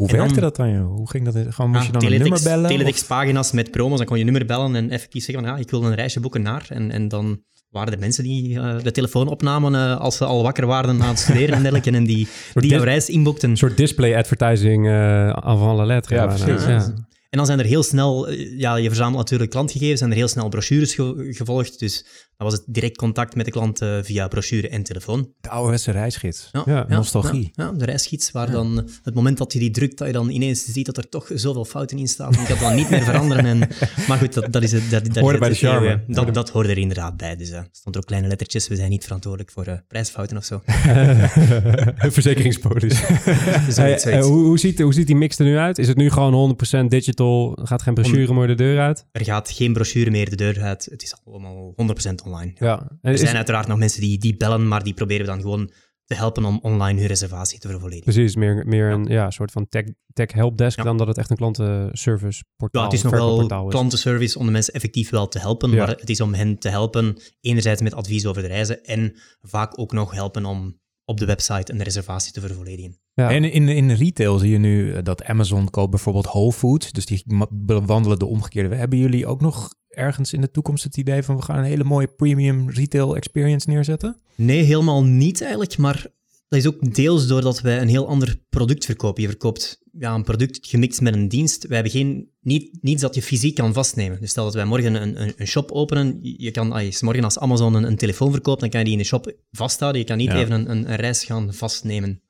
Hoe 0.02 0.10
en 0.10 0.16
dan- 0.18 0.26
werkte 0.26 0.42
dat 0.42 0.56
dan? 0.56 0.72
Joh? 0.72 0.96
Hoe 0.96 1.10
ging 1.10 1.26
dat? 1.26 1.34
Gewoon 1.54 1.72
moest 1.72 1.80
Ah, 1.82 1.86
je 1.86 1.92
dan 2.00 2.12
een 2.12 2.20
nummer 2.20 2.42
bellen? 2.44 2.70
Teletextpagina's 2.70 3.52
met 3.52 3.72
promos, 3.72 3.98
dan 3.98 4.06
kon 4.08 4.18
je 4.18 4.24
nummer 4.24 4.46
bellen 4.46 4.76
en 4.76 4.90
effectief 4.90 5.24
zeggen 5.24 5.44
van 5.46 5.54
ja, 5.54 5.60
ik 5.60 5.70
wil 5.70 5.84
een 5.84 5.96
reisje 5.96 6.20
boeken 6.20 6.42
naar. 6.42 6.66
En, 6.70 6.92
en 6.92 7.08
dan 7.08 7.42
waren 7.70 7.94
er 7.94 8.00
mensen 8.00 8.24
die 8.24 8.60
eh, 8.60 8.76
de 8.84 8.92
telefoon 8.92 9.28
opnamen 9.28 9.76
eh, 9.76 10.00
als 10.00 10.18
ze 10.18 10.26
al 10.26 10.44
wakker 10.44 10.66
waren 10.66 11.02
aan 11.02 11.08
het 11.10 11.20
studeren 11.20 11.56
en 11.56 11.62
dergelijke 11.62 11.92
en 11.92 12.04
die, 12.04 12.28
die 12.54 12.78
reis 12.78 13.10
inboekten. 13.10 13.50
Een 13.50 13.58
soort 13.58 13.78
display 13.78 14.16
advertising 14.18 14.88
eh 14.88 15.30
avant 15.30 15.78
la 15.78 15.86
lettre. 15.86 16.16
Ja, 16.16 16.26
precies. 16.26 16.66
Ja. 16.66 16.94
En 17.30 17.38
dan 17.38 17.46
zijn 17.46 17.60
er 17.60 17.66
heel 17.66 17.84
snel, 17.84 18.32
ja, 18.34 18.76
je 18.76 18.88
verzamelt 18.88 19.18
natuurlijk 19.18 19.52
klantgegevens, 19.52 20.00
zijn 20.00 20.12
er 20.12 20.18
heel 20.18 20.28
snel 20.28 20.50
brochures 20.50 20.94
ge- 20.96 21.28
gevolgd. 21.38 21.80
Dus 21.80 22.06
dan 22.42 22.50
was 22.50 22.60
het 22.60 22.74
direct 22.74 22.98
contact 22.98 23.36
met 23.36 23.46
de 23.46 23.52
klant 23.52 23.82
eh, 23.82 23.98
via 24.02 24.28
brochure 24.28 24.70
en 24.70 24.84
telefoon. 24.84 25.30
De 25.42 25.50
ouderwetse 25.50 25.92
reisgids. 25.92 26.50
Ja, 26.66 26.86
nostalgie. 26.88 27.52
Ja, 27.54 27.64
ja, 27.64 27.72
de 27.72 27.86
reisgids, 27.86 28.32
waar 28.32 28.52
dan 28.52 28.90
het 29.04 29.14
moment 29.14 29.38
dat 29.38 29.54
je 29.54 29.60
die 29.60 29.72
drukt, 29.72 29.98
dat 29.98 30.08
je 30.08 30.14
dan 30.14 30.30
ineens 30.30 30.66
ziet 30.66 30.86
dat 30.86 30.98
er 30.98 31.10
toch 31.10 31.30
zoveel 31.34 31.66
fouten 31.66 31.98
in 31.98 32.08
staan. 32.08 32.34
Ik 32.34 32.46
kan 32.46 32.58
dan 32.60 32.76
niet 32.76 32.90
meer 32.90 33.04
veranderen. 33.04 33.46
En, 33.46 33.60
maar 34.08 34.18
goed, 34.18 34.34
dat, 34.34 34.52
dat 34.52 34.64
is 34.64 34.72
het. 34.72 34.90
Dat, 34.90 35.06
dat 35.06 35.18
Hoorde 35.18 35.38
bij 35.38 35.50
de 35.50 35.56
charme. 35.56 35.88
gegeven. 35.88 36.14
Dat, 36.14 36.34
dat 36.34 36.50
hoorde 36.50 36.70
er 36.70 36.78
inderdaad 36.78 37.18
bij. 37.18 37.36
Dus 37.36 37.50
eh, 37.50 37.58
er 37.58 37.68
stond 37.72 37.96
er 37.96 38.02
ook 38.02 38.08
kleine 38.08 38.28
lettertjes. 38.28 38.68
We 38.68 38.76
zijn 38.76 38.90
niet 38.90 39.04
verantwoordelijk 39.04 39.52
voor 39.52 39.66
eh, 39.66 39.78
prijsfouten 39.88 40.38
of 40.38 40.44
zo. 40.44 40.62
Een 40.66 42.12
verzekeringspolis. 42.12 43.02
Dus 43.66 43.78
Hey, 43.78 44.02
eh, 44.02 44.24
hoe, 44.24 44.46
hoe, 44.46 44.60
ziet, 44.60 44.80
hoe 44.80 44.94
ziet 44.94 45.08
die 45.08 45.16
mix 45.16 45.40
er 45.40 45.46
nu 45.46 45.58
uit? 45.58 45.78
Is 45.78 45.88
het 45.88 45.98
nu 45.98 46.10
gewoon 46.10 46.58
100% 46.84 46.86
digital? 46.88 47.58
Gaat 47.64 47.82
geen 47.82 47.94
brochure 47.94 48.34
meer 48.34 48.48
de 48.48 48.56
deur 48.56 48.80
uit? 48.80 49.06
Er 49.12 49.24
gaat 49.24 49.52
geen 49.52 49.74
brochure 49.74 50.12
meer 50.12 50.30
de 50.30 50.36
deur 50.36 50.62
uit. 50.62 50.88
Het 50.92 51.04
is 51.04 51.16
allemaal 51.26 51.74
100% 51.74 51.76
online. 51.76 52.31
Ja. 52.56 52.92
Er 53.02 53.14
is- 53.14 53.20
zijn 53.20 53.36
uiteraard 53.36 53.68
nog 53.68 53.78
mensen 53.78 54.02
die, 54.02 54.18
die 54.18 54.38
bellen, 54.38 54.68
maar 54.68 54.84
die 54.84 54.94
proberen 54.94 55.26
we 55.26 55.32
dan 55.32 55.42
gewoon 55.42 55.72
te 56.06 56.16
helpen 56.18 56.46
om 56.46 56.60
online 56.62 57.00
hun 57.00 57.08
reservatie 57.08 57.60
te 57.60 57.68
vervolledigen. 57.68 58.14
Precies, 58.14 58.36
meer, 58.36 58.66
meer 58.68 58.92
een 58.92 59.06
ja, 59.06 59.30
soort 59.32 59.52
van 59.52 59.68
tech, 59.70 59.84
tech 60.14 60.32
helpdesk 60.32 60.78
Ja. 60.78 60.84
dan 60.84 60.98
dat 60.98 61.08
het 61.08 61.18
echt 61.18 61.30
een 61.30 61.36
klantenservice 61.36 62.44
portaal 62.56 62.82
Ja, 62.82 62.88
het 62.90 62.98
is 62.98 63.04
nog 63.04 63.12
wel 63.14 63.46
klantenservice 63.68 64.40
om 64.40 64.46
de 64.46 64.52
mensen 64.52 64.74
effectief 64.74 65.10
wel 65.10 65.28
te 65.28 65.40
helpen, 65.40 65.70
Ja. 65.72 65.76
maar 65.78 65.88
het 65.88 66.10
is 66.10 66.22
om 66.22 66.34
hen 66.34 66.58
te 66.58 66.70
helpen, 66.70 67.18
enerzijds 67.42 67.82
met 67.82 67.94
advies 67.94 68.26
over 68.26 68.42
de 68.42 68.48
reizen 68.48 68.84
en 68.84 69.14
vaak 69.42 69.80
ook 69.80 69.92
nog 69.92 70.12
helpen 70.12 70.46
om 70.46 70.80
op 71.06 71.18
de 71.20 71.26
website 71.26 71.74
een 71.74 71.84
reservatie 71.84 72.32
te 72.34 72.40
vervolledigen. 72.42 73.00
Ja. 73.14 73.30
En 73.32 73.44
in, 73.44 73.68
in 73.70 73.92
retail 73.92 74.38
zie 74.40 74.50
je 74.52 74.58
nu 74.58 74.94
eh, 74.94 75.04
dat 75.04 75.24
Amazon 75.24 75.70
koopt 75.70 75.90
bijvoorbeeld 75.90 76.26
Whole 76.26 76.52
Foods. 76.52 76.92
Dus 76.92 77.06
die 77.06 77.24
bewandelen 77.50 78.20
de 78.20 78.26
omgekeerde. 78.26 78.76
Hebben 78.76 79.00
jullie 79.00 79.26
ook 79.28 79.42
nog 79.42 79.70
ergens 79.92 80.34
in 80.34 80.42
de 80.42 80.52
toekomst 80.52 80.84
het 80.84 80.98
idee 80.98 81.24
van 81.24 81.36
we 81.36 81.42
gaan 81.42 81.58
een 81.58 81.64
hele 81.64 81.84
mooie 81.84 82.08
premium 82.08 82.70
retail 82.70 83.16
experience 83.16 83.70
neerzetten? 83.70 84.18
Nee, 84.36 84.64
helemaal 84.64 85.04
niet 85.04 85.42
eigenlijk, 85.42 85.78
maar 85.78 86.06
dat 86.48 86.60
is 86.60 86.68
ook 86.68 86.96
deels 86.96 87.28
doordat 87.28 87.62
wij 87.62 87.82
een 87.82 87.88
heel 87.88 88.08
ander 88.08 88.40
product 88.50 88.86
verkopen. 88.86 89.22
Je 89.22 89.28
verkoopt 89.28 89.82
ja, 89.98 90.14
een 90.14 90.24
product 90.24 90.68
gemixt 90.68 91.02
met 91.02 91.14
een 91.14 91.28
dienst. 91.28 91.68
Wij 91.68 91.76
hebben 91.76 91.94
geen, 91.94 92.30
niet, 92.42 92.78
niets 92.82 93.02
dat 93.02 93.16
je 93.16 93.22
fysiek 93.22 93.56
kan 93.56 93.74
vastnemen. 93.74 94.20
Dus 94.20 94.30
stel 94.30 94.44
dat 94.44 94.54
wij 94.54 94.66
morgen 94.66 94.94
een, 94.94 95.22
een, 95.22 95.34
een 95.38 95.48
shop 95.48 95.72
openen, 95.72 96.20
je 96.22 96.52
kan, 96.52 96.72
als 96.72 96.84
je 96.84 97.06
morgen 97.06 97.24
als 97.24 97.40
Amazon 97.40 97.74
een, 97.74 97.84
een 97.84 97.98
telefoon 97.98 98.32
verkoopt, 98.32 98.60
dan 98.60 98.70
kan 98.70 98.80
je 98.80 98.86
die 98.86 98.96
in 98.96 99.02
de 99.02 99.08
shop 99.08 99.34
vasthouden. 99.52 100.02
Je 100.02 100.08
kan 100.08 100.18
niet 100.18 100.32
Ja. 100.32 100.40
even 100.40 100.52
een, 100.52 100.72
een, 100.72 100.90
een 100.92 100.96
reis 100.96 101.24
gaan 101.24 101.54
vastnemen. 101.54 102.22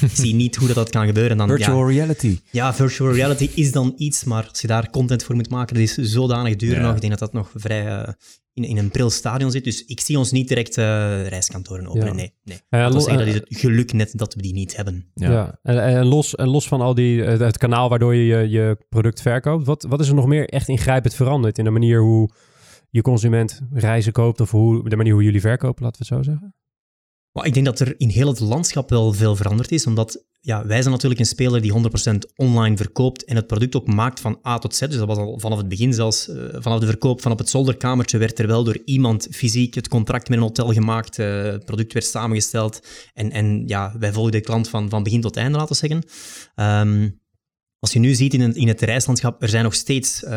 Ik 0.00 0.10
zie 0.24 0.34
niet 0.34 0.56
hoe 0.56 0.66
dat, 0.66 0.76
dat 0.76 0.90
kan 0.90 1.06
gebeuren. 1.06 1.36
Dan, 1.36 1.48
Virtual 1.48 1.88
ja, 1.88 1.94
reality. 1.96 2.38
ja, 2.50 2.74
virtual 2.74 3.12
reality 3.12 3.50
is 3.54 3.72
dan 3.72 3.92
iets, 3.96 4.24
maar 4.24 4.46
als 4.48 4.60
je 4.60 4.66
daar 4.66 4.90
content 4.90 5.22
voor 5.22 5.34
moet 5.34 5.50
maken, 5.50 5.74
dat 5.74 5.82
is 5.84 5.94
zodanig 5.94 6.56
duur 6.56 6.74
Ja. 6.74 6.80
nog. 6.80 6.94
Ik 6.94 7.00
denk 7.00 7.18
dat 7.18 7.32
dat 7.32 7.32
nog 7.32 7.50
vrij 7.54 7.86
eh, 7.86 8.12
in, 8.54 8.64
in 8.64 8.76
een 8.78 8.90
pril 8.90 9.10
stadion 9.10 9.50
zit. 9.50 9.64
Dus 9.64 9.84
ik 9.84 10.00
zie 10.00 10.18
ons 10.18 10.30
niet 10.32 10.48
direct 10.48 10.76
eh, 10.78 10.84
reiskantoren 11.28 11.86
openen. 11.86 12.06
Ja. 12.06 12.12
Nee, 12.14 12.32
nee. 12.44 12.58
Ja, 12.68 12.78
dat, 12.82 12.86
lo- 12.88 12.92
wil 12.92 13.00
zeggen, 13.00 13.26
eh, 13.26 13.32
dat 13.32 13.42
is 13.42 13.48
het 13.48 13.58
geluk 13.58 13.92
net 13.92 14.12
dat 14.18 14.34
we 14.34 14.42
die 14.42 14.52
niet 14.52 14.76
hebben. 14.76 15.10
Ja. 15.14 15.30
Ja. 15.30 15.58
En, 15.62 15.82
en 15.84 16.06
los, 16.06 16.34
en 16.34 16.48
los 16.48 16.68
van 16.68 16.80
al 16.80 16.94
die, 16.94 17.22
het 17.22 17.58
kanaal 17.58 17.88
waardoor 17.88 18.14
je 18.14 18.24
je, 18.26 18.48
je 18.48 18.76
product 18.88 19.20
verkoopt, 19.22 19.66
wat, 19.66 19.82
wat 19.88 20.00
is 20.00 20.08
er 20.08 20.14
nog 20.14 20.26
meer 20.26 20.48
echt 20.48 20.68
ingrijpend 20.68 21.14
veranderd 21.14 21.58
in 21.58 21.64
de 21.64 21.70
manier 21.70 22.00
hoe 22.00 22.30
je 22.90 23.02
consument 23.02 23.60
reizen 23.72 24.12
koopt 24.12 24.40
of 24.40 24.50
hoe, 24.50 24.88
de 24.88 24.96
manier 24.96 25.12
hoe 25.12 25.22
jullie 25.22 25.40
verkopen, 25.40 25.84
laten 25.84 26.06
we 26.06 26.14
het 26.14 26.24
zo 26.26 26.30
zeggen? 26.30 26.54
Maar 27.32 27.46
ik 27.46 27.54
denk 27.54 27.66
dat 27.66 27.80
er 27.80 27.94
in 28.00 28.08
heel 28.08 28.28
het 28.28 28.40
landschap 28.40 28.90
wel 28.90 29.12
veel 29.12 29.36
veranderd 29.36 29.72
is, 29.72 29.86
omdat 29.86 30.26
ja, 30.40 30.66
wij 30.66 30.80
zijn 30.80 30.92
natuurlijk 30.92 31.20
een 31.20 31.26
speler 31.26 31.60
die 31.60 31.72
100% 31.72 32.34
online 32.36 32.76
verkoopt 32.76 33.24
en 33.24 33.36
het 33.36 33.46
product 33.46 33.76
ook 33.76 33.86
maakt 33.86 34.20
van 34.20 34.38
A 34.46 34.58
tot 34.58 34.74
Z. 34.74 34.80
Dus 34.80 34.96
dat 34.96 35.06
was 35.06 35.16
al 35.16 35.38
vanaf 35.38 35.58
het 35.58 35.68
begin 35.68 35.94
zelfs, 35.94 36.28
eh, 36.28 36.36
vanaf 36.52 36.80
de 36.80 36.86
verkoop 36.86 37.22
van 37.22 37.32
op 37.32 37.38
het 37.38 37.48
zolderkamertje 37.48 38.18
werd 38.18 38.38
er 38.38 38.46
wel 38.46 38.64
door 38.64 38.78
iemand 38.84 39.28
fysiek 39.30 39.74
het 39.74 39.88
contract 39.88 40.28
met 40.28 40.38
een 40.38 40.44
hotel 40.44 40.72
gemaakt, 40.72 41.18
eh, 41.18 41.42
het 41.42 41.64
product 41.64 41.92
werd 41.92 42.04
samengesteld 42.04 42.80
en, 43.14 43.30
en 43.30 43.62
ja, 43.66 43.94
wij 43.98 44.12
volgden 44.12 44.40
de 44.40 44.46
klant 44.46 44.68
van, 44.68 44.88
van 44.88 45.02
begin 45.02 45.20
tot 45.20 45.36
einde, 45.36 45.58
laten 45.58 45.72
we 45.80 45.86
zeggen. 45.86 46.04
Ehm, 46.54 47.08
als 47.80 47.92
je 47.92 47.98
nu 47.98 48.14
ziet 48.14 48.34
in 48.34 48.40
het, 48.40 48.56
in 48.56 48.68
het 48.68 48.80
reislandschap, 48.80 49.42
er 49.42 49.48
zijn 49.48 49.64
nog 49.64 49.74
steeds 49.74 50.24
eh, 50.24 50.32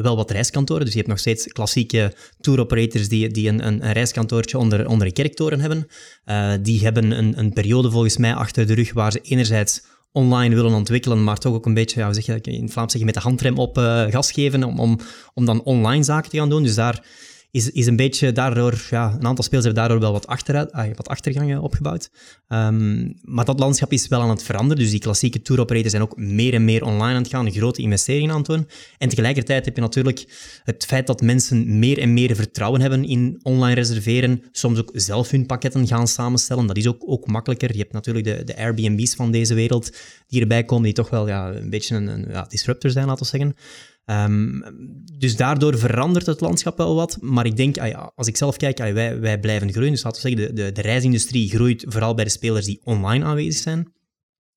wel 0.00 0.16
wat 0.16 0.30
reiskantoren. 0.30 0.84
Dus 0.84 0.92
je 0.92 0.98
hebt 0.98 1.10
nog 1.10 1.18
steeds 1.18 1.46
klassieke 1.46 2.14
tour 2.40 2.60
operators 2.60 3.08
die, 3.08 3.28
die 3.28 3.48
een, 3.48 3.66
een, 3.66 3.84
een 3.84 3.92
reiskantoortje 3.92 4.58
onder, 4.58 4.88
onder 4.88 5.06
een 5.06 5.12
kerktoren 5.12 5.60
hebben. 5.60 5.86
Eh, 6.24 6.52
die 6.62 6.80
hebben 6.80 7.10
een, 7.10 7.38
een 7.38 7.52
periode 7.52 7.90
volgens 7.90 8.16
mij 8.16 8.34
achter 8.34 8.66
de 8.66 8.74
rug 8.74 8.92
waar 8.92 9.12
ze 9.12 9.20
enerzijds 9.20 9.82
online 10.12 10.54
willen 10.54 10.72
ontwikkelen, 10.72 11.24
maar 11.24 11.38
toch 11.38 11.54
ook 11.54 11.66
een 11.66 11.74
beetje, 11.74 12.00
ja, 12.00 12.12
zeg 12.12 12.26
je, 12.26 12.40
in 12.40 12.70
Vlaams 12.70 12.90
zeg 12.92 13.00
je 13.00 13.06
met 13.06 13.14
de 13.14 13.20
handrem 13.20 13.58
op 13.58 13.78
eh, 13.78 14.04
gas 14.08 14.32
geven 14.32 14.64
om, 14.64 14.80
om, 14.80 14.98
om 15.34 15.44
dan 15.44 15.62
online 15.62 16.02
zaken 16.02 16.30
te 16.30 16.36
gaan 16.36 16.48
doen. 16.48 16.62
Dus 16.62 16.74
daar 16.74 17.04
is, 17.52 17.70
is 17.70 17.86
een 17.86 17.96
beetje 17.96 18.32
daardoor, 18.32 18.86
ja, 18.90 19.16
een 19.18 19.26
aantal 19.26 19.44
spelers 19.44 19.64
hebben 19.64 19.82
daardoor 19.82 20.00
wel 20.00 20.12
wat, 20.12 20.26
achteruit, 20.26 20.72
ah, 20.72 20.96
wat 20.96 21.08
achtergangen 21.08 21.60
opgebouwd. 21.60 22.10
Ehm, 22.48 23.12
maar 23.22 23.44
dat 23.44 23.58
landschap 23.58 23.92
is 23.92 24.08
wel 24.08 24.20
aan 24.20 24.30
het 24.30 24.42
veranderen. 24.42 24.82
Dus 24.82 24.90
die 24.90 25.00
klassieke 25.00 25.42
tour 25.42 25.90
zijn 25.90 26.02
ook 26.02 26.16
meer 26.16 26.54
en 26.54 26.64
meer 26.64 26.84
online 26.84 27.14
aan 27.14 27.22
het 27.22 27.30
gaan, 27.30 27.52
grote 27.52 27.82
investeringen 27.82 28.30
aan 28.30 28.36
het 28.36 28.46
doen. 28.46 28.68
En 28.98 29.08
tegelijkertijd 29.08 29.64
heb 29.64 29.74
je 29.74 29.80
natuurlijk 29.80 30.24
het 30.64 30.84
feit 30.84 31.06
dat 31.06 31.20
mensen 31.20 31.78
meer 31.78 31.98
en 31.98 32.12
meer 32.12 32.36
vertrouwen 32.36 32.80
hebben 32.80 33.04
in 33.04 33.40
online 33.42 33.74
reserveren, 33.74 34.42
soms 34.52 34.78
ook 34.78 34.90
zelf 34.92 35.30
hun 35.30 35.46
pakketten 35.46 35.86
gaan 35.86 36.08
samenstellen. 36.08 36.66
Dat 36.66 36.76
is 36.76 36.88
ook, 36.88 37.02
ook 37.06 37.26
makkelijker. 37.26 37.72
Je 37.72 37.78
hebt 37.78 37.92
natuurlijk 37.92 38.24
de, 38.24 38.44
de 38.44 38.56
Airbnb's 38.56 39.14
van 39.14 39.30
deze 39.30 39.54
wereld 39.54 39.96
die 40.26 40.40
erbij 40.40 40.64
komen, 40.64 40.84
die 40.84 40.92
toch 40.92 41.10
wel 41.10 41.28
ja, 41.28 41.52
een 41.54 41.70
beetje 41.70 41.96
een, 41.96 42.06
een 42.06 42.26
ja, 42.28 42.42
disruptor 42.48 42.90
zijn, 42.90 43.06
laten 43.06 43.22
we 43.22 43.38
zeggen. 43.38 43.56
Ehm, 44.04 44.60
dus 45.18 45.36
daardoor 45.36 45.78
verandert 45.78 46.26
het 46.26 46.40
landschap 46.40 46.76
wel 46.76 46.94
wat. 46.94 47.18
Maar 47.20 47.46
ik 47.46 47.56
denk, 47.56 47.78
ah 47.78 47.88
ja, 47.88 48.12
als 48.14 48.26
ik 48.26 48.36
zelf 48.36 48.56
kijk, 48.56 48.80
ah, 48.80 48.92
wij, 48.92 49.20
wij 49.20 49.40
blijven 49.40 49.72
groeien. 49.72 49.90
Dus 49.90 50.02
laten 50.02 50.22
we 50.22 50.28
zeggen, 50.28 50.54
de, 50.54 50.62
de, 50.62 50.72
de 50.72 50.80
reisindustrie 50.80 51.50
groeit 51.50 51.84
vooral 51.88 52.14
bij 52.14 52.24
de 52.24 52.30
spelers 52.30 52.66
die 52.66 52.80
online 52.84 53.24
aanwezig 53.24 53.62
zijn. 53.62 53.92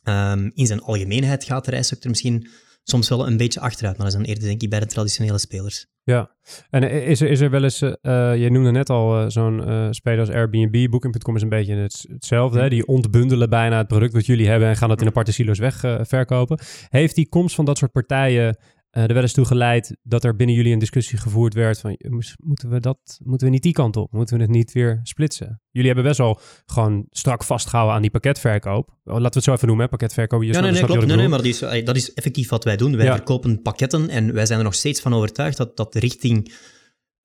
Ehm, 0.03 0.49
in 0.53 0.65
zijn 0.65 0.81
algemeenheid 0.81 1.43
gaat 1.43 1.65
de 1.65 1.71
reissector 1.71 2.09
misschien 2.09 2.47
soms 2.83 3.09
wel 3.09 3.27
een 3.27 3.37
beetje 3.37 3.59
achteruit. 3.59 3.97
Maar 3.97 4.05
dat 4.05 4.15
is 4.15 4.21
dan 4.21 4.29
eerder, 4.29 4.47
denk 4.47 4.61
ik, 4.61 4.69
bij 4.69 4.79
de 4.79 4.85
traditionele 4.85 5.37
spelers. 5.37 5.85
Ja, 6.03 6.35
en 6.69 6.83
is 6.91 7.21
er, 7.21 7.29
is 7.29 7.39
er 7.39 7.49
wel 7.49 7.63
eens, 7.63 7.81
eh, 7.81 8.35
je 8.35 8.49
noemde 8.51 8.71
net 8.71 8.89
al 8.89 9.19
eh, 9.19 9.29
zo'n 9.29 9.87
speler 9.93 10.19
als 10.19 10.29
Airbnb, 10.29 10.89
Booking.com 10.89 11.35
is 11.35 11.41
een 11.41 11.49
beetje 11.49 11.75
het, 11.75 12.05
hetzelfde. 12.09 12.59
Hè? 12.59 12.69
Die 12.69 12.87
ontbundelen 12.87 13.49
bijna 13.49 13.77
het 13.77 13.87
product 13.87 14.13
wat 14.13 14.25
jullie 14.25 14.47
hebben 14.47 14.67
en 14.67 14.75
gaan 14.75 14.89
dat 14.89 15.01
in 15.01 15.07
aparte 15.07 15.31
silo's 15.31 15.59
wegverkopen. 15.59 16.05
verkopen. 16.05 16.59
Heeft 16.89 17.15
die 17.15 17.29
komst 17.29 17.55
van 17.55 17.65
dat 17.65 17.77
soort 17.77 17.91
partijen 17.91 18.57
er 19.03 19.13
wel 19.13 19.21
eens 19.21 19.33
toe 19.33 19.45
geleid 19.45 19.97
dat 20.03 20.23
er 20.23 20.35
binnen 20.35 20.55
jullie 20.55 20.73
een 20.73 20.79
discussie 20.79 21.17
gevoerd 21.17 21.53
werd 21.53 21.79
van, 21.79 21.91
eh, 21.95 22.11
moeten 22.37 22.69
we 22.69 22.79
dat, 22.79 23.19
moeten 23.23 23.47
we 23.47 23.53
niet 23.53 23.63
die 23.63 23.73
kant 23.73 23.97
op? 23.97 24.11
Moeten 24.11 24.35
we 24.37 24.41
het 24.41 24.51
niet 24.51 24.71
weer 24.71 24.99
splitsen? 25.03 25.61
Jullie 25.71 25.87
hebben 25.91 26.07
best 26.07 26.17
wel 26.19 26.39
gewoon 26.65 27.05
strak 27.09 27.43
vastgehouden 27.43 27.95
aan 27.95 28.01
die 28.01 28.11
pakketverkoop. 28.11 28.89
Oh, 28.89 28.95
Laten 29.03 29.21
we 29.21 29.29
het 29.33 29.43
zo 29.43 29.53
even 29.53 29.67
noemen, 29.67 29.85
hè? 29.85 29.91
pakketverkoop. 29.91 30.41
Je 30.41 30.47
Ja, 30.47 30.53
snapt- 30.53 30.65
nee, 30.67 30.75
nee, 30.81 30.89
klopt. 30.89 31.05
Nee, 31.07 31.15
nee, 31.17 31.27
maar 31.27 31.37
dat 31.37 31.47
is, 31.47 31.61
eh, 31.61 31.85
dat 31.85 31.95
is 31.95 32.13
effectief 32.13 32.49
wat 32.49 32.63
wij 32.63 32.77
doen. 32.77 32.95
Wij 32.95 33.05
Ja. 33.05 33.15
verkopen 33.15 33.61
pakketten 33.61 34.09
en 34.09 34.33
wij 34.33 34.45
zijn 34.45 34.59
er 34.59 34.65
nog 34.65 34.73
steeds 34.75 35.01
van 35.01 35.13
overtuigd 35.13 35.57
dat 35.57 35.77
dat 35.77 35.95
richting 35.95 36.53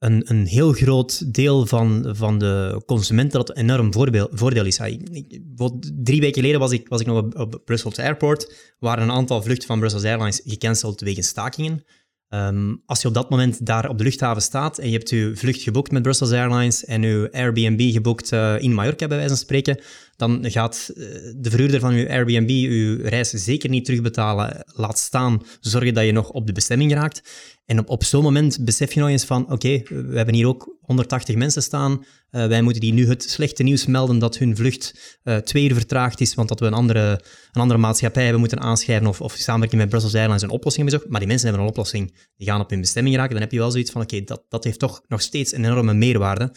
een, 0.01 0.23
een 0.31 0.47
heel 0.47 0.73
groot 0.73 1.35
deel 1.35 1.67
van, 1.67 2.05
van 2.17 2.39
de 2.39 2.83
consumenten 2.87 3.39
dat 3.39 3.49
een 3.49 3.57
enorm 3.57 3.93
voordeel, 3.93 4.29
voordeel 4.31 4.67
is. 4.67 4.77
Bijvoorbeeld 4.77 5.91
drie 5.95 6.21
weken 6.21 6.41
geleden 6.41 6.61
was 6.61 6.73
ik, 6.73 6.89
was 6.89 7.01
ik 7.01 7.07
nog 7.07 7.19
op, 7.19 7.39
op 7.39 7.61
Brussels 7.65 7.99
Airport, 7.99 8.75
waren 8.79 9.03
een 9.03 9.11
aantal 9.11 9.43
vluchten 9.43 9.67
van 9.67 9.79
Brussels 9.79 10.05
Airlines 10.05 10.41
gecanceld 10.45 11.01
wegens 11.01 11.27
stakingen. 11.27 11.85
Ehm, 12.29 12.75
als 12.87 13.03
je 13.03 13.09
op 13.09 13.15
dat 13.15 13.31
moment 13.31 13.67
daar 13.67 13.89
op 13.89 13.99
de 13.99 14.05
luchthaven 14.05 14.43
staat 14.43 14.79
en 14.79 14.87
je 14.91 14.97
hebt 14.97 15.11
je 15.11 15.33
vlucht 15.35 15.63
geboekt 15.63 15.93
met 15.93 16.03
Brussels 16.03 16.33
Airlines 16.33 16.85
en 16.85 17.03
je 17.03 17.29
Airbnb 17.33 17.93
geboekt 17.93 18.33
eh, 18.33 18.55
in 18.59 18.75
Mallorca, 18.75 19.07
bij 19.07 19.17
wijze 19.17 19.35
van 19.35 19.43
spreken, 19.43 19.81
dan 20.17 20.51
gaat 20.51 20.93
eh, 20.97 21.05
de 21.37 21.51
verhuurder 21.51 21.81
van 21.81 21.95
je 21.95 22.09
Airbnb 22.09 22.49
je 22.49 23.03
reis 23.03 23.31
zeker 23.31 23.71
niet 23.71 23.85
terugbetalen. 23.85 24.65
Laat 24.67 24.99
staan, 24.99 25.43
zorgen 25.61 25.95
dat 25.95 26.05
je 26.05 26.13
nog 26.13 26.31
op 26.31 26.47
de 26.47 26.53
bestemming 26.53 26.93
raakt. 26.93 27.23
En 27.71 27.79
op, 27.79 27.89
op 27.89 28.05
zo'n 28.05 28.23
moment 28.23 28.65
besef 28.65 28.93
je 28.93 29.01
nog 29.01 29.09
eens 29.09 29.25
van, 29.25 29.53
oké, 29.53 29.83
we 29.89 30.17
hebben 30.17 30.35
hier 30.35 30.47
ook 30.47 30.77
180 30.81 31.37
mensen 31.37 31.63
staan. 31.63 32.05
Eh, 32.31 32.47
wij 32.47 32.63
moeten 32.63 32.81
die 32.81 32.93
nu 32.93 33.09
het 33.09 33.23
slechte 33.23 33.63
nieuws 33.63 33.87
melden 33.87 34.19
dat 34.19 34.39
hun 34.39 34.57
vlucht 34.57 35.19
eh, 35.23 35.37
twee 35.37 35.69
uur 35.69 35.75
vertraagd 35.75 36.21
is, 36.21 36.35
want 36.35 36.49
dat 36.49 36.61
we 36.61 36.67
een 36.67 36.73
andere, 36.73 37.21
een 37.53 37.61
andere 37.61 37.79
maatschappij 37.79 38.23
hebben 38.23 38.41
moeten 38.41 38.61
aanschrijven 38.61 39.07
of, 39.07 39.21
of 39.21 39.33
samenwerking 39.33 39.81
met 39.81 39.91
Brussels 39.91 40.15
Airlines 40.15 40.43
een 40.43 40.51
oplossing 40.51 40.91
hebben. 40.91 41.11
Maar 41.11 41.21
die 41.21 41.29
mensen 41.29 41.49
hebben 41.49 41.65
een 41.65 41.73
oplossing. 41.73 42.15
Die 42.37 42.47
gaan 42.47 42.61
op 42.61 42.71
hun 42.71 42.81
bestemming 42.81 43.17
raken. 43.17 43.33
Dan 43.33 43.41
heb 43.41 43.53
je 43.53 43.59
wel 43.59 43.71
zoiets 43.71 43.91
van, 43.91 44.03
oké, 44.03 44.25
dat, 44.25 44.45
dat 44.49 44.65
heeft 44.65 44.79
toch 44.79 45.03
nog 45.09 45.21
steeds 45.21 45.53
een 45.53 45.65
enorme 45.65 45.95
meerwaarde. 45.95 46.55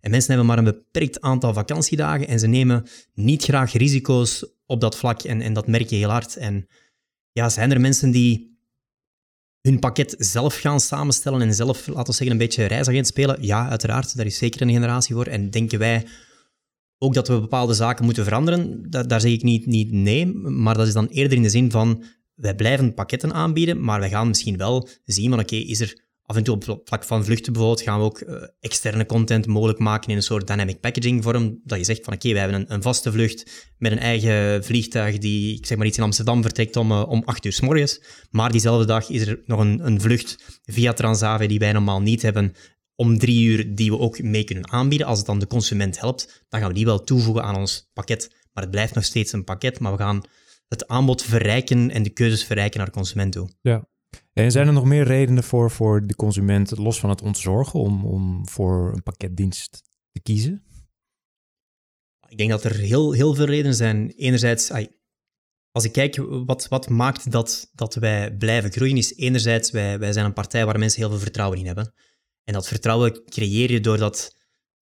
En 0.00 0.10
mensen 0.10 0.28
hebben 0.28 0.46
maar 0.46 0.58
een 0.58 0.64
beperkt 0.64 1.20
aantal 1.20 1.52
vakantiedagen 1.52 2.28
en 2.28 2.38
ze 2.38 2.46
nemen 2.46 2.86
niet 3.14 3.42
graag 3.42 3.72
risico's 3.72 4.44
op 4.66 4.80
dat 4.80 4.96
vlak. 4.96 5.22
En, 5.22 5.40
en 5.40 5.52
dat 5.52 5.66
merk 5.66 5.90
je 5.90 5.96
heel 5.96 6.10
hard. 6.10 6.36
En 6.36 6.66
ja, 7.32 7.48
zijn 7.48 7.70
er 7.70 7.80
mensen 7.80 8.10
die 8.10 8.55
hun 9.66 9.78
pakket 9.78 10.14
zelf 10.18 10.56
gaan 10.56 10.80
samenstellen 10.80 11.40
en 11.40 11.54
zelf, 11.54 11.86
laten 11.86 12.06
we 12.06 12.12
zeggen, 12.12 12.30
een 12.30 12.38
beetje 12.38 12.64
reisagent 12.64 13.06
spelen? 13.06 13.36
Ja, 13.40 13.68
uiteraard. 13.68 14.16
Daar 14.16 14.26
is 14.26 14.38
zeker 14.38 14.62
een 14.62 14.72
generatie 14.72 15.14
voor. 15.14 15.26
En 15.26 15.50
denken 15.50 15.78
wij 15.78 16.06
ook 16.98 17.14
dat 17.14 17.28
we 17.28 17.40
bepaalde 17.40 17.74
zaken 17.74 18.04
moeten 18.04 18.24
veranderen? 18.24 18.90
Da- 18.90 19.02
daar 19.02 19.20
zeg 19.20 19.32
ik 19.32 19.42
niet, 19.42 19.66
niet 19.66 19.92
nee, 19.92 20.26
maar 20.36 20.76
dat 20.76 20.86
is 20.86 20.92
dan 20.92 21.06
eerder 21.06 21.36
in 21.36 21.42
de 21.42 21.48
zin 21.48 21.70
van 21.70 22.04
wij 22.34 22.54
blijven 22.54 22.94
pakketten 22.94 23.32
aanbieden, 23.32 23.80
maar 23.80 24.00
wij 24.00 24.08
gaan 24.08 24.28
misschien 24.28 24.56
wel 24.56 24.88
zien 25.04 25.30
van 25.30 25.40
oké, 25.40 25.56
is 25.56 25.80
er 25.80 26.04
af 26.26 26.36
en 26.36 26.42
toe 26.42 26.54
op 26.54 26.80
vlak 26.84 27.04
van 27.04 27.24
vluchten 27.24 27.52
bijvoorbeeld, 27.52 27.82
gaan 27.82 27.98
we 27.98 28.04
ook 28.04 28.20
eh, 28.20 28.42
externe 28.60 29.06
content 29.06 29.46
mogelijk 29.46 29.78
maken 29.78 30.10
in 30.10 30.16
een 30.16 30.22
soort 30.22 30.46
dynamic 30.46 30.80
packaging 30.80 31.22
vorm, 31.22 31.60
dat 31.64 31.78
je 31.78 31.84
zegt 31.84 32.04
van 32.04 32.14
oké, 32.14 32.32
wij 32.32 32.40
hebben 32.40 32.60
een, 32.60 32.72
een 32.72 32.82
vaste 32.82 33.12
vlucht 33.12 33.74
met 33.78 33.92
een 33.92 33.98
eigen 33.98 34.64
vliegtuig 34.64 35.18
die, 35.18 35.56
ik 35.56 35.66
zeg 35.66 35.78
maar 35.78 35.86
iets 35.86 35.98
in 35.98 36.04
Amsterdam 36.04 36.42
vertrekt 36.42 36.76
om, 36.76 36.90
eh, 36.90 37.08
om 37.08 37.22
acht 37.24 37.44
uur 37.44 37.52
s 37.52 37.60
morgens, 37.60 38.00
maar 38.30 38.50
diezelfde 38.50 38.86
dag 38.86 39.08
is 39.08 39.26
er 39.26 39.42
nog 39.44 39.60
een, 39.60 39.86
een 39.86 40.00
vlucht 40.00 40.60
via 40.64 40.92
Transavia 40.92 41.48
die 41.48 41.58
wij 41.58 41.72
normaal 41.72 42.00
niet 42.00 42.22
hebben, 42.22 42.54
om 42.96 43.18
drie 43.18 43.44
uur 43.44 43.74
die 43.74 43.90
we 43.90 43.98
ook 43.98 44.22
mee 44.22 44.44
kunnen 44.44 44.70
aanbieden. 44.70 45.06
Als 45.06 45.18
het 45.18 45.26
dan 45.26 45.38
de 45.38 45.46
consument 45.46 46.00
helpt, 46.00 46.44
dan 46.48 46.60
gaan 46.60 46.68
we 46.68 46.74
die 46.74 46.84
wel 46.84 47.04
toevoegen 47.04 47.42
aan 47.42 47.56
ons 47.56 47.90
pakket. 47.92 48.30
Maar 48.52 48.62
het 48.62 48.72
blijft 48.72 48.94
nog 48.94 49.04
steeds 49.04 49.32
een 49.32 49.44
pakket, 49.44 49.78
maar 49.78 49.92
we 49.92 49.98
gaan 49.98 50.22
het 50.68 50.88
aanbod 50.88 51.22
verrijken 51.22 51.90
en 51.90 52.02
de 52.02 52.10
keuzes 52.10 52.44
verrijken 52.44 52.78
naar 52.78 52.86
de 52.86 52.92
consument 52.92 53.32
toe. 53.32 53.50
En 54.36 54.50
zijn 54.50 54.66
er 54.66 54.72
nog 54.72 54.84
meer 54.84 55.04
redenen 55.04 55.44
voor, 55.44 55.70
voor 55.70 56.06
de 56.06 56.14
consument, 56.14 56.78
los 56.78 57.00
van 57.00 57.10
het 57.10 57.22
ontzorgen, 57.22 57.80
om, 57.80 58.04
om 58.04 58.48
voor 58.48 58.92
een 58.92 59.02
pakketdienst 59.02 59.82
te 60.12 60.20
kiezen? 60.20 60.64
Ik 62.28 62.38
denk 62.38 62.50
dat 62.50 62.64
er 62.64 62.74
heel, 62.74 63.12
heel 63.12 63.34
veel 63.34 63.44
redenen 63.44 63.74
zijn. 63.74 64.10
Enerzijds, 64.10 64.70
als 65.70 65.84
ik 65.84 65.92
kijk 65.92 66.16
wat, 66.46 66.68
wat 66.68 66.88
maakt 66.88 67.30
dat, 67.30 67.70
dat 67.74 67.94
wij 67.94 68.36
blijven 68.36 68.72
groeien, 68.72 68.96
is 68.96 69.14
enerzijds, 69.14 69.70
wij, 69.70 69.98
wij 69.98 70.12
zijn 70.12 70.24
een 70.24 70.32
partij 70.32 70.66
waar 70.66 70.78
mensen 70.78 71.00
heel 71.00 71.10
veel 71.10 71.18
vertrouwen 71.18 71.58
in 71.58 71.66
hebben. 71.66 71.94
En 72.44 72.52
dat 72.52 72.68
vertrouwen 72.68 73.24
creëer 73.24 73.70
je 73.70 73.80
doordat 73.80 74.36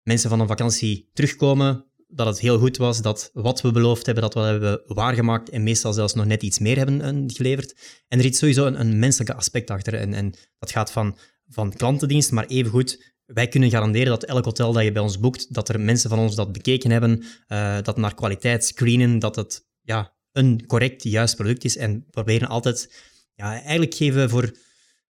mensen 0.04 0.30
van 0.30 0.40
een 0.40 0.48
vakantie 0.48 1.10
terugkomen, 1.14 1.87
dat 2.08 2.28
het 2.28 2.40
heel 2.40 2.60
goed 2.60 2.78
was, 2.78 3.02
dat 3.02 3.30
wat 3.34 3.62
we 3.62 3.72
beloofd 3.72 4.06
hebben, 4.06 4.24
dat 4.24 4.34
we 4.34 4.40
hebben 4.40 4.82
waargemaakt 4.86 5.50
en 5.50 5.64
meestal 5.64 5.94
zelfs 5.94 6.14
nog 6.14 6.26
net 6.26 6.44
iets 6.44 6.60
meer 6.60 6.78
hebben 6.78 7.02
eh, 7.02 7.24
geleverd. 7.28 7.76
En 8.08 8.18
er 8.18 8.24
zit 8.24 8.36
sowieso 8.36 8.66
een, 8.66 8.80
een 8.80 9.00
menselijke 9.00 9.34
aspect 9.34 9.70
achter. 9.70 9.94
En, 9.94 10.14
en 10.14 10.34
dat 10.60 10.72
gaat 10.72 10.92
van, 10.92 11.18
van 11.48 11.74
klantendienst, 11.74 12.32
maar 12.32 12.46
evengoed, 12.46 13.14
wij 13.26 13.48
kunnen 13.48 13.70
garanderen 13.70 14.08
dat 14.08 14.24
elk 14.24 14.46
hotel 14.46 14.74
dat 14.74 14.84
je 14.84 14.92
bij 14.92 15.02
ons 15.02 15.20
boekt, 15.20 15.54
dat 15.54 15.70
er 15.70 15.80
mensen 15.80 16.10
van 16.10 16.20
ons 16.20 16.36
dat 16.36 16.52
bekeken 16.52 16.92
hebben, 16.92 17.24
eh, 17.48 17.78
dat 17.82 17.98
naar 17.98 18.16
kwaliteit 18.16 18.66
screenen, 18.66 19.20
dat 19.20 19.36
het 19.36 19.66
ja, 19.82 20.16
een 20.32 20.66
correct, 20.66 21.04
juist 21.04 21.36
product 21.36 21.64
is. 21.64 21.78
En 21.78 22.06
proberen 22.10 22.48
altijd, 22.48 22.94
ja, 23.36 23.54
eigenlijk 23.54 23.94
geven 23.94 24.30
voor 24.30 24.52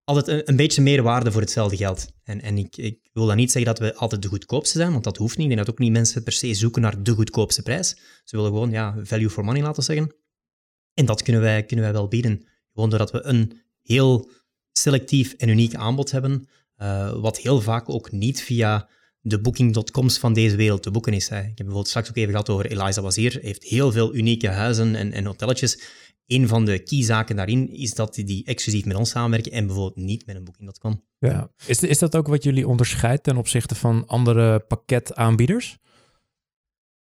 altijd 0.06 0.48
een, 0.48 0.56
beetje 0.56 0.82
meer 0.82 1.02
waarde 1.02 1.32
voor 1.32 1.40
hetzelfde 1.40 1.76
geld. 1.76 2.06
En, 2.22 2.42
en 2.42 2.58
ik, 2.58 2.76
ik 2.76 3.08
wil 3.12 3.26
dan 3.26 3.36
niet 3.36 3.52
zeggen 3.52 3.74
dat 3.74 3.88
we 3.88 3.94
altijd 3.94 4.22
de 4.22 4.28
goedkoopste 4.28 4.78
zijn, 4.78 4.92
want 4.92 5.04
dat 5.04 5.16
hoeft 5.16 5.36
niet. 5.36 5.50
Ik 5.50 5.54
denk 5.54 5.66
dat 5.66 5.74
ook 5.74 5.80
niet 5.80 5.92
mensen 5.92 6.22
per 6.22 6.32
se 6.32 6.54
zoeken 6.54 6.82
naar 6.82 7.02
de 7.02 7.12
goedkoopste 7.12 7.62
prijs. 7.62 7.88
Ze 8.24 8.36
willen 8.36 8.50
gewoon 8.50 8.70
ja, 8.70 8.96
value 9.02 9.30
for 9.30 9.44
money 9.44 9.62
laten 9.62 9.82
zeggen. 9.82 10.14
En 10.94 11.06
dat 11.06 11.22
kunnen 11.22 11.42
wij, 11.42 11.64
kunnen 11.64 11.84
wij 11.84 11.94
wel 11.94 12.08
bieden. 12.08 12.46
Gewoon 12.72 12.90
doordat 12.90 13.10
we 13.10 13.24
een 13.24 13.60
heel 13.82 14.30
selectief 14.72 15.32
en 15.32 15.48
uniek 15.48 15.74
aanbod 15.74 16.10
hebben, 16.10 16.48
uh, 16.78 17.12
wat 17.12 17.38
heel 17.38 17.60
vaak 17.60 17.88
ook 17.88 18.12
niet 18.12 18.42
via 18.42 18.88
de 19.20 19.40
booking.coms 19.40 20.18
van 20.18 20.32
deze 20.32 20.56
wereld 20.56 20.82
te 20.82 20.90
boeken 20.90 21.12
is. 21.12 21.24
Ik 21.24 21.32
heb 21.32 21.54
bijvoorbeeld 21.56 21.88
straks 21.88 22.08
ook 22.08 22.16
even 22.16 22.30
gehad 22.30 22.48
over 22.48 22.66
Eliza 22.66 23.02
Wazir. 23.02 23.38
heeft 23.42 23.62
heel 23.62 23.92
veel 23.92 24.14
unieke 24.14 24.48
huizen 24.48 24.94
en, 24.94 25.12
en 25.12 25.24
hotelletjes. 25.24 25.78
Een 26.26 26.48
van 26.48 26.64
de 26.64 26.78
keyzaken 26.78 27.36
daarin 27.36 27.72
is 27.72 27.94
dat 27.94 28.14
die 28.14 28.44
exclusief 28.44 28.84
met 28.84 28.96
ons 28.96 29.10
samenwerken 29.10 29.52
en 29.52 29.66
bijvoorbeeld 29.66 30.06
niet 30.06 30.26
met 30.26 30.36
een 30.36 30.44
booking.com. 30.44 31.04
Ja. 31.18 31.50
Is, 31.66 31.80
is 31.80 31.98
dat 31.98 32.16
ook 32.16 32.26
wat 32.26 32.42
jullie 32.42 32.68
onderscheidt 32.68 33.22
ten 33.22 33.36
opzichte 33.36 33.74
van 33.74 34.06
andere 34.06 34.60
pakketaanbieders? 34.60 35.78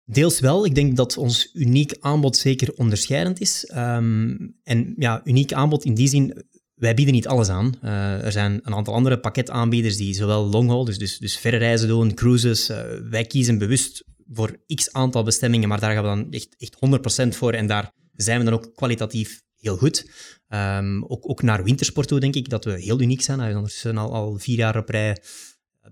Deels 0.04 0.40
wel. 0.40 0.64
Ik 0.64 0.74
denk 0.74 0.96
dat 0.96 1.16
ons 1.16 1.50
uniek 1.54 1.96
aanbod 2.00 2.36
zeker 2.36 2.74
onderscheidend 2.74 3.40
is. 3.40 3.70
Um, 3.74 4.56
en 4.62 4.94
ja, 4.96 5.20
uniek 5.24 5.52
aanbod 5.52 5.84
in 5.84 5.94
die 5.94 6.08
zin, 6.08 6.44
wij 6.74 6.94
bieden 6.94 7.14
niet 7.14 7.28
alles 7.28 7.48
aan. 7.48 7.74
Uh, 7.84 8.24
er 8.24 8.32
zijn 8.32 8.60
een 8.62 8.74
aantal 8.74 8.94
andere 8.94 9.20
pakketaanbieders 9.20 9.96
die 9.96 10.14
zowel 10.14 10.44
long 10.44 10.86
dus, 10.86 10.98
dus, 10.98 11.18
dus 11.18 11.38
verre 11.38 11.56
reizen 11.56 11.88
doen, 11.88 12.14
cruises. 12.14 12.70
Uh, 12.70 12.80
wij 13.10 13.24
kiezen 13.24 13.58
bewust 13.58 14.04
voor 14.32 14.56
x 14.74 14.92
aantal 14.92 15.22
bestemmingen, 15.22 15.68
maar 15.68 15.80
daar 15.80 15.92
gaan 15.92 16.02
we 16.02 16.08
dan 16.08 16.32
echt, 16.32 16.56
echt 16.58 16.76
100% 17.26 17.36
voor. 17.36 17.52
En 17.52 17.66
daar 17.66 17.92
zijn 18.22 18.38
we 18.38 18.44
dan 18.44 18.54
ook 18.54 18.74
kwalitatief 18.74 19.42
heel 19.56 19.76
goed. 19.76 20.10
Um, 20.48 21.04
ook, 21.04 21.28
ook 21.28 21.42
naar 21.42 21.64
wintersport 21.64 22.08
toe 22.08 22.20
denk 22.20 22.34
ik 22.34 22.48
dat 22.48 22.64
we 22.64 22.80
heel 22.80 23.00
uniek 23.00 23.22
zijn. 23.22 23.62
We 23.62 23.68
zijn 23.68 23.98
al, 23.98 24.12
al 24.12 24.38
vier 24.38 24.56
jaar 24.56 24.76
op 24.76 24.88
rij 24.88 25.16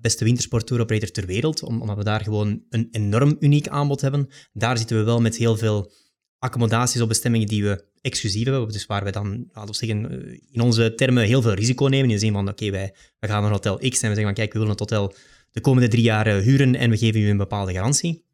beste 0.00 0.24
wintersporttour-operator 0.24 1.10
ter 1.10 1.26
wereld, 1.26 1.62
omdat 1.62 1.96
we 1.96 2.04
daar 2.04 2.20
gewoon 2.20 2.62
een 2.68 2.88
enorm 2.90 3.36
uniek 3.40 3.68
aanbod 3.68 4.00
hebben. 4.00 4.28
Daar 4.52 4.78
zitten 4.78 4.96
we 4.96 5.02
wel 5.02 5.20
met 5.20 5.36
heel 5.36 5.56
veel 5.56 5.92
accommodaties 6.38 7.00
op 7.00 7.08
bestemmingen 7.08 7.46
die 7.46 7.62
we 7.62 7.84
exclusief 8.00 8.44
hebben, 8.44 8.68
dus 8.68 8.86
waar 8.86 9.04
we 9.04 9.10
dan, 9.10 9.48
laten 9.52 9.70
we 9.70 9.86
zeggen, 9.86 10.10
eh, 10.10 10.38
in 10.50 10.60
onze 10.60 10.94
termen 10.94 11.24
heel 11.24 11.42
veel 11.42 11.52
risico 11.52 11.86
nemen, 11.86 12.08
in 12.08 12.14
de 12.14 12.20
zin 12.20 12.32
van, 12.32 12.48
oké, 12.48 12.70
wij, 12.70 12.94
wij 13.18 13.30
gaan 13.30 13.42
naar 13.42 13.50
hotel 13.50 13.76
X 13.76 13.82
en 13.82 13.88
we 13.88 13.98
zeggen 13.98 14.22
van, 14.22 14.34
kijk, 14.34 14.52
we 14.52 14.58
willen 14.58 14.76
het 14.76 14.80
hotel 14.80 15.14
de 15.50 15.60
komende 15.60 15.88
drie 15.88 16.02
jaar 16.02 16.26
eh, 16.26 16.38
huren 16.38 16.74
en 16.74 16.90
we 16.90 16.96
geven 16.96 17.20
u 17.20 17.28
een 17.28 17.36
bepaalde 17.36 17.72
garantie. 17.72 18.24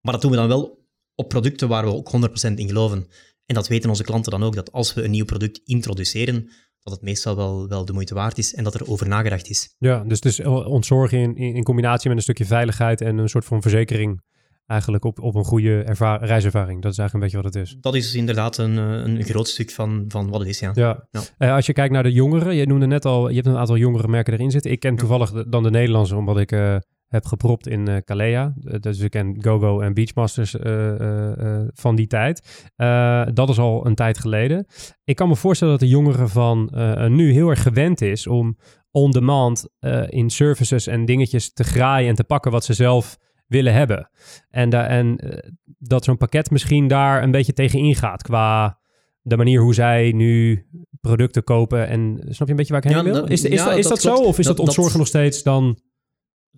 Maar 0.00 0.12
dat 0.12 0.22
doen 0.22 0.30
we 0.30 0.36
dan 0.36 0.48
wel 0.48 0.81
op 1.14 1.28
producten 1.28 1.68
waar 1.68 1.84
we 1.84 1.94
ook 1.94 2.10
100% 2.50 2.54
in 2.54 2.68
geloven. 2.68 3.06
En 3.46 3.54
dat 3.54 3.68
weten 3.68 3.88
onze 3.88 4.04
klanten 4.04 4.30
dan 4.30 4.42
ook, 4.42 4.54
dat 4.54 4.72
als 4.72 4.94
we 4.94 5.04
een 5.04 5.10
nieuw 5.10 5.24
product 5.24 5.60
introduceren, 5.64 6.50
dat 6.82 6.92
het 6.92 7.02
meestal 7.02 7.36
wel, 7.36 7.68
wel 7.68 7.84
de 7.84 7.92
moeite 7.92 8.14
waard 8.14 8.38
is 8.38 8.54
en 8.54 8.64
dat 8.64 8.74
er 8.74 8.90
over 8.90 9.08
nagedacht 9.08 9.48
is. 9.48 9.74
Ja, 9.78 10.04
dus, 10.04 10.20
dus 10.20 10.40
ontzorgen 10.44 11.18
in, 11.18 11.36
in 11.36 11.62
combinatie 11.62 12.08
met 12.08 12.16
een 12.16 12.22
stukje 12.22 12.44
veiligheid 12.44 13.00
en 13.00 13.18
een 13.18 13.28
soort 13.28 13.44
van 13.44 13.62
verzekering 13.62 14.22
eigenlijk 14.66 15.04
op, 15.04 15.20
op 15.20 15.34
een 15.34 15.44
goede 15.44 15.80
reiservaring. 16.20 16.82
Dat 16.82 16.92
is 16.92 16.98
eigenlijk 16.98 17.12
een 17.12 17.20
beetje 17.20 17.36
wat 17.36 17.54
het 17.54 17.54
is. 17.54 17.76
Dat 17.80 17.94
is 17.94 18.14
inderdaad 18.14 18.58
een, 18.58 18.78
eh, 18.78 19.14
een 19.14 19.24
groot 19.24 19.48
stuk 19.48 19.70
van, 19.70 20.04
van 20.08 20.30
wat 20.30 20.40
het 20.40 20.48
is, 20.48 20.58
ja. 20.58 20.70
ja. 20.74 21.06
Uh, 21.38 21.52
als 21.52 21.66
je 21.66 21.72
kijkt 21.72 21.92
naar 21.92 22.02
de 22.02 22.12
jongeren, 22.12 22.54
je 22.54 22.66
noemde 22.66 22.86
net 22.86 23.04
al, 23.04 23.28
je 23.28 23.34
hebt 23.34 23.46
een 23.46 23.56
aantal 23.56 23.76
jongere 23.76 24.08
merken 24.08 24.32
erin 24.32 24.50
zitten. 24.50 24.70
Ik 24.70 24.80
ken 24.80 24.96
toevallig 24.96 25.30
dan 25.30 25.62
de 25.62 25.70
Nederlandse, 25.70 26.16
omdat 26.16 26.38
ik 26.38 26.52
uh, 26.52 26.76
heb 27.12 27.26
gepropt 27.26 27.66
in 27.66 27.88
uh, 27.88 27.96
Calea. 27.96 28.54
dus 28.80 28.98
ik 28.98 29.10
ken 29.10 29.36
GoGo 29.40 29.80
en 29.80 29.94
Beachmasters 29.94 30.56
van 31.72 31.94
die 31.94 32.06
tijd. 32.06 32.64
dat 33.34 33.48
is 33.48 33.58
al 33.58 33.86
een 33.86 33.94
tijd 33.94 34.18
geleden. 34.18 34.66
Ik 35.04 35.16
kan 35.16 35.28
me 35.28 35.36
voorstellen 35.36 35.72
dat 35.72 35.88
de 35.88 35.94
jongeren 35.94 36.28
van 36.28 36.70
nu 37.08 37.32
heel 37.32 37.48
erg 37.48 37.62
gewend 37.62 38.00
is 38.00 38.26
om 38.26 38.56
on-demand 38.90 39.68
in 40.08 40.30
services 40.30 40.86
en 40.86 41.04
dingetjes 41.04 41.52
te 41.52 41.64
graaien 41.64 42.08
en 42.08 42.14
te 42.14 42.24
pakken 42.24 42.50
wat 42.50 42.64
ze 42.64 42.72
zelf 42.72 43.18
willen 43.52 43.72
hebben. 43.72 44.10
En, 44.50 44.70
da 44.70 44.86
en 44.86 45.18
uh, 45.24 45.38
dat 45.78 46.04
zo'n 46.04 46.16
pakket 46.16 46.50
misschien 46.50 46.88
daar 46.88 47.22
een 47.22 47.30
beetje 47.30 47.52
tegen 47.52 47.78
ingaat 47.78 48.22
qua 48.22 48.80
de 49.22 49.36
manier 49.36 49.60
hoe 49.60 49.74
zij 49.74 50.12
nu 50.12 50.66
producten 51.00 51.44
kopen. 51.44 51.88
En 51.88 52.16
snap 52.28 52.46
je 52.46 52.50
een 52.52 52.56
beetje 52.56 52.72
waar 52.72 52.84
ik 52.84 52.90
heen 52.90 53.04
wil? 53.04 53.24
Is, 53.24 53.44
is, 53.44 53.58
ja, 53.58 53.64
dat, 53.64 53.78
is 53.78 53.86
dat, 53.86 54.00
zo 54.00 54.14
of 54.14 54.38
is 54.38 54.46
dat, 54.46 54.56
dat 54.56 54.66
ontzorgen 54.66 54.98
nog 54.98 55.06
steeds 55.06 55.42
dan... 55.42 55.78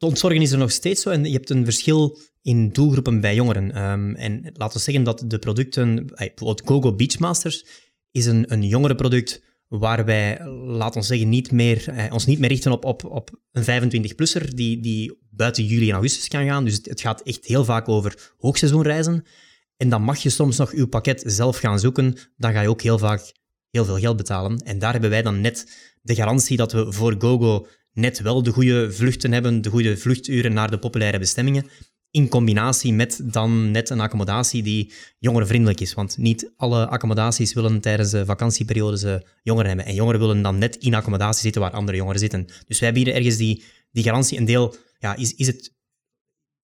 Het 0.04 0.12
ontzorgen 0.12 0.42
is 0.42 0.52
er 0.52 0.58
nog 0.58 0.70
steeds 0.70 1.02
zo 1.02 1.10
en 1.10 1.24
je 1.24 1.32
hebt 1.32 1.50
een 1.50 1.64
verschil 1.64 2.18
in 2.42 2.68
doelgroepen 2.68 3.20
bij 3.20 3.34
jongeren. 3.34 3.82
Um, 3.82 4.14
en 4.14 4.50
laten 4.52 4.76
we 4.76 4.82
zeggen 4.82 5.04
dat 5.04 5.24
de 5.26 5.38
producten, 5.38 6.06
bijvoorbeeld 6.06 6.62
Gogo 6.64 6.94
Beachmasters, 6.94 7.64
is 8.10 8.26
een, 8.26 8.52
een 8.52 8.62
jongere 8.62 8.94
product 8.94 9.42
waar 9.68 10.04
wij, 10.04 10.44
laten 10.66 11.02
zeggen, 11.02 11.28
niet 11.28 11.50
meer, 11.50 11.88
eh, 11.88 12.12
ons 12.12 12.26
niet 12.26 12.38
meer 12.38 12.48
richten 12.48 12.72
op, 12.72 12.84
op, 12.84 13.04
op 13.04 13.30
een 13.52 13.62
25-plusser 13.62 14.54
die, 14.54 14.80
die 14.80 15.18
buiten 15.30 15.64
juli 15.64 15.88
en 15.88 15.94
augustus 15.94 16.28
kan 16.28 16.46
gaan. 16.46 16.64
Dus 16.64 16.80
het, 16.82 17.00
gaat 17.00 17.22
echt 17.22 17.44
heel 17.44 17.64
vaak 17.64 17.88
over 17.88 18.34
hoogseizoenreizen. 18.38 19.24
En 19.76 19.88
dan 19.88 20.02
mag 20.02 20.18
je 20.18 20.30
soms 20.30 20.56
nog 20.56 20.76
je 20.76 20.86
pakket 20.86 21.22
zelf 21.26 21.58
gaan 21.58 21.80
zoeken. 21.80 22.16
Dan 22.36 22.52
ga 22.52 22.60
je 22.60 22.68
ook 22.68 22.82
heel 22.82 22.98
vaak 22.98 23.32
heel 23.70 23.84
veel 23.84 23.98
geld 23.98 24.16
betalen. 24.16 24.58
En 24.58 24.78
daar 24.78 24.92
hebben 24.92 25.10
wij 25.10 25.22
dan 25.22 25.40
net 25.40 25.66
de 26.02 26.14
garantie 26.14 26.56
dat 26.56 26.72
we 26.72 26.92
voor 26.92 27.14
GoGo 27.18 27.66
net 27.94 28.20
wel 28.20 28.42
de 28.42 28.50
goede 28.50 28.92
vluchten 28.92 29.32
hebben, 29.32 29.62
de 29.62 29.70
goede 29.70 29.96
vluchturen 29.96 30.52
naar 30.52 30.70
de 30.70 30.78
populaire 30.78 31.18
bestemmingen 31.18 31.66
in 32.14 32.28
combinatie 32.28 32.92
met 32.92 33.20
dan 33.22 33.70
net 33.70 33.90
een 33.90 34.00
accommodatie 34.00 34.62
die 34.62 34.92
jongerenvriendelijk 35.18 35.80
is. 35.80 35.94
Want 35.94 36.16
niet 36.16 36.52
alle 36.56 36.86
accommodaties 36.86 37.52
willen 37.52 37.80
tijdens 37.80 38.10
de 38.10 38.24
vakantieperiodes 38.24 39.04
jongeren 39.42 39.68
hebben. 39.68 39.86
En 39.86 39.94
jongeren 39.94 40.20
willen 40.20 40.42
dan 40.42 40.58
net 40.58 40.76
in 40.76 40.94
accommodatie 40.94 41.42
zitten 41.42 41.60
waar 41.60 41.70
andere 41.70 41.96
jongeren 41.96 42.20
zitten. 42.20 42.46
Dus 42.66 42.78
wij 42.78 42.92
bieden 42.92 43.14
ergens 43.14 43.36
die, 43.36 43.62
die 43.90 44.02
garantie. 44.02 44.38
Een 44.38 44.44
deel 44.44 44.76
ja, 44.98 45.16
is, 45.16 45.34
is 45.34 45.46
het... 45.46 45.72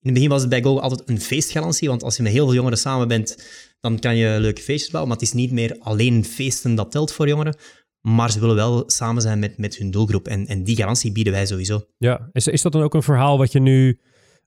In 0.01 0.07
het 0.07 0.15
begin 0.15 0.29
was 0.29 0.41
het 0.41 0.51
bij 0.51 0.63
Go 0.63 0.79
altijd 0.79 1.09
een 1.09 1.21
feestgarantie, 1.21 1.89
want 1.89 2.03
als 2.03 2.17
je 2.17 2.23
met 2.23 2.33
heel 2.33 2.45
veel 2.45 2.55
jongeren 2.55 2.79
samen 2.79 3.09
bent, 3.09 3.47
dan 3.81 3.99
kan 3.99 4.17
je 4.17 4.41
leuke 4.41 4.63
feestjes 4.63 4.91
bouwen. 4.91 5.13
Maar 5.13 5.21
het 5.21 5.29
is 5.29 5.35
niet 5.35 5.51
meer 5.51 5.77
alleen 5.79 6.25
feesten 6.25 6.75
dat 6.75 6.91
telt 6.91 7.13
voor 7.13 7.29
jongeren. 7.29 7.57
Maar 8.01 8.31
ze 8.31 8.41
willen 8.41 8.57
wel 8.57 8.83
samen 8.87 9.23
zijn 9.23 9.39
met, 9.39 9.59
met 9.59 9.77
hun 9.77 9.91
doelgroep. 9.91 10.29
En, 10.29 10.47
en 10.47 10.65
die 10.65 10.77
garantie 10.77 11.13
bieden 11.13 11.33
wij 11.33 11.47
sowieso. 11.47 11.81
Ja, 11.99 12.29
is, 12.33 12.47
is 12.47 12.63
dat 12.63 12.73
dan 12.73 12.83
ook 12.83 12.95
een 12.95 13.03
verhaal 13.03 13.39
wat 13.39 13.53
je 13.53 13.61
nu 13.61 13.99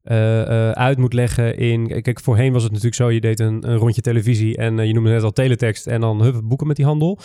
uh, 0.03 0.17
uh, 0.17 0.71
uit 0.71 0.97
moet 0.97 1.13
leggen 1.13 1.57
in... 1.57 2.01
Kijk, 2.01 2.19
voorheen 2.19 2.53
was 2.53 2.63
het 2.63 2.71
natuurlijk 2.71 3.01
zo, 3.01 3.11
je 3.11 3.21
deed 3.21 3.39
een, 3.39 3.69
een 3.69 3.77
rondje 3.77 4.01
televisie 4.01 4.57
en 4.57 4.77
uh, 4.77 4.85
je 4.85 4.93
noemde 4.93 5.09
net 5.09 5.23
al 5.23 5.31
teletext 5.31 5.87
en 5.87 6.01
dan 6.01 6.21
hup, 6.21 6.41
boeken 6.43 6.67
met 6.67 6.75
die 6.75 6.85
handel. 6.85 7.19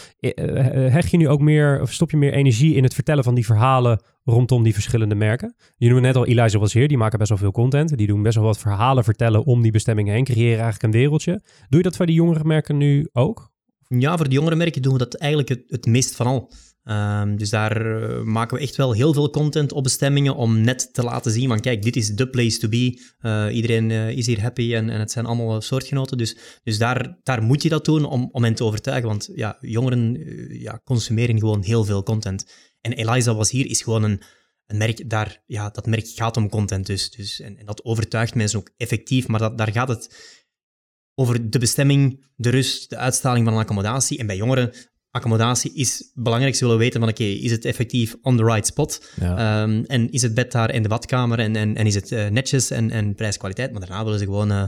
hecht 0.90 1.10
je 1.10 1.16
nu 1.16 1.28
ook 1.28 1.40
meer, 1.40 1.80
of 1.80 1.92
stop 1.92 2.10
je 2.10 2.16
meer 2.16 2.32
energie 2.32 2.74
in 2.74 2.82
het 2.82 2.94
vertellen 2.94 3.24
van 3.24 3.34
die 3.34 3.44
verhalen 3.44 4.02
rondom 4.24 4.62
die 4.62 4.74
verschillende 4.74 5.14
merken? 5.14 5.54
Je 5.76 5.86
noemde 5.88 6.02
net 6.02 6.16
al 6.16 6.26
Eliza 6.26 6.58
was 6.58 6.72
hier, 6.72 6.88
die 6.88 6.98
maken 6.98 7.18
best 7.18 7.30
wel 7.30 7.38
veel 7.38 7.50
content. 7.50 7.96
Die 7.96 8.06
doen 8.06 8.22
best 8.22 8.36
wel 8.36 8.44
wat 8.44 8.58
verhalen 8.58 9.04
vertellen 9.04 9.44
om 9.44 9.62
die 9.62 9.72
bestemmingen 9.72 10.14
heen, 10.14 10.24
creëren 10.24 10.62
eigenlijk 10.62 10.82
een 10.82 11.00
wereldje. 11.00 11.42
Doe 11.68 11.78
je 11.78 11.82
dat 11.82 11.96
voor 11.96 12.06
die 12.06 12.14
jongere 12.14 12.44
merken 12.44 12.76
nu 12.76 13.08
ook? 13.12 13.47
Ja, 13.88 14.16
voor 14.16 14.28
de 14.28 14.34
jongere 14.34 14.56
merken 14.56 14.82
doen 14.82 14.92
we 14.92 14.98
dat 14.98 15.14
eigenlijk 15.14 15.64
het, 15.66 15.86
meest 15.86 16.16
van 16.16 16.26
al. 16.26 16.52
Um, 16.84 17.36
dus 17.36 17.50
daar 17.50 17.86
uh, 17.86 18.22
maken 18.22 18.56
we 18.56 18.62
echt 18.62 18.76
wel 18.76 18.92
heel 18.92 19.12
veel 19.12 19.30
content 19.30 19.72
op 19.72 19.82
bestemmingen 19.82 20.36
om 20.36 20.60
net 20.60 20.92
te 20.92 21.02
laten 21.02 21.32
zien 21.32 21.48
van 21.48 21.60
kijk, 21.60 21.82
dit 21.82 21.96
is 21.96 22.14
the 22.14 22.28
place 22.28 22.58
to 22.58 22.68
be. 22.68 23.02
Uh, 23.20 23.46
iedereen 23.54 23.90
uh, 23.90 24.10
is 24.10 24.26
hier 24.26 24.40
happy 24.40 24.74
en, 24.74 24.90
en 24.90 25.00
het 25.00 25.10
zijn 25.10 25.26
allemaal 25.26 25.60
soortgenoten. 25.60 26.18
Dus, 26.18 26.36
dus 26.62 26.78
daar, 26.78 27.18
daar 27.22 27.42
moet 27.42 27.62
je 27.62 27.68
dat 27.68 27.84
doen 27.84 28.04
om, 28.04 28.28
om 28.32 28.44
hen 28.44 28.54
te 28.54 28.64
overtuigen. 28.64 29.08
Want 29.08 29.28
ja, 29.34 29.56
jongeren 29.60 30.16
ja, 30.60 30.80
consumeren 30.84 31.38
gewoon 31.38 31.62
heel 31.62 31.84
veel 31.84 32.02
content. 32.02 32.52
En 32.80 32.92
Eliza 32.92 33.34
was 33.34 33.50
hier 33.50 33.66
is 33.66 33.82
gewoon 33.82 34.02
een, 34.02 34.22
een 34.66 34.76
merk, 34.76 35.10
daar, 35.10 35.42
ja, 35.46 35.70
dat 35.70 35.86
merk 35.86 36.06
gaat 36.06 36.36
om 36.36 36.48
content 36.48 36.86
dus. 36.86 37.10
dus 37.10 37.40
en, 37.40 37.58
en 37.58 37.66
dat 37.66 37.84
overtuigt 37.84 38.34
mensen 38.34 38.58
ook 38.58 38.70
effectief, 38.76 39.28
maar 39.28 39.40
dat, 39.40 39.58
daar 39.58 39.72
gaat 39.72 39.88
het 39.88 40.36
over 41.18 41.50
de 41.50 41.58
bestemming, 41.58 42.24
de 42.36 42.50
rust, 42.50 42.90
de 42.90 42.96
uitstraling 42.96 43.44
van 43.44 43.54
een 43.54 43.60
accommodatie. 43.60 44.18
En 44.18 44.26
bij 44.26 44.36
jongeren 44.36 44.72
accommodatie 45.10 45.74
is 45.74 46.10
belangrijk. 46.14 46.54
Ze 46.54 46.64
willen 46.64 46.78
weten 46.78 47.00
van 47.00 47.08
oké, 47.08 47.24
is 47.24 47.50
het 47.50 47.64
effectief 47.64 48.16
on 48.22 48.36
the 48.36 48.44
right 48.44 48.66
spot? 48.66 49.10
Um, 49.22 49.84
en 49.84 50.10
is 50.10 50.22
het 50.22 50.34
bed 50.34 50.52
daar 50.52 50.74
in 50.74 50.82
de 50.82 50.88
badkamer 50.88 51.38
en, 51.38 51.56
en, 51.56 51.76
en 51.76 51.86
is 51.86 51.94
het 51.94 52.10
uh, 52.10 52.26
netjes 52.28 52.70
en, 52.70 52.90
en 52.90 53.14
prijskwaliteit? 53.14 53.70
Maar 53.72 53.80
daarna 53.80 54.04
willen 54.04 54.18
ze 54.18 54.24
gewoon 54.24 54.52
uh, 54.52 54.64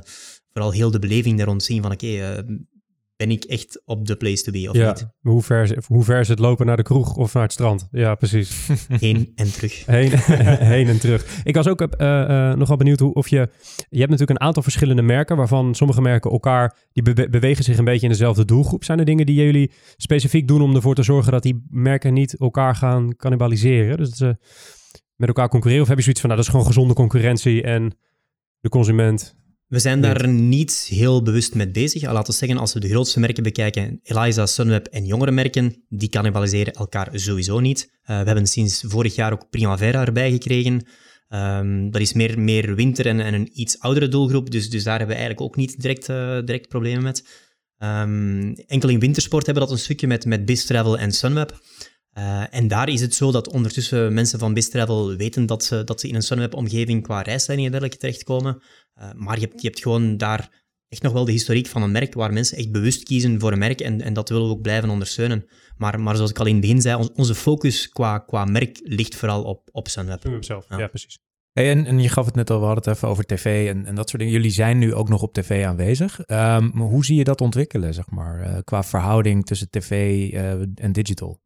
vooral 0.52 0.72
heel 0.72 0.90
de 0.90 0.98
beleving 0.98 1.38
daar 1.38 1.46
rond 1.46 1.62
zien 1.62 1.82
van 1.82 1.92
oké, 1.92 2.06
okay, 2.06 2.38
uh, 2.38 2.56
ben 3.20 3.30
ik 3.30 3.44
echt 3.44 3.83
op 3.85 4.06
de 4.06 4.16
place 4.16 4.42
to 4.42 4.52
be 4.52 4.68
of 4.68 4.76
ja, 4.76 4.88
niet? 4.88 5.06
Hoe 5.20 5.42
ver, 5.42 5.85
hoe 5.87 6.04
ver 6.04 6.20
is 6.20 6.28
het 6.28 6.38
lopen 6.38 6.66
naar 6.66 6.76
de 6.76 6.83
kroeg 6.83 7.16
of 7.16 7.35
naar 7.35 7.42
het 7.42 7.52
strand? 7.52 7.88
Ja, 7.90 8.14
precies. 8.14 8.68
heen 8.88 9.33
en 9.35 9.52
terug. 9.52 9.87
Heen, 9.87 10.11
heen 10.74 10.88
en 10.88 11.00
terug. 11.00 11.40
Ik 11.44 11.54
was 11.54 11.68
ook 11.68 11.80
uh, 11.80 11.87
uh, 11.98 12.54
nogal 12.54 12.76
benieuwd 12.76 13.00
hoe, 13.00 13.14
of 13.14 13.28
je... 13.28 13.48
Je 13.88 13.98
hebt 13.98 14.11
natuurlijk 14.11 14.40
een 14.40 14.46
aantal 14.46 14.62
verschillende 14.62 15.02
merken... 15.02 15.37
waarvan 15.37 15.74
sommige 15.74 16.00
merken 16.00 16.30
elkaar... 16.30 16.76
die 16.92 17.28
bewegen 17.30 17.64
zich 17.64 17.78
een 17.78 17.85
beetje 17.85 18.06
in 18.06 18.12
dezelfde 18.12 18.44
doelgroep. 18.44 18.85
Zijn 18.85 18.98
er 18.98 19.04
dingen 19.04 19.26
die 19.26 19.44
jullie 19.44 19.72
specifiek 19.96 20.48
doen... 20.48 20.62
om 20.62 20.74
ervoor 20.74 20.94
te 20.94 21.02
zorgen 21.02 21.33
dat 21.33 21.42
die 21.42 21.66
merken 21.70 22.12
niet 22.12 22.38
elkaar 22.38 22.74
gaan 22.74 23.16
cannibaliseren? 23.16 23.96
Dus 23.96 24.09
dat 24.09 24.18
ze 24.18 24.37
met 25.16 25.28
elkaar 25.28 25.48
concurreren? 25.48 25.83
Of 25.83 25.88
heb 25.88 25.96
je 25.96 26.02
zoiets 26.02 26.20
van... 26.20 26.30
nou, 26.30 26.42
dat 26.42 26.50
is 26.50 26.56
gewoon 26.56 26.72
gezonde 26.72 26.94
concurrentie... 26.94 27.62
en 27.62 27.96
de 28.61 28.68
consument 28.68 29.39
We 29.70 29.78
zijn 29.78 30.00
daar 30.00 30.28
niet 30.28 30.87
heel 30.88 31.22
bewust 31.22 31.54
mee 31.54 31.70
bezig. 31.70 32.02
Laten 32.02 32.33
we 32.33 32.38
zeggen, 32.38 32.59
als 32.59 32.72
we 32.72 32.80
de 32.80 32.88
grootste 32.88 33.20
merken 33.20 33.42
bekijken, 33.42 34.00
Eliza, 34.02 34.46
Sunweb 34.46 34.87
en 34.87 35.06
jongere 35.06 35.30
merken, 35.30 35.85
die 35.88 36.09
cannibaliseren 36.09 36.72
elkaar 36.72 37.09
sowieso 37.12 37.61
niet. 37.61 37.90
Uh, 37.90 38.06
we 38.06 38.26
hebben 38.26 38.46
sinds 38.46 38.85
vorig 38.87 39.14
jaar 39.14 39.33
ook 39.33 39.50
Primavera 39.50 40.04
erbij 40.04 40.30
gekregen. 40.30 40.87
Um, 41.28 41.90
dat 41.90 42.00
is 42.00 42.12
meer, 42.12 42.40
meer 42.40 42.74
winter 42.74 43.06
en, 43.06 43.20
en, 43.20 43.35
een 43.35 43.50
iets 43.52 43.80
oudere 43.80 44.09
doelgroep, 44.09 44.50
dus, 44.50 44.70
dus 44.70 44.85
daar 44.85 44.98
hebben 44.98 45.16
we 45.16 45.22
eigenlijk 45.22 45.50
ook 45.50 45.56
niet 45.56 45.80
direct, 45.80 46.09
uh, 46.09 46.40
direct 46.44 46.68
problemen 46.68 47.02
met. 47.02 47.48
Um, 47.78 48.54
enkel 48.54 48.88
in 48.88 48.98
wintersport 48.98 49.46
hebben 49.46 49.62
we 49.62 49.68
dat 49.68 49.78
een 49.78 49.85
stukje 49.85 50.06
met, 50.06 50.24
met 50.24 50.44
BizTravel 50.44 50.98
en 50.98 51.12
Sunweb. 51.12 51.61
Uh, 52.18 52.54
en 52.54 52.68
daar 52.68 52.88
is 52.88 53.00
het 53.00 53.14
zo 53.14 53.32
dat 53.32 53.48
ondertussen 53.48 54.14
mensen 54.14 54.38
van 54.38 54.54
BizTravel 54.54 55.16
weten 55.16 55.46
dat 55.46 55.64
ze, 55.64 55.84
dat 55.84 56.00
ze 56.00 56.08
in 56.08 56.14
een 56.14 56.22
Sunweb-omgeving 56.22 57.02
qua 57.02 57.22
reisleiding 57.22 57.68
en 57.68 57.78
dergelijke 57.78 58.06
terechtkomen. 58.06 58.62
Uh, 58.98 59.12
maar 59.14 59.40
je 59.40 59.46
hebt, 59.46 59.62
je 59.62 59.68
hebt 59.68 59.82
gewoon 59.82 60.16
daar 60.16 60.62
echt 60.88 61.02
nog 61.02 61.12
wel 61.12 61.24
de 61.24 61.32
historiek 61.32 61.66
van 61.66 61.82
een 61.82 61.90
merk 61.90 62.14
waar 62.14 62.32
mensen 62.32 62.56
echt 62.56 62.72
bewust 62.72 63.02
kiezen 63.02 63.40
voor 63.40 63.52
een 63.52 63.58
merk 63.58 63.80
en, 63.80 64.00
en 64.00 64.12
dat 64.12 64.28
willen 64.28 64.46
we 64.46 64.52
ook 64.52 64.62
blijven 64.62 64.90
ondersteunen. 64.90 65.46
Maar, 65.76 66.00
maar 66.00 66.14
zoals 66.16 66.30
ik 66.30 66.38
al 66.38 66.46
in 66.46 66.52
het 66.52 66.60
begin 66.60 66.80
zei, 66.80 67.08
onze 67.14 67.34
focus 67.34 67.88
qua, 67.88 68.18
qua 68.18 68.44
merk 68.44 68.80
ligt 68.82 69.16
vooral 69.16 69.42
op, 69.42 69.68
op 69.72 69.88
Sunweb. 69.88 70.20
Sunweb 70.20 70.44
zelf, 70.44 70.66
ja, 70.68 70.78
ja 70.78 70.86
precies. 70.86 71.18
Hey, 71.52 71.70
en, 71.70 71.86
en, 71.86 72.00
je 72.00 72.08
gaf 72.08 72.26
het 72.26 72.34
net 72.34 72.50
al, 72.50 72.58
we 72.60 72.64
hadden 72.64 72.84
het 72.84 72.94
even 72.94 73.08
over 73.08 73.24
tv 73.24 73.68
en, 73.68 73.86
en 73.86 73.94
dat 73.94 74.08
soort 74.08 74.22
dingen. 74.22 74.36
Jullie 74.36 74.50
zijn 74.50 74.78
nu 74.78 74.94
ook 74.94 75.08
nog 75.08 75.22
op 75.22 75.32
tv 75.32 75.64
aanwezig. 75.64 76.18
Um, 76.18 76.26
maar 76.74 76.86
hoe 76.86 77.04
zie 77.04 77.16
je 77.16 77.24
dat 77.24 77.40
ontwikkelen, 77.40 77.94
zeg 77.94 78.10
maar, 78.10 78.40
uh, 78.40 78.58
qua 78.64 78.82
verhouding 78.82 79.46
tussen 79.46 79.70
tv 79.70 79.90
uh, 80.32 80.50
en 80.74 80.92
digital? 80.92 81.40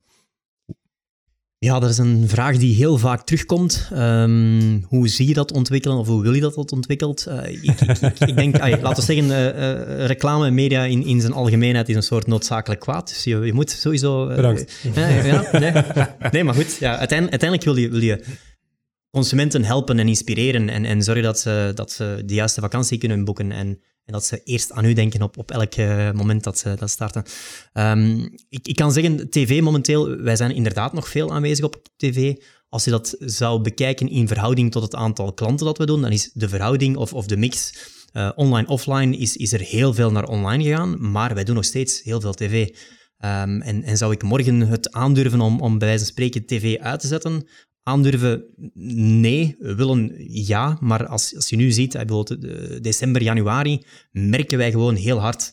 Ja, 1.64 1.78
dat 1.78 1.90
is 1.90 1.98
een 1.98 2.28
vraag 2.28 2.56
die 2.56 2.74
heel 2.74 2.98
vaak 2.98 3.24
terugkomt. 3.24 3.88
Um, 3.92 4.84
hoe 4.88 5.08
zie 5.08 5.28
je 5.28 5.34
dat 5.34 5.52
ontwikkelen 5.52 5.96
of 5.96 6.06
hoe 6.06 6.22
wil 6.22 6.32
je 6.32 6.40
dat 6.40 6.54
dat 6.54 6.72
ontwikkelt? 6.72 7.26
Uh, 7.28 7.48
ik, 7.48 7.62
ik, 7.62 7.80
ik, 7.80 8.18
ik, 8.18 8.36
denk, 8.36 8.58
ay, 8.58 8.80
laten 8.80 9.06
we 9.06 9.12
zeggen, 9.12 9.24
uh, 9.24 9.46
uh, 9.46 10.06
reclame 10.06 10.46
en 10.46 10.54
media 10.54 10.84
in, 10.84 11.04
in 11.04 11.20
zijn 11.20 11.32
algemeenheid 11.32 11.88
is 11.88 11.96
een 11.96 12.02
soort 12.02 12.26
noodzakelijk 12.26 12.80
kwaad. 12.80 13.08
Dus 13.08 13.24
je, 13.24 13.38
je 13.38 13.52
moet 13.52 13.70
sowieso... 13.70 14.26
Bedankt. 14.26 14.72
ja, 14.94 15.48
nee, 15.52 15.72
nee, 16.30 16.44
maar 16.44 16.54
goed. 16.54 16.76
Ja, 16.80 16.98
uiteindelijk, 16.98 17.42
uiteindelijk 17.42 17.64
wil, 17.64 17.76
je, 17.76 17.88
wil 17.88 18.02
je 18.02 18.24
consumenten 19.10 19.64
helpen 19.64 19.98
en 19.98 20.08
inspireren 20.08 20.68
en, 20.68 20.84
en 20.84 21.02
zorgen 21.02 21.22
dat 21.22 21.38
ze, 21.38 21.72
dat 21.74 21.92
ze 21.92 22.22
de 22.26 22.34
juiste 22.34 22.60
vakantie 22.60 22.98
kunnen 22.98 23.24
boeken 23.24 23.52
en, 23.52 23.80
en 24.04 24.12
dat 24.12 24.24
ze 24.24 24.40
eerst 24.44 24.72
aan 24.72 24.84
u 24.84 24.92
denken 24.92 25.22
op, 25.22 25.38
op 25.38 25.50
elk 25.50 25.76
moment 26.14 26.44
dat 26.44 26.58
ze 26.58 26.74
dat 26.78 26.90
starten. 26.90 27.24
Um, 27.72 28.34
ik, 28.48 28.66
ik 28.68 28.76
kan 28.76 28.92
zeggen, 28.92 29.30
tv 29.30 29.62
momenteel, 29.62 30.16
wij 30.16 30.36
zijn 30.36 30.54
inderdaad 30.54 30.92
nog 30.92 31.08
veel 31.08 31.32
aanwezig 31.32 31.64
op 31.64 31.88
tv. 31.96 32.34
Als 32.68 32.84
je 32.84 32.90
dat 32.90 33.16
zou 33.18 33.60
bekijken 33.60 34.08
in 34.08 34.28
verhouding 34.28 34.70
tot 34.72 34.82
het 34.82 34.94
aantal 34.94 35.32
klanten 35.32 35.66
dat 35.66 35.78
we 35.78 35.86
doen, 35.86 36.00
dan 36.00 36.12
is 36.12 36.30
de 36.32 36.48
verhouding 36.48 36.96
of, 36.96 37.12
of 37.12 37.26
de 37.26 37.36
mix 37.36 37.74
uh, 38.12 38.30
online-offline 38.34 39.16
is, 39.16 39.36
is 39.36 39.52
er 39.52 39.60
heel 39.60 39.94
veel 39.94 40.10
naar 40.12 40.28
online 40.28 40.62
gegaan, 40.64 41.10
maar 41.10 41.34
wij 41.34 41.44
doen 41.44 41.54
nog 41.54 41.64
steeds 41.64 42.02
heel 42.02 42.20
veel 42.20 42.34
tv. 42.34 42.68
Um, 43.18 43.60
en, 43.60 43.82
en 43.82 43.96
zou 43.96 44.12
ik 44.12 44.22
morgen 44.22 44.60
het 44.60 44.92
aandurven 44.92 45.40
om, 45.40 45.60
om 45.60 45.78
bij 45.78 45.88
wijze 45.88 46.04
van 46.04 46.12
spreken 46.12 46.46
tv 46.46 46.78
uit 46.78 47.00
te 47.00 47.06
zetten, 47.06 47.48
aandurven? 47.84 48.44
Nee. 49.20 49.56
Willen? 49.58 50.14
Ja. 50.46 50.78
Maar 50.80 51.06
als, 51.06 51.34
als 51.36 51.48
je 51.48 51.56
nu 51.56 51.70
ziet, 51.70 51.92
bijvoorbeeld 51.92 52.42
december, 52.82 53.22
januari, 53.22 53.82
merken 54.10 54.58
wij 54.58 54.70
gewoon 54.70 54.94
heel 54.94 55.18
hard 55.18 55.52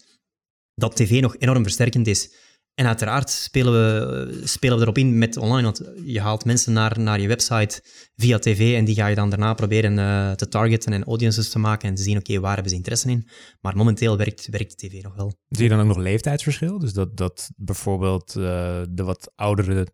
dat 0.75 0.95
tv 0.95 1.21
nog 1.21 1.35
enorm 1.37 1.63
versterkend 1.63 2.07
is. 2.07 2.33
En 2.73 2.87
uiteraard 2.87 3.29
spelen 3.29 3.73
we, 3.73 4.41
spelen 4.43 4.77
we 4.77 4.83
erop 4.83 4.97
in 4.97 5.17
met 5.17 5.37
online, 5.37 5.61
want 5.61 5.81
je 6.05 6.21
haalt 6.21 6.45
mensen 6.45 6.73
naar, 6.73 6.99
naar 6.99 7.21
je 7.21 7.27
website 7.27 7.81
via 8.15 8.39
tv 8.39 8.75
en 8.75 8.85
die 8.85 8.95
ga 8.95 9.07
je 9.07 9.15
dan 9.15 9.29
daarna 9.29 9.53
proberen 9.53 9.95
te 10.37 10.47
targeten 10.47 10.93
en 10.93 11.03
audiences 11.03 11.49
te 11.49 11.59
maken 11.59 11.89
en 11.89 11.95
te 11.95 12.01
zien, 12.01 12.17
oké, 12.17 12.39
waar 12.39 12.53
hebben 12.53 12.69
ze 12.71 12.77
interesse 12.77 13.09
in? 13.09 13.27
Maar 13.61 13.75
momenteel 13.75 14.17
werkt, 14.17 14.47
werkt 14.49 14.77
tv 14.77 15.03
nog 15.03 15.15
wel. 15.15 15.33
Zie 15.49 15.63
je 15.63 15.69
dan 15.69 15.79
ook 15.79 15.87
nog 15.87 15.97
leeftijdsverschil? 15.97 16.79
Dus 16.79 16.93
dat, 16.93 17.17
dat 17.17 17.49
bijvoorbeeld 17.55 18.33
de 18.33 19.03
wat 19.03 19.31
oudere 19.35 19.87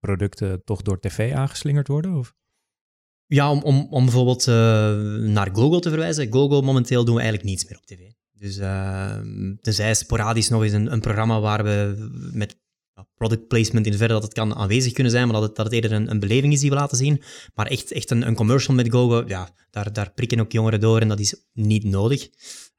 producten 0.00 0.64
toch 0.64 0.82
door 0.82 1.00
tv 1.00 1.32
aangeslingerd 1.32 1.88
worden? 1.88 2.14
Of? 2.14 2.34
Ja, 3.26 3.50
om, 3.50 3.62
om, 3.62 3.86
om 3.90 4.04
bijvoorbeeld 4.04 4.46
uh, 4.46 4.54
naar 5.28 5.50
Google 5.52 5.80
te 5.80 5.88
verwijzen. 5.88 6.32
Google 6.32 6.62
momenteel 6.62 7.04
doen 7.04 7.14
we 7.14 7.20
eigenlijk 7.20 7.50
niets 7.50 7.64
meer 7.68 7.78
op 7.78 7.86
tv. 7.86 7.98
Dus 8.32 8.58
uh, 8.58 9.20
tenzij 9.60 9.94
sporadisch 9.94 10.48
nog 10.48 10.62
eens 10.62 10.72
een, 10.72 10.92
een 10.92 11.00
programma 11.00 11.40
waar 11.40 11.64
we 11.64 12.08
met 12.32 12.58
product 13.14 13.48
placement 13.48 13.86
in 13.86 13.92
verder 13.92 14.08
dat 14.08 14.22
het 14.22 14.32
kan 14.32 14.54
aanwezig 14.54 14.92
kunnen 14.92 15.12
zijn, 15.12 15.24
maar 15.24 15.34
dat 15.34 15.42
het, 15.42 15.56
dat 15.56 15.64
het 15.64 15.74
eerder 15.74 15.92
een, 15.92 16.10
een 16.10 16.20
beleving 16.20 16.52
is 16.52 16.60
die 16.60 16.70
we 16.70 16.76
laten 16.76 16.96
zien. 16.96 17.22
Maar 17.54 17.66
echt, 17.66 17.92
echt 17.92 18.10
een, 18.10 18.26
een 18.26 18.34
commercial 18.34 18.76
met 18.76 18.90
Google, 18.90 19.24
ja, 19.26 19.48
daar, 19.70 19.92
daar 19.92 20.12
prikken 20.12 20.40
ook 20.40 20.52
jongeren 20.52 20.80
door 20.80 21.00
en 21.00 21.08
dat 21.08 21.20
is 21.20 21.34
niet 21.52 21.84
nodig. 21.84 22.28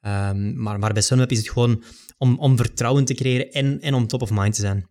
Um, 0.02 0.62
maar, 0.62 0.80
maar 0.80 0.94
bij 0.94 1.02
Sunweb 1.02 1.32
is 1.32 1.38
het 1.38 1.50
gewoon 1.50 1.84
om, 2.18 2.40
om 2.40 2.58
vertrouwen 2.58 3.06
te 3.06 3.14
creëren 3.14 3.52
en, 3.52 3.82
en 3.82 3.94
om 3.94 4.08
top 4.08 4.22
of 4.22 4.32
mind 4.32 4.54
te 4.54 4.62
zijn. 4.62 4.90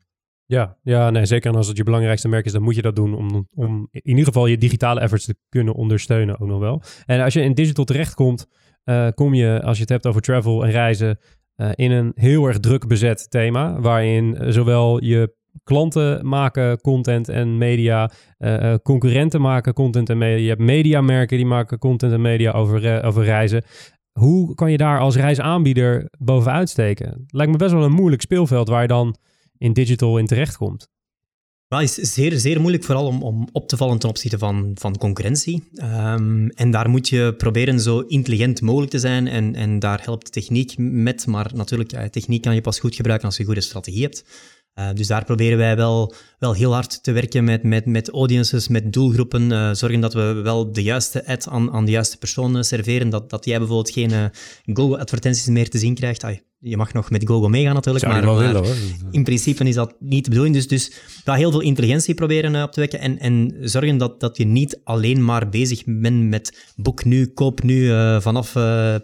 Ja, 0.50 0.76
ja 0.82 1.10
nee, 1.10 1.26
zeker. 1.26 1.50
En 1.50 1.56
als 1.56 1.68
het 1.68 1.76
je 1.76 1.82
belangrijkste 1.82 2.28
merk 2.28 2.44
is, 2.44 2.52
dan 2.52 2.62
moet 2.62 2.74
je 2.74 2.82
dat 2.82 2.96
doen 2.96 3.14
om, 3.14 3.48
om 3.54 3.88
in 3.90 4.00
ieder 4.04 4.24
geval 4.24 4.46
je 4.46 4.58
digitale 4.58 5.00
efforts 5.00 5.24
te 5.24 5.36
kunnen 5.48 5.74
ondersteunen 5.74 6.40
ook 6.40 6.48
nog 6.48 6.58
wel. 6.58 6.82
En 7.06 7.20
als 7.20 7.34
je 7.34 7.42
in 7.42 7.54
digital 7.54 7.84
terechtkomt, 7.84 8.46
uh, 8.84 9.08
kom 9.14 9.34
je, 9.34 9.62
als 9.62 9.76
je 9.76 9.82
het 9.82 9.92
hebt 9.92 10.06
over 10.06 10.20
travel 10.20 10.64
en 10.64 10.70
reizen, 10.70 11.18
uh, 11.56 11.68
in 11.74 11.90
een 11.90 12.12
heel 12.14 12.46
erg 12.46 12.60
druk 12.60 12.86
bezet 12.86 13.30
thema, 13.30 13.80
waarin 13.80 14.36
zowel 14.48 15.04
je 15.04 15.34
klanten 15.64 16.28
maken 16.28 16.80
content 16.80 17.28
en 17.28 17.58
media, 17.58 18.10
uh, 18.38 18.74
concurrenten 18.82 19.40
maken 19.40 19.72
content 19.72 20.10
en 20.10 20.18
media, 20.18 20.42
je 20.42 20.48
hebt 20.48 20.60
mediamerken 20.60 21.36
die 21.36 21.46
maken 21.46 21.78
content 21.78 22.12
en 22.12 22.20
media 22.20 22.52
over, 22.52 23.04
over 23.04 23.24
reizen. 23.24 23.64
Hoe 24.12 24.54
kan 24.54 24.70
je 24.70 24.76
daar 24.76 25.00
als 25.00 25.16
reisaanbieder 25.16 26.08
bovenuit 26.18 26.68
steken? 26.68 27.24
Lijkt 27.26 27.52
me 27.52 27.58
best 27.58 27.72
wel 27.72 27.84
een 27.84 27.92
moeilijk 27.92 28.22
speelveld 28.22 28.68
waar 28.68 28.82
je 28.82 28.88
dan 28.88 29.16
in 29.60 29.72
digital 29.72 30.18
in 30.18 30.26
terechtkomt? 30.26 30.88
Wel, 31.66 31.80
is 31.80 31.94
zeer, 31.94 32.38
zeer 32.38 32.60
moeilijk, 32.60 32.84
vooral 32.84 33.06
om, 33.06 33.22
om 33.22 33.48
op 33.52 33.68
te 33.68 33.76
vallen 33.76 33.98
ten 33.98 34.08
opzichte 34.08 34.38
van, 34.38 34.70
van 34.74 34.98
concurrentie. 34.98 35.62
Um, 35.74 36.48
en 36.48 36.70
daar 36.70 36.90
moet 36.90 37.08
je 37.08 37.34
proberen 37.36 37.80
zo 37.80 38.00
intelligent 38.00 38.60
mogelijk 38.60 38.90
te 38.90 38.98
zijn. 38.98 39.26
En, 39.26 39.54
en 39.54 39.78
daar 39.78 40.00
helpt 40.02 40.32
techniek 40.32 40.74
met. 40.78 41.26
Maar 41.26 41.50
natuurlijk, 41.54 41.90
ja, 41.90 42.08
techniek 42.08 42.42
kan 42.42 42.54
je 42.54 42.60
pas 42.60 42.80
goed 42.80 42.94
gebruiken 42.94 43.26
als 43.26 43.36
je 43.36 43.40
een 43.42 43.48
goede 43.48 43.64
strategie 43.64 44.02
hebt. 44.02 44.24
Uh, 44.78 44.88
dus 44.94 45.06
daar 45.06 45.24
proberen 45.24 45.58
wij 45.58 45.76
wel, 45.76 46.14
wel 46.38 46.54
heel 46.54 46.72
hard 46.72 47.02
te 47.02 47.12
werken 47.12 47.44
met, 47.44 47.62
met, 47.62 47.86
met 47.86 48.10
audiences, 48.10 48.68
met 48.68 48.92
doelgroepen. 48.92 49.50
Uh, 49.50 49.72
zorgen 49.72 50.00
dat 50.00 50.14
we 50.14 50.40
wel 50.42 50.72
de 50.72 50.82
juiste 50.82 51.26
ad 51.26 51.48
aan, 51.48 51.72
aan 51.72 51.84
de 51.84 51.90
juiste 51.90 52.18
persoon 52.18 52.64
serveren. 52.64 53.10
Dat, 53.10 53.30
dat 53.30 53.44
jij 53.44 53.58
bijvoorbeeld 53.58 53.90
geen 53.90 54.10
uh, 54.10 54.24
Google-advertenties 54.76 55.46
meer 55.46 55.68
te 55.68 55.78
zien 55.78 55.94
krijgt. 55.94 56.24
Ay, 56.24 56.42
je 56.58 56.76
mag 56.76 56.92
nog 56.92 57.10
met 57.10 57.26
Google 57.26 57.48
meegaan 57.48 57.74
natuurlijk, 57.74 58.06
maar, 58.06 58.24
maar 58.24 58.36
willen, 58.36 58.64
in 59.10 59.24
principe 59.24 59.64
is 59.64 59.74
dat 59.74 59.94
niet 59.98 60.24
de 60.24 60.30
bedoeling. 60.30 60.54
Dus, 60.54 60.68
dus 60.68 60.92
ga 61.24 61.34
heel 61.34 61.50
veel 61.50 61.60
intelligentie 61.60 62.14
proberen 62.14 62.62
op 62.62 62.72
te 62.72 62.80
wekken 62.80 63.00
en, 63.00 63.18
en 63.18 63.56
zorgen 63.60 63.98
dat, 63.98 64.20
dat 64.20 64.36
je 64.36 64.44
niet 64.44 64.80
alleen 64.84 65.24
maar 65.24 65.48
bezig 65.48 65.82
bent 65.86 66.28
met 66.28 66.72
boek 66.76 67.04
nu, 67.04 67.26
koop 67.26 67.62
nu 67.62 67.88
vanaf 68.20 68.52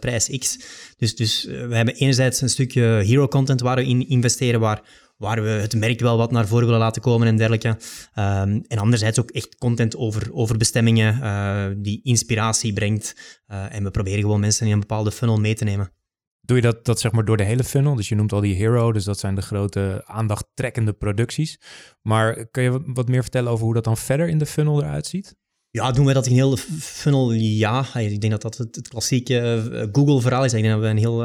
prijs 0.00 0.38
X. 0.38 0.58
Dus, 0.98 1.16
dus 1.16 1.44
we 1.44 1.76
hebben 1.76 1.94
enerzijds 1.94 2.40
een 2.40 2.48
stukje 2.48 2.82
hero 2.82 3.28
content 3.28 3.60
waar 3.60 3.76
we 3.76 3.86
in 3.86 4.08
investeren, 4.08 4.60
waar 4.60 4.82
waar 5.16 5.42
we 5.42 5.48
het 5.48 5.74
merk 5.74 6.00
wel 6.00 6.16
wat 6.16 6.30
naar 6.30 6.46
voren 6.46 6.64
willen 6.64 6.80
laten 6.80 7.02
komen 7.02 7.26
en 7.26 7.36
dergelijke. 7.36 7.68
Um, 7.68 8.64
en 8.66 8.78
anderzijds 8.78 9.20
ook 9.20 9.30
echt 9.30 9.56
content 9.56 9.96
over, 9.96 10.32
over 10.32 10.56
bestemmingen 10.56 11.18
uh, 11.22 11.66
die 11.76 12.00
inspiratie 12.02 12.72
brengt. 12.72 13.40
Uh, 13.48 13.74
en 13.74 13.84
we 13.84 13.90
proberen 13.90 14.20
gewoon 14.20 14.40
mensen 14.40 14.66
in 14.66 14.72
een 14.72 14.80
bepaalde 14.80 15.12
funnel 15.12 15.40
mee 15.40 15.54
te 15.54 15.64
nemen. 15.64 15.92
Doe 16.40 16.56
je 16.56 16.62
dat, 16.62 16.84
dat 16.84 17.00
zeg 17.00 17.12
maar 17.12 17.24
door 17.24 17.36
de 17.36 17.44
hele 17.44 17.64
funnel? 17.64 17.94
Dus 17.94 18.08
je 18.08 18.14
noemt 18.14 18.32
al 18.32 18.40
die 18.40 18.54
hero, 18.54 18.92
dus 18.92 19.04
dat 19.04 19.18
zijn 19.18 19.34
de 19.34 19.42
grote 19.42 20.02
aandachttrekkende 20.04 20.92
producties. 20.92 21.60
Maar 22.02 22.46
kun 22.46 22.62
je 22.62 22.82
wat 22.86 23.08
meer 23.08 23.22
vertellen 23.22 23.50
over 23.50 23.64
hoe 23.64 23.74
dat 23.74 23.84
dan 23.84 23.96
verder 23.96 24.28
in 24.28 24.38
de 24.38 24.46
funnel 24.46 24.82
eruit 24.82 25.06
ziet? 25.06 25.36
Ja, 25.76 25.92
doen 25.92 26.04
wij 26.04 26.14
dat 26.14 26.26
in 26.26 26.32
heel 26.32 26.50
de 26.50 26.56
funnel? 26.78 27.32
Ja. 27.32 27.94
Ik 27.94 28.20
denk 28.20 28.32
dat 28.32 28.42
dat 28.42 28.56
het, 28.56 28.88
klassieke 28.88 29.38
eh, 29.38 29.86
Google-verhaal 29.92 30.44
is. 30.44 30.52
Ik 30.52 30.62
denk 30.62 30.74
dat 30.74 30.82
we 30.82 30.88
een 30.88 30.96
heel... 30.96 31.18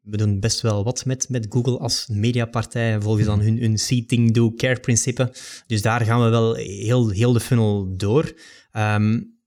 We 0.00 0.16
doen 0.16 0.40
best 0.40 0.60
wel 0.60 0.84
wat 0.84 1.04
met, 1.04 1.28
met 1.28 1.46
Google 1.48 1.78
als 1.78 2.06
mediapartij, 2.08 3.00
volgens 3.00 3.26
dan 3.26 3.40
hun, 3.40 3.58
hun 3.58 3.78
see, 3.78 4.30
do, 4.32 4.52
care-principe. 4.52 5.32
Dus 5.66 5.82
daar 5.82 6.00
gaan 6.00 6.22
we 6.22 6.28
wel 6.28 6.54
heel, 6.54 7.08
heel 7.08 7.32
de 7.32 7.40
funnel 7.40 7.96
door. 7.96 8.24
Um, 8.72 9.38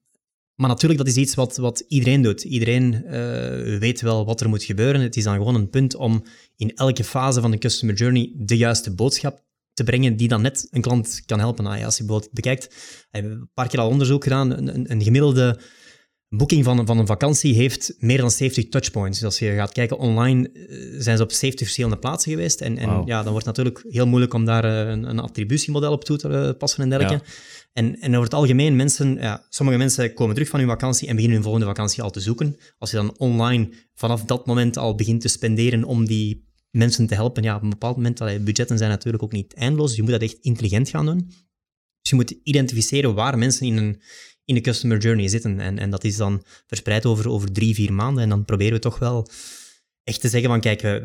maar 0.56 0.70
natuurlijk, 0.70 1.00
dat 1.00 1.10
is 1.10 1.16
iets 1.16 1.36
wat, 1.36 1.58
wat 1.58 1.84
iedereen 1.88 2.22
doet. 2.22 2.44
Iedereen 2.44 3.04
uh, 3.06 3.80
weet 3.80 4.02
wel 4.02 4.26
wat 4.26 4.42
er 4.42 4.50
moet 4.50 4.64
gebeuren. 4.64 5.02
Het 5.02 5.16
is 5.16 5.24
dan 5.24 5.36
gewoon 5.36 5.56
een 5.56 5.70
punt 5.70 5.96
om 5.96 6.24
in 6.58 6.76
elke 6.76 7.04
fase 7.04 7.42
van 7.42 7.52
de 7.52 7.58
customer 7.58 7.96
journey 7.96 8.32
de 8.36 8.58
juiste 8.58 8.94
boodschap 8.94 9.44
te 9.74 9.84
brengen 9.84 10.18
die 10.18 10.28
dan 10.28 10.42
net 10.42 10.68
een 10.70 10.82
klant 10.82 11.22
kan 11.26 11.40
helpen. 11.40 11.66
Als 11.66 11.98
je 11.98 12.04
bijvoorbeeld 12.04 12.34
bekijkt, 12.34 12.68
we 12.68 13.08
hebben 13.12 13.32
een 13.32 13.50
paar 13.54 13.68
keer 13.68 13.80
al 13.80 13.90
onderzoek 13.90 14.24
gedaan, 14.24 14.52
een, 14.52 14.92
een, 14.92 15.04
gemiddelde 15.04 15.60
boeking 16.38 16.64
van, 16.64 16.86
van 16.86 16.98
een 16.98 17.08
vakantie 17.08 17.54
heeft 17.54 17.96
meer 17.98 18.18
dan 18.18 18.32
70 18.32 18.70
touchpoints. 18.70 19.20
Dus 19.20 19.28
als 19.28 19.40
je 19.40 19.56
gaat 19.56 19.72
kijken 19.72 19.98
online, 19.98 20.50
eh, 20.50 20.78
zijn 20.98 21.18
ze 21.18 21.24
op 21.24 21.32
70 21.32 21.60
verschillende 21.60 21.98
plaatsen 21.98 22.32
geweest. 22.32 22.62
En, 22.62 22.78
en 22.78 23.04
ja, 23.06 23.24
dan 23.24 23.32
wordt 23.32 23.46
het 23.48 23.58
natuurlijk 23.58 23.86
heel 23.88 24.08
moeilijk 24.08 24.34
om 24.34 24.46
daar 24.46 24.64
eh, 24.64 24.90
een, 24.92 25.10
een 25.10 25.20
attributiemodel 25.20 25.92
op 25.92 26.04
toe 26.06 26.18
te 26.18 26.30
eh, 26.30 26.58
passen 26.58 26.84
en 26.84 26.90
dergelijke. 26.90 27.26
En, 27.74 28.00
en 28.00 28.12
over 28.12 28.24
het 28.24 28.34
algemeen, 28.34 28.76
mensen, 28.76 29.16
ja, 29.16 29.46
sommige 29.50 29.78
mensen 29.78 30.14
komen 30.14 30.34
terug 30.34 30.50
van 30.50 30.60
hun 30.60 30.70
vakantie 30.70 31.08
en 31.08 31.14
beginnen 31.14 31.38
hun 31.38 31.46
volgende 31.46 31.68
vakantie 31.68 32.04
al 32.04 32.12
te 32.12 32.20
zoeken. 32.20 32.58
Als 32.78 32.92
je 32.92 32.98
dan 32.98 33.18
online 33.18 33.70
vanaf 33.94 34.24
dat 34.24 34.46
moment 34.46 34.78
al 34.78 34.96
begint 34.96 35.22
te 35.22 35.28
spenderen 35.28 35.84
om 35.84 36.06
die 36.06 36.52
mensen 36.78 37.08
te 37.08 37.14
helpen, 37.14 37.44
ja, 37.44 37.56
op 37.56 37.62
een 37.62 37.70
bepaald 37.70 37.96
moment, 37.96 38.22
allee, 38.22 38.40
budgetten 38.40 38.78
zijn 38.78 38.90
natuurlijk 38.90 39.24
ook 39.24 39.32
niet 39.32 39.54
eindeloos, 39.54 39.88
dus 39.88 39.96
je 39.96 40.02
moet 40.02 40.12
dat 40.12 40.22
echt 40.22 40.38
intelligent 40.42 40.90
gaan 40.90 41.06
doen. 41.06 41.28
Dus 42.02 42.12
je 42.12 42.16
moet 42.16 42.36
identificeren 42.44 43.14
waar 43.14 43.38
mensen 43.38 43.66
in, 43.66 43.78
een, 43.78 44.02
in 44.46 44.56
de 44.56 44.62
customer 44.62 44.98
journey 44.98 45.28
zitten. 45.28 45.60
En, 45.60 45.80
en 45.80 45.90
dat 45.90 46.04
is 46.04 46.18
dan 46.18 46.44
verspreid 46.68 47.06
over, 47.06 47.30
over 47.30 47.52
drie, 47.52 47.74
vier 47.74 47.94
maanden. 47.94 48.24
En 48.24 48.30
dan 48.30 48.46
proberen 48.46 48.74
we 48.74 48.80
toch 48.80 49.00
wel 49.00 49.28
echt 50.04 50.22
te 50.22 50.30
zeggen 50.30 50.50
van, 50.50 50.60
kijk, 50.60 50.82
we, 50.82 51.02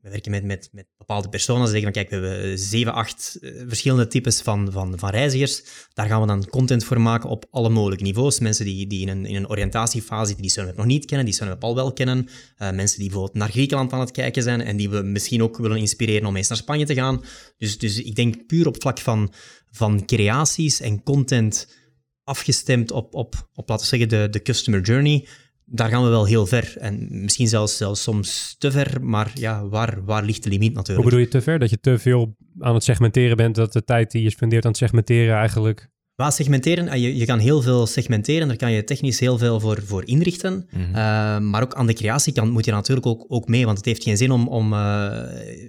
we 0.00 0.10
werken 0.10 0.30
met, 0.30 0.44
met, 0.44 0.68
met 0.72 0.86
bepaalde 0.96 1.28
personen. 1.28 1.66
Ze 1.66 1.72
zeggen 1.72 1.92
van, 1.92 2.02
kijk, 2.02 2.22
we 2.22 2.26
hebben 2.26 2.58
zeven, 2.58 2.92
acht 2.92 3.38
eh, 3.40 3.50
verschillende 3.66 4.06
types 4.06 4.40
van, 4.40 4.72
van, 4.72 4.98
van 4.98 5.10
reizigers. 5.10 5.62
Daar 5.94 6.06
gaan 6.06 6.20
we 6.20 6.26
dan 6.26 6.48
content 6.48 6.84
voor 6.84 7.00
maken 7.00 7.30
op 7.30 7.46
alle 7.50 7.68
mogelijke 7.68 8.04
niveaus. 8.04 8.38
Mensen 8.38 8.64
die, 8.64 8.86
die 8.86 9.00
in, 9.00 9.08
een, 9.08 9.26
in 9.26 9.36
een 9.36 9.48
oriëntatiefase 9.48 10.26
zitten, 10.26 10.42
die 10.42 10.52
Sunweb 10.52 10.76
nog 10.76 10.86
niet 10.86 11.04
kennen, 11.04 11.26
die 11.26 11.34
Sunweb 11.34 11.64
al 11.64 11.74
wel 11.74 11.92
kennen. 11.92 12.28
Eh, 12.56 12.70
mensen 12.70 12.98
die 12.98 13.08
bijvoorbeeld 13.08 13.38
naar 13.38 13.50
Griekenland 13.50 13.92
aan 13.92 14.00
het 14.00 14.10
kijken 14.10 14.42
zijn 14.42 14.60
en 14.60 14.76
die 14.76 14.90
we 14.90 15.02
misschien 15.02 15.42
ook 15.42 15.56
willen 15.56 15.78
inspireren 15.78 16.26
om 16.26 16.36
eens 16.36 16.48
naar 16.48 16.58
Spanje 16.58 16.86
te 16.86 16.94
gaan. 16.94 17.24
Dus, 17.56 17.78
dus 17.78 18.02
ik 18.02 18.14
denk 18.14 18.46
puur 18.46 18.66
op 18.66 18.80
vlak 18.80 18.98
van, 18.98 19.32
van 19.70 20.04
creaties 20.06 20.80
en 20.80 21.02
content 21.02 21.76
afgestemd 22.24 22.90
op, 22.90 23.14
op, 23.14 23.48
op 23.54 23.68
laten 23.68 23.90
we 23.90 23.96
zeggen, 23.96 24.08
de, 24.08 24.28
de 24.30 24.42
customer 24.42 24.80
journey, 24.80 25.26
daar 25.70 25.88
gaan 25.88 26.02
we 26.02 26.08
wel 26.08 26.26
heel 26.26 26.46
ver. 26.46 26.76
En 26.78 27.06
misschien 27.10 27.48
zelfs, 27.48 27.76
zelfs 27.76 28.02
soms 28.02 28.56
te 28.58 28.70
ver, 28.70 29.02
maar 29.02 29.30
ja, 29.34 29.68
waar, 29.68 30.04
waar 30.04 30.24
ligt 30.24 30.42
de 30.42 30.48
limiet 30.48 30.68
Hoe 30.68 30.76
natuurlijk? 30.76 31.08
bedoel 31.08 31.24
je 31.24 31.28
te 31.28 31.40
ver? 31.40 31.58
Dat 31.58 31.70
je 31.70 31.80
te 31.80 31.98
veel 31.98 32.36
aan 32.58 32.74
het 32.74 32.84
segmenteren 32.84 33.36
bent, 33.36 33.54
dat 33.54 33.72
de 33.72 33.84
tijd 33.84 34.10
die 34.10 34.22
je 34.22 34.30
spendeert 34.30 34.64
aan 34.64 34.70
het 34.70 34.80
segmenteren 34.80 35.36
eigenlijk... 35.36 35.88
Qua 36.14 36.30
segmenteren, 36.30 36.88
eh, 36.88 37.02
je, 37.02 37.16
je 37.16 37.24
kan 37.24 37.38
heel 37.38 37.62
veel 37.62 37.86
segmenteren, 37.86 38.48
daar 38.48 38.56
kan 38.56 38.72
je 38.72 38.84
technisch 38.84 39.20
heel 39.20 39.38
veel 39.38 39.60
voor, 39.60 39.82
voor 39.84 40.06
inrichten. 40.06 40.68
Mhm. 40.70 40.82
Uh, 40.82 40.94
maar 41.38 41.62
ook 41.62 41.74
aan 41.74 41.86
de 41.86 41.92
creatiekant 41.92 42.52
moet 42.52 42.64
je 42.64 42.70
natuurlijk 42.70 43.06
ook, 43.06 43.24
ook 43.28 43.48
mee, 43.48 43.64
want 43.64 43.76
het 43.76 43.86
heeft 43.86 44.02
geen 44.02 44.16
zin 44.16 44.30
om, 44.30 44.48
om 44.48 44.72
uh, 44.72 45.22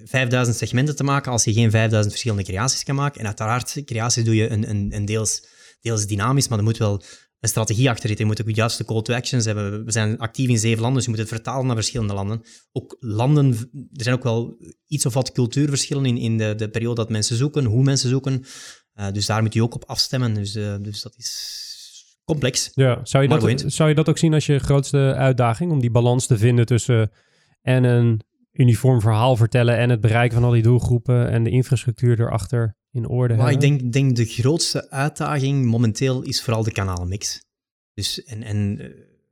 5000 0.05 0.57
segmenten 0.57 0.95
te 0.95 1.03
maken 1.03 1.31
als 1.31 1.43
je 1.43 1.53
geen 1.53 1.71
5000 1.71 2.11
verschillende 2.11 2.43
creaties 2.43 2.83
kan 2.83 2.95
maken. 2.95 3.19
En 3.19 3.25
uiteraard, 3.25 3.81
creaties 3.85 4.23
doe 4.23 4.35
je 4.35 4.49
een, 4.49 4.69
een, 4.69 4.95
een 4.95 5.05
deels, 5.05 5.47
deels 5.81 6.07
dynamisch, 6.07 6.47
maar 6.47 6.57
er 6.57 6.63
moet 6.63 6.77
wel 6.77 7.01
een 7.39 7.49
strategie 7.49 7.89
achter 7.89 8.07
zitten. 8.07 8.25
Je 8.25 8.31
moet 8.31 8.41
ook 8.41 8.47
de 8.47 8.53
juiste 8.53 8.85
call 8.85 9.01
to 9.01 9.13
actions 9.13 9.45
hebben. 9.45 9.85
We 9.85 9.91
zijn 9.91 10.17
actief 10.17 10.49
in 10.49 10.59
zeven 10.59 10.79
landen, 10.81 10.95
dus 10.95 11.03
je 11.03 11.09
moet 11.09 11.19
het 11.19 11.29
vertalen 11.29 11.65
naar 11.65 11.75
verschillende 11.75 12.13
landen. 12.13 12.41
Ook 12.71 12.97
landen, 12.99 13.51
er 13.93 14.03
zijn 14.03 14.15
ook 14.15 14.23
wel 14.23 14.57
iets 14.87 15.05
of 15.05 15.13
wat 15.13 15.31
cultuurverschillen 15.31 16.05
in, 16.05 16.17
in 16.17 16.37
de, 16.37 16.55
de 16.55 16.69
periode 16.69 16.95
dat 16.95 17.09
mensen 17.09 17.35
zoeken, 17.35 17.65
hoe 17.65 17.83
mensen 17.83 18.09
zoeken. 18.09 18.43
Uh, 18.95 19.11
dus 19.11 19.25
daar 19.25 19.41
moet 19.41 19.53
je 19.53 19.63
ook 19.63 19.75
op 19.75 19.85
afstemmen. 19.85 20.33
Dus, 20.33 20.55
uh, 20.55 20.75
dus 20.81 21.01
dat 21.01 21.13
is 21.17 21.67
complex. 22.23 22.71
Ja, 22.73 22.99
zou 23.03 23.23
je, 23.23 23.29
dat, 23.29 23.73
zou 23.73 23.89
je 23.89 23.95
dat 23.95 24.09
ook 24.09 24.17
zien 24.17 24.33
als 24.33 24.45
je 24.45 24.59
grootste 24.59 25.13
uitdaging? 25.17 25.71
Om 25.71 25.79
die 25.79 25.91
balans 25.91 26.27
te 26.27 26.37
vinden 26.37 26.65
tussen 26.65 27.11
en 27.61 27.83
een 27.83 28.21
uniform 28.51 29.01
verhaal 29.01 29.35
vertellen 29.35 29.77
en 29.77 29.89
het 29.89 30.01
bereiken 30.01 30.37
van 30.37 30.45
al 30.45 30.53
die 30.53 30.61
doelgroepen 30.61 31.29
en 31.29 31.43
de 31.43 31.49
infrastructuur 31.49 32.19
erachter 32.19 32.77
in 32.91 33.07
orde 33.07 33.35
maar 33.35 33.49
hebben? 33.49 33.69
Ik 33.71 33.79
denk, 33.79 33.93
denk 33.93 34.15
de 34.15 34.25
grootste 34.25 34.89
uitdaging 34.89 35.65
momenteel 35.65 36.21
is 36.21 36.41
vooral 36.41 36.63
de 36.63 36.71
kanalenmix. 36.71 37.43
Dus 37.93 38.23
en, 38.23 38.43
en 38.43 38.77
uh, 38.79 38.85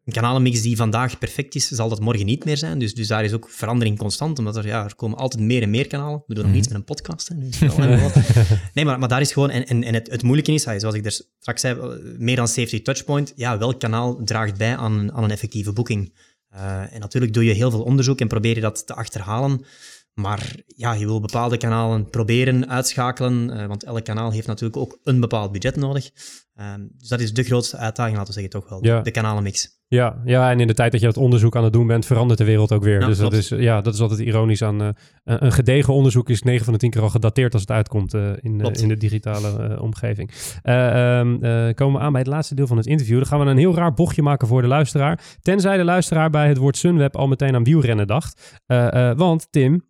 een 0.05 0.13
kanalenmix 0.13 0.61
die 0.61 0.75
vandaag 0.75 1.17
perfect 1.17 1.55
is, 1.55 1.67
zal 1.67 1.89
dat 1.89 1.99
morgen 1.99 2.25
niet 2.25 2.45
meer 2.45 2.57
zijn. 2.57 2.79
Dus, 2.79 2.93
dus 2.95 3.07
daar 3.07 3.23
is 3.23 3.33
ook 3.33 3.49
verandering 3.49 3.97
constant, 3.97 4.39
omdat 4.39 4.55
er, 4.55 4.65
ja, 4.67 4.83
er 4.83 4.95
komen 4.95 5.17
altijd 5.17 5.43
meer 5.43 5.61
en 5.61 5.69
meer 5.69 5.87
kanalen. 5.87 6.23
We 6.27 6.33
doen 6.33 6.35
nog 6.35 6.45
Mhm. 6.45 6.53
niets 6.53 6.67
met 6.67 6.77
een 6.77 6.83
podcast. 6.83 7.27
Hè, 7.27 7.35
dus 7.37 7.59
nee, 8.73 8.85
maar, 8.85 8.99
maar 8.99 9.09
daar 9.09 9.21
is 9.21 9.31
gewoon... 9.31 9.49
En, 9.49 9.65
en, 9.65 9.83
en 9.83 9.93
het, 9.93 10.09
het 10.11 10.23
moeilijke 10.23 10.51
is, 10.51 10.61
zoals 10.61 10.95
ik 10.95 11.05
er 11.05 11.21
straks 11.39 11.61
zei, 11.61 11.99
meer 12.17 12.35
dan 12.35 12.47
70 12.47 12.81
touchpoint. 12.81 13.33
Ja, 13.35 13.57
welk 13.57 13.79
kanaal 13.79 14.23
draagt 14.23 14.57
bij 14.57 14.75
aan, 14.77 15.11
aan 15.13 15.23
een 15.23 15.31
effectieve 15.31 15.73
boeking? 15.73 16.13
Uh, 16.55 16.93
en 16.93 16.99
natuurlijk 16.99 17.33
doe 17.33 17.45
je 17.45 17.53
heel 17.53 17.71
veel 17.71 17.83
onderzoek 17.83 18.19
en 18.19 18.27
probeer 18.27 18.55
je 18.55 18.61
dat 18.61 18.87
te 18.87 18.93
achterhalen. 18.93 19.65
Maar 20.19 20.55
ja, 20.65 20.93
je 20.93 21.05
wil 21.05 21.19
bepaalde 21.19 21.57
kanalen 21.57 22.09
proberen 22.09 22.69
uitschakelen, 22.69 23.49
uh, 23.49 23.65
want 23.65 23.83
elk 23.83 24.03
kanaal 24.03 24.31
heeft 24.31 24.47
natuurlijk 24.47 24.77
ook 24.77 24.99
een 25.03 25.19
bepaald 25.19 25.51
budget 25.51 25.75
nodig. 25.75 26.09
Um, 26.55 26.89
dus 26.97 27.09
dat 27.09 27.19
is 27.19 27.33
de 27.33 27.43
grootste 27.43 27.77
uitdaging, 27.77 28.17
laten 28.17 28.33
we 28.33 28.41
zeggen, 28.41 28.59
toch 28.59 28.69
wel. 28.69 28.85
Ja. 28.85 29.01
De 29.01 29.11
kanalenmix. 29.11 29.75
Ja, 29.87 30.21
ja, 30.25 30.51
en 30.51 30.59
in 30.59 30.67
de 30.67 30.73
tijd 30.73 30.91
dat 30.91 31.01
je 31.01 31.07
dat 31.07 31.17
onderzoek 31.17 31.55
aan 31.55 31.63
het 31.63 31.73
doen 31.73 31.87
bent, 31.87 32.05
verandert 32.05 32.39
de 32.39 32.45
wereld 32.45 32.71
ook 32.71 32.83
weer. 32.83 32.99
Ja, 32.99 33.07
dus 33.07 33.17
dat 33.17 33.33
is, 33.33 33.49
ja, 33.49 33.81
dat 33.81 33.93
is 33.93 33.99
altijd 33.99 34.19
ironisch 34.19 34.61
aan... 34.61 34.81
Uh, 34.81 34.89
een 35.23 35.51
gedegen 35.51 35.93
onderzoek 35.93 36.29
is 36.29 36.41
9 36.41 36.63
van 36.63 36.73
de 36.73 36.79
10 36.79 36.89
keer 36.89 37.01
al 37.01 37.09
gedateerd 37.09 37.53
als 37.53 37.61
het 37.61 37.71
uitkomt 37.71 38.13
uh, 38.13 38.29
in, 38.39 38.59
in 38.59 38.87
de 38.87 38.97
digitale 38.97 39.81
omgeving. 39.81 40.31
Um, 40.63 41.39
komen 41.73 41.99
we 41.99 42.05
aan 42.05 42.11
bij 42.11 42.21
het 42.21 42.29
laatste 42.29 42.55
deel 42.55 42.67
van 42.67 42.77
het 42.77 42.85
interview. 42.85 43.17
Dan 43.17 43.25
gaan 43.25 43.39
we 43.39 43.45
een 43.45 43.57
heel 43.57 43.75
raar 43.75 43.93
bochtje 43.93 44.21
maken 44.21 44.47
voor 44.47 44.61
de 44.61 44.67
luisteraar. 44.67 45.37
Tenzij 45.41 45.77
de 45.77 45.83
luisteraar 45.83 46.29
bij 46.29 46.47
het 46.47 46.57
woord 46.57 46.77
Sunweb 46.77 47.15
al 47.15 47.27
meteen 47.27 47.55
aan 47.55 47.63
wielrennen 47.63 48.07
dacht. 48.07 48.59
want 49.15 49.47
Tim, 49.51 49.86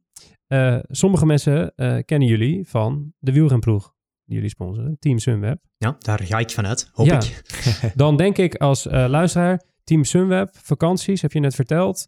uh, 0.48 0.78
sommige 0.88 1.26
mensen 1.26 1.74
uh, 1.76 1.98
kennen 2.06 2.28
jullie 2.28 2.68
van 2.68 3.14
de 3.20 3.32
wielrenploeg 3.32 3.96
die 4.26 4.36
jullie 4.36 4.50
sponsoren, 4.50 4.98
Team 5.00 5.20
Sunweb. 5.20 5.60
Ja, 5.78 5.96
daar 6.00 6.24
ga 6.24 6.40
ik 6.40 6.50
vanuit, 6.50 6.90
hoop 6.94 7.06
ja. 7.06 7.22
ik. 7.22 7.44
Dan 7.96 8.18
denk 8.18 8.38
ik 8.38 8.56
als 8.56 8.86
uh, 8.86 8.92
luisteraar, 8.92 9.62
Team 9.84 10.04
Sunweb, 10.04 10.50
vakanties, 10.52 11.22
heb 11.22 11.32
je 11.32 11.40
net 11.40 11.56
verteld. 11.56 12.08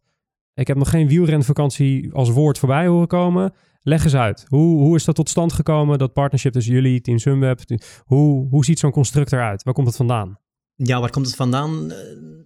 Ik 0.54 0.68
heb 0.68 0.78
nog 0.78 0.90
geen 0.90 1.08
wielrenvakantie 1.08 2.14
als 2.14 2.30
woord 2.30 2.58
voorbij 2.58 2.88
horen 2.88 3.08
komen. 3.08 3.54
Leg 3.82 4.04
eens 4.04 4.16
uit. 4.16 4.46
Hoe, 4.48 4.80
hoe 4.80 4.96
is 4.96 5.06
dat 5.06 5.16
tot 5.16 5.30
stand 5.30 5.54
gekomen, 5.54 5.98
dat 5.98 6.14
partnership 6.14 6.54
tussen 6.54 6.74
jullie, 6.74 7.02
Team 7.02 7.18
Sunweb? 7.18 7.60
Hoe, 8.04 8.48
hoe 8.50 8.66
ziet 8.66 8.80
zo'n 8.80 8.92
construct 8.92 9.34
eruit? 9.34 9.64
Waar 9.64 9.74
komt 9.74 9.88
het 9.88 9.96
vandaan? 9.96 10.40
Ja, 10.84 11.00
waar 11.00 11.10
komt 11.10 11.26
het 11.26 11.36
vandaan? 11.36 11.94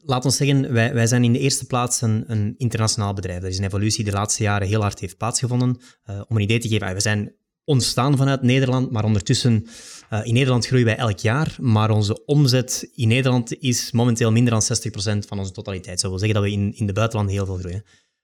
Laat 0.06 0.26
ons 0.26 0.36
zeggen, 0.36 0.74
wij, 0.74 0.94
wij 0.94 1.08
zijn 1.08 1.24
in 1.24 1.34
de 1.34 1.40
eerste 1.40 1.66
plaats 1.66 2.02
een, 2.02 2.24
een 2.28 2.56
internationaal 2.58 3.14
bedrijf. 3.14 3.42
Dat 3.42 3.52
is 3.52 3.58
een 3.58 3.64
evolutie 3.64 4.04
die 4.04 4.12
de 4.14 4.18
laatste 4.20 4.44
jaren 4.44 4.68
heel 4.68 4.82
hard 4.82 5.00
heeft 5.00 5.18
plaatsgevonden. 5.18 5.78
Uh, 6.10 6.22
om 6.28 6.36
een 6.36 6.42
idee 6.42 6.60
te 6.60 6.68
geven, 6.68 6.94
we 6.94 7.00
zijn 7.00 7.36
ontstaan 7.64 8.18
vanuit 8.18 8.42
Nederland, 8.42 8.92
maar 8.92 9.04
ondertussen 9.04 9.66
uh, 10.14 10.26
in 10.26 10.34
Nederland 10.34 10.66
groeien 10.66 10.86
wij 10.86 10.96
elk 10.96 11.20
jaar. 11.20 11.56
Maar 11.60 11.90
onze 11.90 12.26
omzet 12.26 12.90
in 12.96 13.08
Nederland 13.08 13.62
is 13.62 13.92
momenteel 13.92 14.32
minder 14.32 14.54
dan 14.54 14.64
60% 15.16 15.28
van 15.28 15.40
onze 15.40 15.52
totaliteit. 15.52 16.02
Dat 16.02 16.10
wil 16.10 16.20
zeggen 16.20 16.42
dat 16.42 16.50
we 16.50 16.56
in, 16.56 16.74
in 16.76 16.86
de 16.86 16.94
buitenland 16.94 17.30
heel 17.30 17.46
veel 17.46 17.58
groeien. 17.58 17.84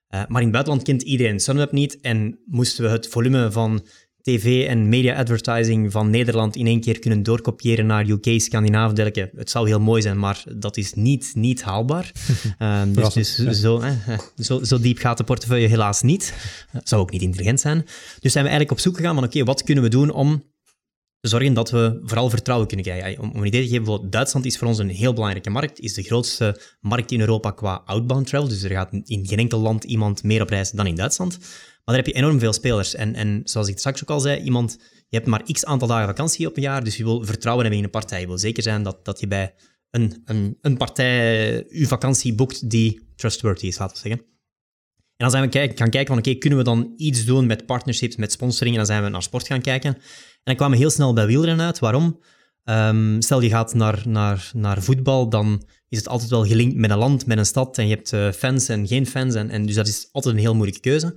Maar 0.09 0.41
in 0.41 0.47
het 0.47 0.51
buitenland 0.51 0.83
kent 0.83 1.01
iedereen 1.01 1.39
Sunweb 1.39 1.71
niet 1.71 1.99
en 1.99 2.39
moesten 2.45 2.83
we 2.83 2.89
het 2.89 3.07
volume 3.07 3.51
van 3.51 3.85
tv 4.29 4.67
en 4.67 4.89
media 4.89 5.15
advertising 5.15 5.91
van 5.91 6.09
Nederland 6.09 6.55
in 6.55 6.67
één 6.67 6.81
keer 6.81 6.99
kunnen 6.99 7.23
doorkopiëren 7.23 7.85
naar 7.85 8.07
UK, 8.07 8.41
Scandinavië, 8.41 8.93
dergelijke. 8.93 9.37
Het 9.37 9.49
zou 9.49 9.67
heel 9.67 9.79
mooi 9.79 10.01
zijn, 10.01 10.19
maar 10.19 10.43
dat 10.55 10.77
is 10.77 10.93
niet, 10.93 11.31
niet 11.33 11.61
haalbaar. 11.61 12.11
uh, 12.59 12.81
dus 13.13 13.35
dus 13.35 13.59
zo, 13.59 13.79
eh, 13.79 14.19
zo, 14.37 14.63
zo, 14.63 14.79
diep 14.79 14.97
gaat 14.97 15.17
de 15.17 15.23
portefeuille 15.23 15.67
helaas 15.67 16.01
niet. 16.01 16.33
Uh, 16.75 16.81
zou 16.83 17.01
ook 17.01 17.11
niet 17.11 17.21
intelligent 17.21 17.59
zijn. 17.59 17.85
Dus 18.19 18.31
zijn 18.31 18.43
we 18.43 18.49
eigenlijk 18.49 18.71
op 18.71 18.79
zoek 18.79 18.95
gegaan 18.95 19.15
van 19.15 19.23
oké, 19.23 19.33
okay, 19.33 19.47
wat 19.47 19.63
kunnen 19.63 19.83
we 19.83 19.89
doen 19.89 20.11
om 20.11 20.43
te 21.19 21.29
zorgen 21.29 21.53
dat 21.53 21.71
we 21.71 22.01
vooral 22.03 22.29
vertrouwen 22.29 22.67
kunnen 22.67 22.85
krijgen. 22.85 23.21
Om, 23.21 23.31
om 23.31 23.39
een 23.39 23.47
idee 23.47 23.61
te 23.61 23.67
geven, 23.67 23.83
bijvoorbeeld 23.83 24.11
Duitsland 24.11 24.45
is 24.45 24.57
voor 24.57 24.67
ons 24.67 24.77
een 24.77 24.89
heel 24.89 25.13
belangrijke 25.13 25.49
markt, 25.49 25.79
is 25.79 25.93
de 25.93 26.03
grootste 26.03 26.61
markt 26.79 27.11
in 27.11 27.19
Europa 27.19 27.51
qua 27.51 27.81
outbound 27.85 28.27
travel, 28.27 28.47
dus 28.47 28.63
er 28.63 28.71
gaat 28.71 28.89
in 28.91 29.27
geen 29.27 29.37
enkel 29.37 29.59
land 29.59 29.83
iemand 29.83 30.23
meer 30.23 30.41
op 30.41 30.49
reis 30.49 30.71
dan 30.71 30.87
in 30.87 30.95
Duitsland. 30.95 31.37
Maar 31.89 31.97
daar 31.97 32.07
heb 32.07 32.15
je 32.15 32.21
enorm 32.21 32.39
veel 32.39 32.53
spelers. 32.53 32.95
En, 32.95 33.15
en 33.15 33.41
zoals 33.43 33.67
ik 33.67 33.77
straks 33.77 34.01
ook 34.01 34.09
al 34.09 34.19
zei, 34.19 34.41
iemand, 34.41 34.77
je 35.07 35.17
hebt 35.17 35.27
maar 35.27 35.43
x 35.51 35.65
aantal 35.65 35.87
dagen 35.87 36.07
vakantie 36.07 36.47
op 36.47 36.55
een 36.55 36.61
jaar, 36.61 36.83
dus 36.83 36.97
je 36.97 37.03
wil 37.03 37.25
vertrouwen 37.25 37.63
hebben 37.63 37.81
in 37.81 37.85
een 37.85 37.99
partij. 37.99 38.19
Je 38.19 38.27
wil 38.27 38.37
zeker 38.37 38.63
zijn 38.63 38.83
dat, 38.83 39.05
dat 39.05 39.19
je 39.19 39.27
bij 39.27 39.53
een, 39.91 40.21
een, 40.25 40.57
een 40.61 40.77
partij 40.77 41.53
je 41.69 41.87
vakantie 41.87 42.33
boekt 42.33 42.69
die 42.69 43.01
trustworthy 43.15 43.65
is, 43.65 43.77
laten 43.77 43.95
we 43.95 44.01
zeggen. 44.01 44.25
En 44.97 45.15
dan 45.17 45.31
zijn 45.31 45.43
we 45.43 45.49
kijk, 45.49 45.77
gaan 45.77 45.89
kijken 45.89 46.13
van, 46.13 46.17
oké, 46.17 46.33
kunnen 46.33 46.59
we 46.59 46.65
dan 46.65 46.93
iets 46.97 47.25
doen 47.25 47.45
met 47.45 47.65
partnerships, 47.65 48.15
met 48.15 48.31
sponsoring? 48.31 48.75
En 48.75 48.77
dan 48.77 48.91
zijn 48.91 49.03
we 49.03 49.09
naar 49.09 49.23
sport 49.23 49.47
gaan 49.47 49.61
kijken. 49.61 49.93
En 49.95 50.01
dan 50.43 50.55
kwamen 50.55 50.77
we 50.77 50.83
heel 50.83 50.93
snel 50.93 51.13
bij 51.13 51.25
wielrennen 51.25 51.65
uit. 51.65 51.79
Waarom? 51.79 52.19
Um, 52.63 53.21
stel, 53.21 53.41
je 53.41 53.49
gaat 53.49 53.73
naar, 53.73 54.01
naar, 54.05 54.51
naar 54.53 54.83
voetbal, 54.83 55.29
dan 55.29 55.63
is 55.87 55.97
het 55.97 56.07
altijd 56.07 56.29
wel 56.29 56.45
gelinkt 56.45 56.75
met 56.75 56.89
een 56.89 56.97
land, 56.97 57.25
met 57.25 57.37
een 57.37 57.45
stad. 57.45 57.77
En 57.77 57.87
je 57.87 57.95
hebt 57.95 58.11
uh, 58.11 58.31
fans 58.31 58.69
en 58.69 58.87
geen 58.87 59.07
fans. 59.07 59.35
En, 59.35 59.49
en 59.49 59.65
dus 59.65 59.75
dat 59.75 59.87
is 59.87 60.09
altijd 60.11 60.33
een 60.33 60.39
heel 60.41 60.55
moeilijke 60.55 60.81
keuze. 60.81 61.15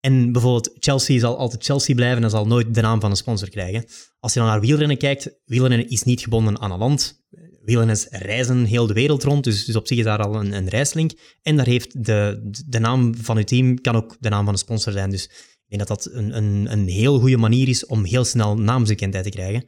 En 0.00 0.32
bijvoorbeeld 0.32 0.70
Chelsea 0.78 1.18
zal 1.18 1.38
altijd 1.38 1.64
Chelsea 1.64 1.94
blijven 1.94 2.22
en 2.22 2.30
zal 2.30 2.46
nooit 2.46 2.74
de 2.74 2.80
naam 2.80 3.00
van 3.00 3.10
een 3.10 3.16
sponsor 3.16 3.48
krijgen. 3.48 3.84
Als 4.18 4.32
je 4.32 4.38
dan 4.38 4.48
naar 4.48 4.60
wielrennen 4.60 4.96
kijkt, 4.96 5.40
wielrennen 5.44 5.88
is 5.88 6.02
niet 6.02 6.20
gebonden 6.20 6.60
aan 6.60 6.70
een 6.70 6.78
land. 6.78 7.24
Wielrenners 7.62 8.06
reizen 8.08 8.64
heel 8.64 8.86
de 8.86 8.92
wereld 8.92 9.22
rond, 9.22 9.44
dus, 9.44 9.64
dus 9.64 9.76
op 9.76 9.86
zich 9.86 9.98
is 9.98 10.04
daar 10.04 10.22
al 10.22 10.34
een, 10.34 10.52
een 10.52 10.68
reislink. 10.68 11.12
En 11.42 11.56
daar 11.56 11.66
heeft 11.66 12.04
de, 12.04 12.48
de 12.66 12.78
naam 12.78 13.14
van 13.16 13.36
je 13.36 13.44
team 13.44 13.80
kan 13.80 13.96
ook 13.96 14.16
de 14.20 14.28
naam 14.28 14.44
van 14.44 14.52
een 14.52 14.58
sponsor 14.58 14.92
zijn. 14.92 15.10
Dus 15.10 15.24
ik 15.24 15.78
denk 15.78 15.88
dat 15.88 16.02
dat 16.02 16.14
een, 16.14 16.36
een, 16.36 16.72
een 16.72 16.88
heel 16.88 17.18
goede 17.18 17.36
manier 17.36 17.68
is 17.68 17.86
om 17.86 18.04
heel 18.04 18.24
snel 18.24 18.56
naamsbekendheid 18.56 19.24
te 19.24 19.30
krijgen. 19.30 19.64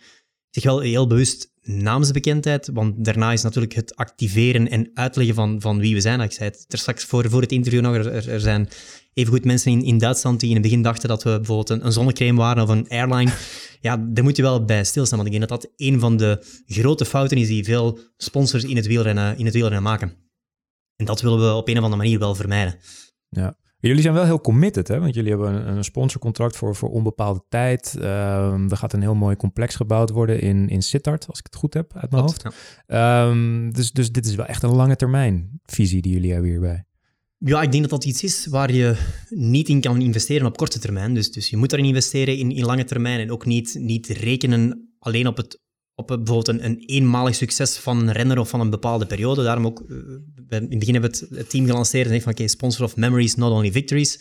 Zeg 0.51 0.65
wel 0.65 0.81
heel 0.81 1.07
bewust 1.07 1.53
naamsbekendheid, 1.61 2.71
want 2.73 3.05
daarna 3.05 3.33
is 3.33 3.43
natuurlijk 3.43 3.75
het 3.75 3.97
activeren 3.97 4.71
en 4.71 4.91
uitleggen 4.95 5.35
van, 5.35 5.61
van 5.61 5.79
wie 5.79 5.95
we 5.95 6.01
zijn. 6.01 6.21
Ik 6.21 6.33
zei 6.33 6.51
het 6.51 6.65
er 6.69 6.79
straks 6.79 7.05
voor, 7.05 7.31
voor 7.31 7.41
het 7.41 7.53
interview 7.53 7.81
nog, 7.81 7.95
er, 7.95 8.29
er 8.29 8.41
zijn 8.41 8.69
evengoed 9.15 9.45
mensen 9.45 9.73
in, 9.73 9.83
in 9.83 9.99
Duitsland 9.99 10.41
die 10.41 10.49
in 10.49 10.55
het 10.55 10.65
begin 10.65 10.83
dachten 10.83 11.09
dat 11.09 11.23
we 11.23 11.31
bijvoorbeeld 11.31 11.71
een, 11.71 11.87
een 11.87 11.93
zonnecreme 11.93 12.39
waren 12.39 12.63
of 12.63 12.69
een 12.69 12.89
airline. 12.89 13.33
Ja, 13.81 13.97
daar 13.97 14.25
moet 14.25 14.37
je 14.37 14.43
wel 14.43 14.65
bij 14.65 14.85
stilstaan, 14.85 15.19
want 15.19 15.33
ik 15.33 15.39
denk 15.39 15.49
dat 15.49 15.61
dat 15.61 15.73
een 15.77 16.01
van 16.01 16.17
de 16.17 16.45
grote 16.67 17.05
fouten 17.05 17.37
is 17.37 17.49
die 17.49 17.65
veel 17.65 17.99
sponsors 18.17 18.65
in 18.65 18.77
het 18.77 18.87
wielrennen, 18.87 19.39
in 19.39 19.45
het 19.45 19.55
wielrennen 19.55 19.83
maken. 19.83 20.13
En 20.97 21.05
dat 21.05 21.21
willen 21.21 21.39
we 21.39 21.55
op 21.55 21.69
een 21.69 21.79
of 21.79 21.83
andere 21.83 22.03
manier 22.03 22.19
wel 22.19 22.35
vermijden. 22.35 22.75
Ja. 23.29 23.57
Jullie 23.79 24.03
zijn 24.03 24.15
wel 24.15 24.25
heel 24.25 24.41
committed, 24.41 24.89
hè? 24.89 25.01
want 25.01 25.15
jullie 25.15 25.31
hebben 25.31 25.55
een, 25.55 25.77
een 25.77 25.85
sponsorcontract 25.85 26.57
voor, 26.57 26.77
voor 26.77 26.91
onbepaalde 26.91 27.45
tijd. 27.49 27.97
Ehm, 28.01 28.71
er 28.71 28.77
gaat 28.77 28.93
een 28.93 29.01
heel 29.01 29.15
mooi 29.15 29.37
complex 29.37 29.75
gebouwd 29.75 30.11
worden 30.11 30.41
in, 30.41 30.69
in 30.69 30.83
Sittard, 30.83 31.27
als 31.29 31.39
ik 31.39 31.45
het 31.45 31.57
goed 31.57 31.75
heb 31.75 31.93
uit 31.97 32.11
mijn 32.11 32.25
Klopt, 32.25 32.43
hoofd. 32.43 32.57
Ehm, 32.87 33.71
dus, 33.71 33.93
dus 33.93 34.13
dit 34.13 34.27
is 34.27 34.35
wel 34.35 34.47
echt 34.47 34.63
een 34.63 34.75
lange 34.75 34.97
termijn 34.97 35.61
visie 35.65 36.03
die 36.03 36.13
jullie 36.13 36.33
hebben 36.33 36.51
hierbij. 36.51 36.85
Ja, 37.45 37.63
ik 37.63 37.73
denk 37.73 37.83
dat 37.83 37.91
dat 37.91 38.05
iets 38.05 38.23
is 38.23 38.47
waar 38.47 38.73
je 38.73 38.97
niet 39.29 39.69
in 39.69 39.81
kan 39.81 40.01
investeren 40.01 40.47
op 40.47 40.57
korte 40.57 40.79
termijn. 40.79 41.15
Dus, 41.15 41.33
dus 41.33 41.51
je 41.51 41.57
moet 41.57 41.73
erin 41.73 41.85
investeren 41.85 42.37
in, 42.37 42.51
in 42.51 42.65
lange 42.65 42.85
termijn 42.85 43.21
en 43.21 43.33
ook 43.33 43.47
niet, 43.47 43.77
niet 43.79 44.07
rekenen 44.07 44.95
alleen 44.99 45.27
op, 45.27 45.37
het, 45.37 45.61
op 45.95 46.07
bijvoorbeeld 46.07 46.49
een, 46.49 46.65
een 46.65 46.83
eenmalig 46.87 47.35
succes 47.35 47.77
van 47.77 47.99
een 47.99 48.13
renner 48.13 48.39
of 48.39 48.49
van 48.49 48.61
een 48.61 48.71
bepaalde 48.71 49.07
periode. 49.07 49.43
Daarom 49.43 49.67
ook, 49.67 49.85
eh, 49.89 49.97
in 50.59 50.71
het 50.71 50.79
begin 50.79 50.93
hebben 50.93 51.11
we 51.11 51.19
het, 51.19 51.37
het 51.39 51.51
team 51.51 51.67
gelanceerd 51.67 52.05
en 52.05 52.11
zeggen 52.11 52.33
van 52.33 52.43
oké, 52.43 52.49
sponsor 52.53 52.85
of 52.85 52.97
memories, 52.97 53.35
not 53.35 53.53
only 53.53 53.73
victories. 53.73 54.19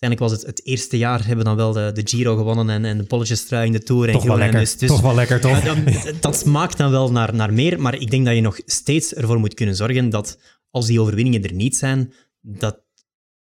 Uiteindelijk 0.00 0.20
was 0.20 0.32
het 0.32 0.56
het 0.56 0.66
eerste 0.66 0.98
jaar, 0.98 1.18
hebben 1.18 1.38
we 1.38 1.44
dan 1.44 1.56
wel 1.56 1.72
de, 1.72 1.90
de 2.02 2.08
Giro 2.08 2.36
gewonnen 2.36 2.70
en, 2.70 2.84
en 2.84 2.98
de 2.98 3.04
bolletjestrui 3.04 3.66
in 3.66 3.72
de 3.72 3.82
Tour. 3.82 4.06
En 4.06 4.12
Toch 4.12 4.24
wel. 4.24 4.32
En 4.32 4.38
lekker. 4.38 4.60
Dus, 4.60 4.76
dus, 4.76 4.88
Toch 4.88 5.00
wel 5.00 5.14
lekker, 5.14 5.40
toch? 5.40 5.64
ja, 5.64 5.74
dat, 5.74 6.22
dat 6.22 6.36
smaakt 6.36 6.78
dan 6.78 6.90
wel 6.90 7.12
naar, 7.12 7.34
naar 7.34 7.52
meer, 7.52 7.80
maar 7.80 7.94
ik 7.94 8.10
denk 8.10 8.24
dat 8.24 8.34
je 8.34 8.40
nog 8.40 8.60
steeds 8.64 9.14
ervoor 9.14 9.38
moet 9.38 9.54
kunnen 9.54 9.76
zorgen 9.76 10.10
dat 10.10 10.38
als 10.70 10.86
die 10.86 11.00
overwinningen 11.00 11.42
er 11.42 11.52
niet 11.52 11.76
zijn, 11.76 12.12
dat, 12.46 12.84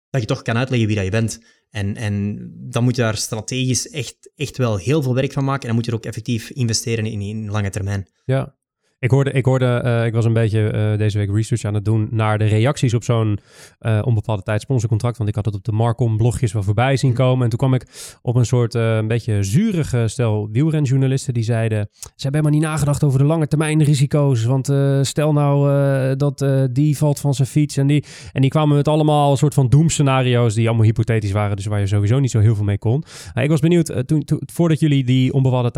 dat 0.10 0.22
je 0.22 0.28
toch 0.28 0.42
kan 0.42 0.58
uitleggen 0.58 0.88
wie 0.88 0.96
dat 0.96 1.06
je 1.06 1.12
bent. 1.12 1.40
En, 1.70 1.96
en 1.96 2.38
dan 2.70 2.84
moet 2.84 2.96
je 2.96 3.02
daar 3.02 3.18
strategisch 3.18 3.90
echt, 3.90 4.32
echt 4.36 4.58
wel 4.58 4.78
heel 4.78 5.02
veel 5.02 5.14
werk 5.14 5.32
van 5.32 5.44
maken. 5.44 5.62
En 5.62 5.68
dan 5.68 5.76
moet 5.76 5.86
je 5.86 5.92
er 5.92 5.98
ook 5.98 6.06
effectief 6.06 6.50
investeren 6.50 7.06
in, 7.06 7.22
in 7.22 7.50
lange 7.50 7.70
termijn. 7.70 8.10
Ja. 8.26 8.57
Ik 9.00 9.12
hoorde, 9.12 9.32
ik, 9.32 9.46
hoorde 9.46 9.66
eh, 9.66 10.06
ik 10.06 10.14
was 10.14 10.26
een 10.26 10.34
beetje 10.34 10.70
eh, 10.70 10.98
deze 10.98 11.18
week 11.18 11.32
research 11.32 11.64
aan 11.64 11.74
het 11.74 11.86
doen 11.86 12.08
naar 12.12 12.38
de 12.38 12.46
reacties 12.46 12.94
op 12.94 13.04
zo'n 13.04 13.40
eh, 13.80 14.00
onbepaalde 14.04 14.44
tijd 14.44 14.62
sponsorcontract. 14.62 15.18
Want 15.18 15.30
ik 15.30 15.36
had 15.36 15.46
het 15.46 15.56
op 15.56 15.64
de 15.64 15.72
Marcom 15.72 16.18
blogjes 16.18 16.54
wel 16.54 16.64
voorbij 16.64 16.98
zien 16.98 17.14
komen. 17.14 17.44
En 17.44 17.50
toen 17.50 17.60
kwam 17.60 17.74
ik 17.74 17.86
op 18.22 18.36
een 18.36 18.46
soort 18.46 18.74
een 18.74 19.08
beetje 19.08 19.44
zurige 19.44 20.08
stel 20.08 20.50
wielrenjournalisten 20.52 21.34
die 21.34 21.44
zeiden... 21.44 21.90
Ze 21.92 22.24
hebben 22.24 22.42
helemaal 22.42 22.60
niet 22.60 22.70
nagedacht 22.70 23.04
over 23.04 23.20
de 23.20 23.26
lange 23.26 23.48
termijn 23.48 23.84
risico's. 23.84 24.44
Want 24.44 24.66
stel 25.08 25.34
nou 25.34 26.16
dat 26.16 26.46
die 26.72 26.98
valt 26.98 27.20
van 27.20 27.34
zijn 27.34 27.48
fiets 27.48 27.78
en 27.78 27.88
die... 27.88 28.04
En 28.34 28.42
die 28.42 28.50
kwamen 28.50 28.76
met 28.76 28.88
allemaal 28.88 29.32
een 29.32 29.38
soort 29.38 29.54
van 29.54 29.70
doemscenario's 29.70 30.54
die 30.54 30.68
allemaal 30.68 30.86
hypothetisch 30.86 31.32
waren. 31.32 31.56
Dus 31.56 31.66
waar 31.66 31.80
je 31.80 31.88
sowieso 31.88 32.20
niet 32.20 32.32
zo 32.32 32.40
heel 32.40 32.56
veel 32.56 32.66
mee 32.66 32.78
kon. 32.78 33.04
Ik 33.34 33.50
was 33.50 33.60
benieuwd, 33.60 34.04
toen, 34.06 34.24
voordat 34.54 34.80
jullie 34.80 35.04
die 35.04 35.34
onbepaalde 35.34 35.72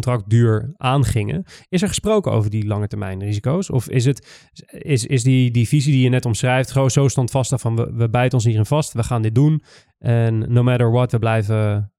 tijdscontractduur 0.00 0.74
aangingen, 0.76 1.44
is 1.68 1.82
er 1.82 1.88
gesproken 1.88 2.32
over 2.32 2.50
die 2.50 2.66
lange 2.66 2.86
termijn 2.86 3.20
risico's? 3.20 3.70
Of 3.70 3.88
is, 3.88 4.04
het, 4.04 4.26
is, 4.68 5.06
is 5.06 5.22
die, 5.22 5.50
die 5.50 5.68
visie 5.68 5.92
die 5.92 6.02
je 6.02 6.08
net 6.08 6.24
omschrijft 6.24 6.70
gewoon 6.70 6.90
zo 6.90 7.08
standvastig 7.08 7.60
van 7.60 7.76
we, 7.76 7.92
we 7.92 8.10
bijten 8.10 8.34
ons 8.34 8.44
hierin 8.44 8.66
vast, 8.66 8.92
we 8.92 9.02
gaan 9.02 9.22
dit 9.22 9.34
doen 9.34 9.62
en 9.98 10.52
no 10.52 10.62
matter 10.62 10.90
what, 10.90 11.12
we 11.12 11.18
blijven, 11.18 11.92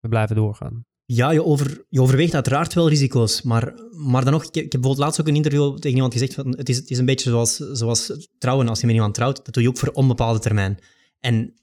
we 0.00 0.08
blijven 0.08 0.36
doorgaan? 0.36 0.84
Ja, 1.06 1.30
je, 1.30 1.44
over, 1.44 1.84
je 1.88 2.00
overweegt 2.00 2.34
uiteraard 2.34 2.74
wel 2.74 2.88
risico's, 2.88 3.42
maar, 3.42 3.74
maar 3.90 4.24
dan 4.24 4.32
nog, 4.32 4.42
ik, 4.42 4.48
ik 4.48 4.54
heb 4.54 4.70
bijvoorbeeld 4.70 4.98
laatst 4.98 5.20
ook 5.20 5.28
een 5.28 5.36
interview 5.36 5.74
tegen 5.74 5.96
iemand 5.96 6.12
gezegd, 6.12 6.34
van, 6.34 6.56
het, 6.56 6.68
is, 6.68 6.76
het 6.76 6.90
is 6.90 6.98
een 6.98 7.04
beetje 7.04 7.30
zoals, 7.30 7.56
zoals 7.56 8.28
trouwen, 8.38 8.68
als 8.68 8.80
je 8.80 8.86
met 8.86 8.94
iemand 8.94 9.14
trouwt, 9.14 9.44
dat 9.44 9.54
doe 9.54 9.62
je 9.62 9.68
ook 9.68 9.78
voor 9.78 9.88
onbepaalde 9.88 10.38
termijn. 10.38 10.78
En 11.20 11.54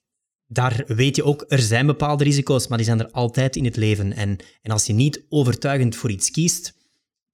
daar 0.51 0.83
weet 0.87 1.15
je 1.15 1.23
ook, 1.23 1.45
er 1.47 1.59
zijn 1.59 1.85
bepaalde 1.85 2.23
risico's, 2.23 2.67
maar 2.67 2.77
die 2.77 2.87
zijn 2.87 2.99
er 2.99 3.11
altijd 3.11 3.55
in 3.55 3.65
het 3.65 3.75
leven. 3.75 4.13
En, 4.13 4.37
en 4.61 4.71
als 4.71 4.85
je 4.85 4.93
niet 4.93 5.25
overtuigend 5.29 5.95
voor 5.95 6.11
iets 6.11 6.31
kiest, 6.31 6.73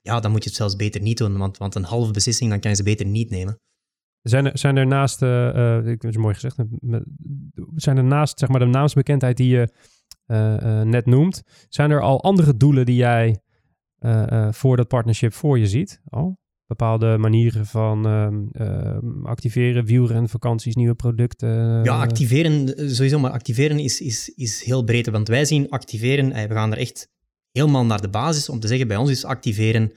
ja, 0.01 0.19
dan 0.19 0.31
moet 0.31 0.43
je 0.43 0.49
het 0.49 0.57
zelfs 0.57 0.75
beter 0.75 1.01
niet 1.01 1.17
doen, 1.17 1.37
want, 1.37 1.57
want 1.57 1.75
een 1.75 1.83
halve 1.83 2.11
beslissing, 2.11 2.49
dan 2.49 2.59
kan 2.59 2.69
je 2.69 2.77
ze 2.77 2.83
beter 2.83 3.05
niet 3.05 3.29
nemen. 3.29 3.59
Zijn 4.21 4.45
er, 4.45 4.57
zijn 4.57 4.77
er 4.77 4.87
naast, 4.87 5.21
eh, 5.21 5.49
eh, 5.49 5.85
ik 5.85 6.01
heb 6.01 6.11
het 6.11 6.17
mooi 6.17 6.33
gezegd, 6.33 6.55
zijn 7.75 7.97
er 7.97 8.03
naast 8.03 8.39
zeg 8.39 8.49
maar, 8.49 8.59
de 8.59 8.65
naamsbekendheid 8.65 9.37
die 9.37 9.49
je 9.49 9.73
eh, 10.25 10.81
net 10.81 11.05
noemt, 11.05 11.41
zijn 11.69 11.91
er 11.91 12.01
al 12.01 12.23
andere 12.23 12.57
doelen 12.57 12.85
die 12.85 12.95
jij 12.95 13.41
voor 14.51 14.77
dat 14.77 14.87
partnership 14.87 15.33
voor 15.33 15.59
je 15.59 15.67
ziet? 15.67 16.01
Al? 16.09 16.39
Bepaalde 16.67 17.17
manieren 17.17 17.65
van 17.65 18.05
ehm, 18.05 18.45
ehm, 18.51 19.25
activeren, 19.25 19.85
wielrennen, 19.85 20.29
vakanties, 20.29 20.75
nieuwe 20.75 20.95
producten? 20.95 21.83
Ja, 21.83 21.99
activeren, 21.99 22.75
eh, 22.77 22.87
sowieso, 22.87 23.19
maar 23.19 23.31
activeren 23.31 23.79
is, 23.79 24.01
is, 24.01 24.29
is 24.35 24.63
heel 24.63 24.83
breed. 24.83 25.09
Want 25.09 25.27
wij 25.27 25.45
zien 25.45 25.69
activeren, 25.69 26.31
eh, 26.31 26.47
we 26.47 26.53
gaan 26.53 26.71
er 26.71 26.77
echt 26.77 27.09
helemaal 27.51 27.85
naar 27.85 28.01
de 28.01 28.09
basis 28.09 28.49
om 28.49 28.59
te 28.59 28.67
zeggen, 28.67 28.87
bij 28.87 28.97
ons 28.97 29.09
is 29.09 29.25
activeren, 29.25 29.91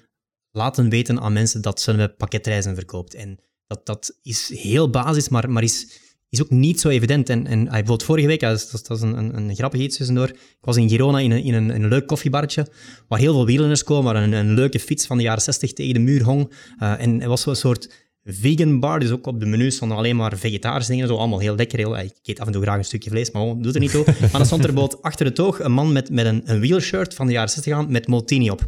laten 0.51 0.89
weten 0.89 1.21
aan 1.21 1.33
mensen 1.33 1.63
dat 1.63 1.81
Sunweb 1.81 2.17
pakketreizen 2.17 2.75
verkoopt. 2.75 3.15
En 3.15 3.39
dat, 3.67 3.87
dat 3.87 4.19
is 4.23 4.49
heel 4.63 4.91
basis, 4.91 5.29
maar, 5.29 5.51
maar 5.51 5.63
is, 5.63 6.01
is 6.31 6.43
ook 6.43 6.51
niet 6.51 6.81
zo 6.81 6.89
evident. 6.89 7.29
En, 7.29 7.47
en 7.47 7.61
eh, 7.61 7.71
bijvoorbeeld 7.71 8.03
vorige 8.03 8.27
week, 8.27 8.41
dat 8.41 8.57
is, 8.57 8.71
dat 8.71 8.97
is 8.97 9.03
een, 9.03 9.19
een, 9.19 9.37
een 9.37 9.55
grappig 9.55 9.81
iets 9.81 9.97
tussendoor, 9.97 10.29
ik 10.29 10.59
was 10.61 10.77
in 10.77 10.89
Girona 10.89 11.19
in 11.19 11.31
een, 11.31 11.43
in 11.43 11.55
een, 11.55 11.69
een 11.69 11.89
leuk 11.89 12.07
koffiebarretje, 12.07 12.67
waar 13.09 13.19
heel 13.19 13.33
veel 13.33 13.47
wielrenners 13.47 13.85
komen, 13.85 14.13
waar 14.13 14.23
een, 14.23 14.33
een 14.33 14.55
leuke 14.55 14.81
fiets 14.81 15.07
van 15.07 15.17
de 15.17 15.23
jaren 15.23 15.43
60 15.43 15.73
tegen 15.73 15.95
de 15.95 16.01
muur 16.01 16.23
hong. 16.23 16.53
Eh, 16.79 17.01
en 17.01 17.23
er 17.23 17.29
was 17.29 17.41
zo'n 17.41 17.55
soort 17.55 18.09
vegan 18.25 18.81
bar, 18.81 19.01
dus 19.01 19.11
ook 19.11 19.27
op 19.27 19.41
de 19.41 19.47
menus 19.47 19.75
stonden 19.75 19.97
alleen 19.97 20.17
maar 20.17 20.39
vegetarische 20.39 20.93
dingen, 20.93 21.09
zo 21.09 21.17
allemaal 21.17 21.39
heel 21.39 21.55
lekker. 21.55 21.79
Heel, 21.79 21.99
ik 21.99 22.19
eet 22.23 22.41
af 22.41 22.47
en 22.47 22.53
toe 22.53 22.63
graag 22.63 22.79
een 22.79 22.85
stukje 22.85 23.11
vlees, 23.11 23.31
maar 23.31 23.43
oh, 23.43 23.63
doet 23.63 23.75
er 23.75 23.81
niet 23.81 23.91
toe. 23.91 24.05
Maar 24.21 24.31
dan 24.31 24.47
stond 24.47 24.65
er 24.65 24.73
bijvoorbeeld 24.73 25.03
achter 25.03 25.27
het 25.27 25.41
oog 25.41 25.61
een 25.61 25.73
man 25.73 25.93
met, 25.93 26.11
met 26.11 26.27
een, 26.27 26.43
een 26.45 26.61
wielshirt 26.61 27.15
van 27.15 27.27
de 27.27 27.33
jaren 27.33 27.51
60 27.51 27.73
aan, 27.73 27.91
met 27.91 28.07
Moltini 28.07 28.51
op. 28.51 28.65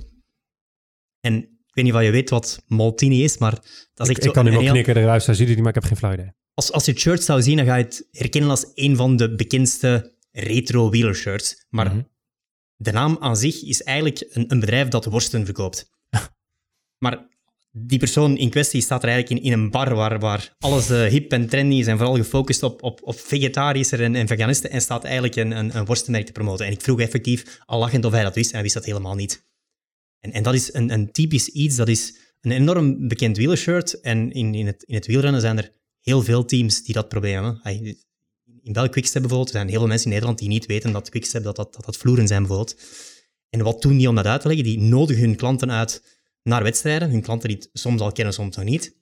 En 1.20 1.36
ik 1.36 1.74
weet 1.74 1.84
niet 1.84 1.94
of 1.94 2.02
je 2.02 2.10
weet 2.10 2.30
wat 2.30 2.62
Moltini 2.66 3.24
is, 3.24 3.38
maar 3.38 3.50
dat 3.94 4.06
is 4.06 4.08
echt 4.08 4.18
ik, 4.18 4.24
ik 4.24 4.32
kan 4.32 4.44
nu 4.44 4.50
wel 4.50 4.60
heel- 4.60 4.72
knikken, 4.72 4.94
de 4.94 5.00
luisteraar 5.00 5.36
ziet 5.36 5.46
het 5.46 5.56
niet, 5.56 5.64
maar 5.64 5.74
ik 5.76 5.80
heb 5.82 5.90
geen 5.90 5.98
flauw 5.98 6.12
idee. 6.12 6.32
Als, 6.54 6.72
als 6.72 6.84
je 6.84 6.90
het 6.90 7.00
shirt 7.00 7.22
zou 7.22 7.42
zien, 7.42 7.56
dan 7.56 7.66
ga 7.66 7.76
je 7.76 7.84
het 7.84 8.08
herkennen 8.10 8.50
als 8.50 8.66
een 8.74 8.96
van 8.96 9.16
de 9.16 9.34
bekendste 9.34 10.16
retro 10.30 10.90
wielershirts. 10.90 11.66
Maar 11.68 11.86
Mhm. 11.86 12.02
de 12.76 12.92
naam 12.92 13.16
aan 13.20 13.36
zich 13.36 13.62
is 13.62 13.82
eigenlijk 13.82 14.26
een, 14.30 14.44
een 14.50 14.60
bedrijf 14.60 14.88
dat 14.88 15.04
worsten 15.04 15.44
verkoopt. 15.44 15.90
maar 17.04 17.30
die 17.70 17.98
persoon 17.98 18.36
in 18.36 18.50
kwestie 18.50 18.80
staat 18.80 19.02
er 19.02 19.08
eigenlijk 19.08 19.40
in, 19.40 19.52
in 19.52 19.58
een 19.58 19.70
bar 19.70 19.94
waar, 19.94 20.18
waar 20.18 20.54
alles 20.58 20.90
eh, 20.90 21.04
hip 21.04 21.32
en 21.32 21.48
trendy 21.48 21.74
is 21.74 21.86
en 21.86 21.96
vooral 21.96 22.16
gefocust 22.16 22.62
op, 22.62 22.82
op, 22.82 23.00
op 23.02 23.16
en, 23.30 24.14
en 24.14 24.26
veganisten 24.26 24.70
en 24.70 24.80
staat 24.80 25.04
eigenlijk 25.04 25.36
een, 25.36 25.50
een, 25.50 25.76
een 25.76 25.84
worstenmerk 25.84 26.26
te 26.26 26.32
promoten. 26.32 26.66
En 26.66 26.72
ik 26.72 26.80
vroeg 26.80 27.00
effectief 27.00 27.60
al 27.64 27.78
lachend 27.78 28.04
of 28.04 28.12
hij 28.12 28.22
dat 28.22 28.34
wist 28.34 28.48
en 28.48 28.54
hij 28.54 28.62
wist 28.62 28.74
dat 28.74 28.84
helemaal 28.84 29.14
niet. 29.14 29.46
En, 30.20 30.32
en 30.32 30.42
dat 30.42 30.54
is 30.54 30.74
een, 30.74 30.90
een 30.92 31.12
typisch 31.12 31.48
iets, 31.48 31.76
dat 31.76 31.88
is 31.88 32.16
een 32.40 32.50
enorm 32.50 33.08
bekend 33.08 33.36
wielershirt. 33.36 34.00
En 34.00 34.32
in, 34.32 34.54
in, 34.54 34.66
het, 34.66 34.82
in 34.82 34.94
het 34.94 35.06
wielrennen 35.06 35.40
zijn 35.40 35.58
er 35.58 35.72
heel 36.02 36.22
veel 36.22 36.44
teams 36.44 36.84
die 36.84 36.94
dat 36.94 37.08
probleem 37.08 37.34
hebben. 37.44 37.60
In 38.62 38.72
welk 38.72 38.90
Quickstep 38.90 39.20
bijvoorbeeld, 39.20 39.50
er 39.50 39.56
zijn 39.56 39.68
heel 39.68 39.78
veel 39.78 39.88
mensen 39.88 40.06
in 40.06 40.12
Nederland 40.12 40.38
die 40.38 40.48
niet 40.48 40.66
weten 40.66 40.92
dat 40.92 41.08
Quickstep 41.08 41.42
dat, 41.42 41.56
dat, 41.56 41.74
dat, 41.74 41.84
dat 41.84 41.96
vloeren 41.96 42.26
zijn 42.26 42.40
bijvoorbeeld. 42.46 42.80
En 43.50 43.62
wat 43.62 43.82
doen 43.82 43.96
die 43.96 44.08
om 44.08 44.14
dat 44.14 44.26
uit 44.26 44.40
te 44.40 44.48
leggen? 44.48 44.64
Die 44.66 44.80
nodigen 44.80 45.22
hun 45.22 45.36
klanten 45.36 45.70
uit 45.70 46.20
naar 46.42 46.62
wedstrijden. 46.62 47.10
Hun 47.10 47.22
klanten 47.22 47.48
die 47.48 47.56
het 47.58 47.70
soms 47.72 48.00
al 48.00 48.12
kennen, 48.12 48.34
soms 48.34 48.56
nog 48.56 48.64
niet. 48.64 48.96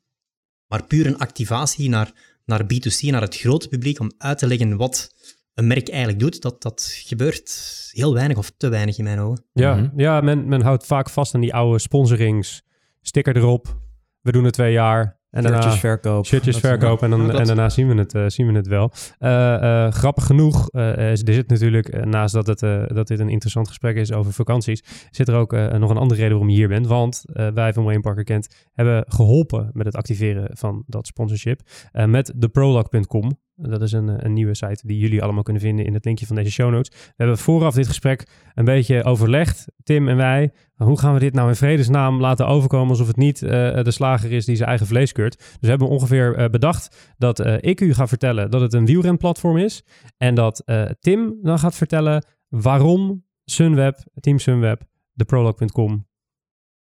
Maar 0.67 0.85
puur 0.85 1.07
een 1.07 1.19
activatie 1.19 1.89
naar, 1.89 2.13
naar 2.45 2.63
B2C, 2.65 3.01
naar 3.11 3.21
het 3.21 3.37
grote 3.37 3.69
publiek, 3.69 4.01
om 4.01 4.13
uit 4.19 4.39
te 4.39 4.47
leggen 4.47 4.77
wat 4.77 5.15
een 5.55 5.67
merk 5.67 5.89
eigenlijk 5.89 6.19
doet, 6.21 6.43
dat, 6.43 6.63
dat 6.63 6.93
gebeurt 7.05 7.89
heel 7.93 8.15
weinig 8.15 8.37
of 8.37 8.53
te 8.57 8.69
weinig 8.69 8.99
in 8.99 9.05
mijn 9.05 9.19
ogen. 9.19 9.45
Ja, 9.53 9.75
Mhm. 9.75 10.01
ja 10.01 10.21
men, 10.21 10.49
men 10.49 10.61
houdt 10.63 10.87
vaak 10.87 11.11
vast 11.11 11.35
aan 11.35 11.41
die 11.41 11.55
oude 11.55 11.79
sponsorings. 11.79 12.63
Sticker 13.03 13.37
erop. 13.37 13.81
We 14.21 14.33
doen 14.33 14.45
het 14.45 14.53
twee 14.55 14.73
jaar. 14.73 15.20
En 15.31 15.43
Shirtjes 15.43 15.79
verkoop. 15.79 16.27
shirtjes 16.27 16.55
Dat 16.55 16.63
soort- 16.65 16.79
verkopen 16.81 17.13
en, 17.13 17.19
dan, 17.19 17.39
en 17.39 17.47
daarna 17.47 17.69
zien 17.69 17.89
we 17.89 17.95
het, 17.95 18.15
eh, 18.15 18.25
zien 18.27 18.47
we 18.47 18.53
het 18.53 18.67
wel. 18.67 18.93
Eh, 19.19 19.85
eh, 19.87 19.93
grappig 19.93 20.25
genoeg, 20.27 20.69
eh, 20.71 21.11
er 21.11 21.19
zit 21.19 21.49
natuurlijk, 21.49 22.05
naast 22.05 22.35
dat, 22.35 22.47
het, 22.47 22.61
dat 22.95 23.07
dit 23.09 23.19
een 23.21 23.29
interessant 23.29 23.69
gesprek 23.69 23.97
is 23.97 24.13
over 24.13 24.33
vakanties, 24.33 24.83
zit 25.11 25.29
er 25.29 25.35
ook 25.35 25.53
nog 25.53 25.91
een 25.91 25.97
andere 25.97 26.15
reden 26.21 26.31
waarom 26.31 26.49
je 26.49 26.57
hier 26.57 26.69
bent. 26.69 26.87
Want 26.87 27.23
wij 27.55 27.73
van 27.73 27.85
Wayne 27.85 28.01
Parker 28.01 28.25
Kent 28.25 28.69
hebben 28.73 29.05
geholpen 29.09 29.71
met 29.73 29.87
het 29.87 29.97
activeren 29.97 30.49
van 30.57 30.83
dat 30.87 31.07
sponsorship 31.07 31.61
met 31.93 32.33
theprolog.com. 32.39 33.39
Dat 33.63 33.83
is 33.83 33.93
een, 33.93 34.09
eh, 34.09 34.15
een 34.19 34.33
nieuwe 34.33 34.55
site 34.55 34.87
die 34.87 34.99
jullie 34.99 35.23
allemaal 35.23 35.43
kunnen 35.43 35.63
vinden 35.63 35.85
in 35.85 35.95
het 35.95 36.05
linkje 36.05 36.27
van 36.27 36.37
deze 36.37 36.51
show 36.51 36.71
notes. 36.71 36.97
We 36.99 37.13
hebben 37.17 37.39
vooraf 37.39 37.75
dit 37.75 37.87
gesprek 37.87 38.27
een 38.55 38.65
beetje 38.65 39.05
overlegd, 39.05 39.67
Tim 39.83 40.09
en 40.09 40.17
wij. 40.17 40.53
Hoe 40.75 40.99
gaan 40.99 41.15
we 41.15 41.21
dit 41.21 41.35
nou 41.35 41.49
in 41.49 41.55
vredesnaam 41.55 42.21
laten 42.21 42.47
overkomen 42.47 42.89
alsof 42.89 43.07
het 43.07 43.17
niet 43.17 43.43
eh, 43.43 43.83
de 43.83 43.91
slager 43.91 44.33
is 44.33 44.45
die 44.45 44.57
zijn 44.57 44.69
eigen 44.69 44.87
vlees 44.87 45.13
keurt? 45.13 45.37
Dus 45.39 45.57
we 45.61 45.69
hebben 45.69 45.89
ongeveer 45.89 46.35
eh, 46.35 46.49
bedacht 46.49 47.15
dat 47.19 47.65
ik 47.65 47.81
u 47.81 47.95
ga 47.95 48.07
vertellen 48.07 48.51
dat 48.51 48.61
het 48.61 48.73
een 48.73 48.87
wielrenplatform 48.87 49.57
is. 49.57 49.85
En 50.17 50.35
dat 50.35 50.65
Tim 51.01 51.39
dan 51.43 51.59
gaat 51.59 51.75
vertellen 51.75 52.25
waarom 52.49 53.25
Sunweb, 53.45 53.99
Team 54.21 54.39
Sunweb, 54.39 54.83
theprolog.com 55.15 56.09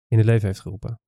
in 0.08 0.18
het 0.18 0.28
leven 0.28 0.48
heeft 0.48 0.60
geroepen. 0.60 1.02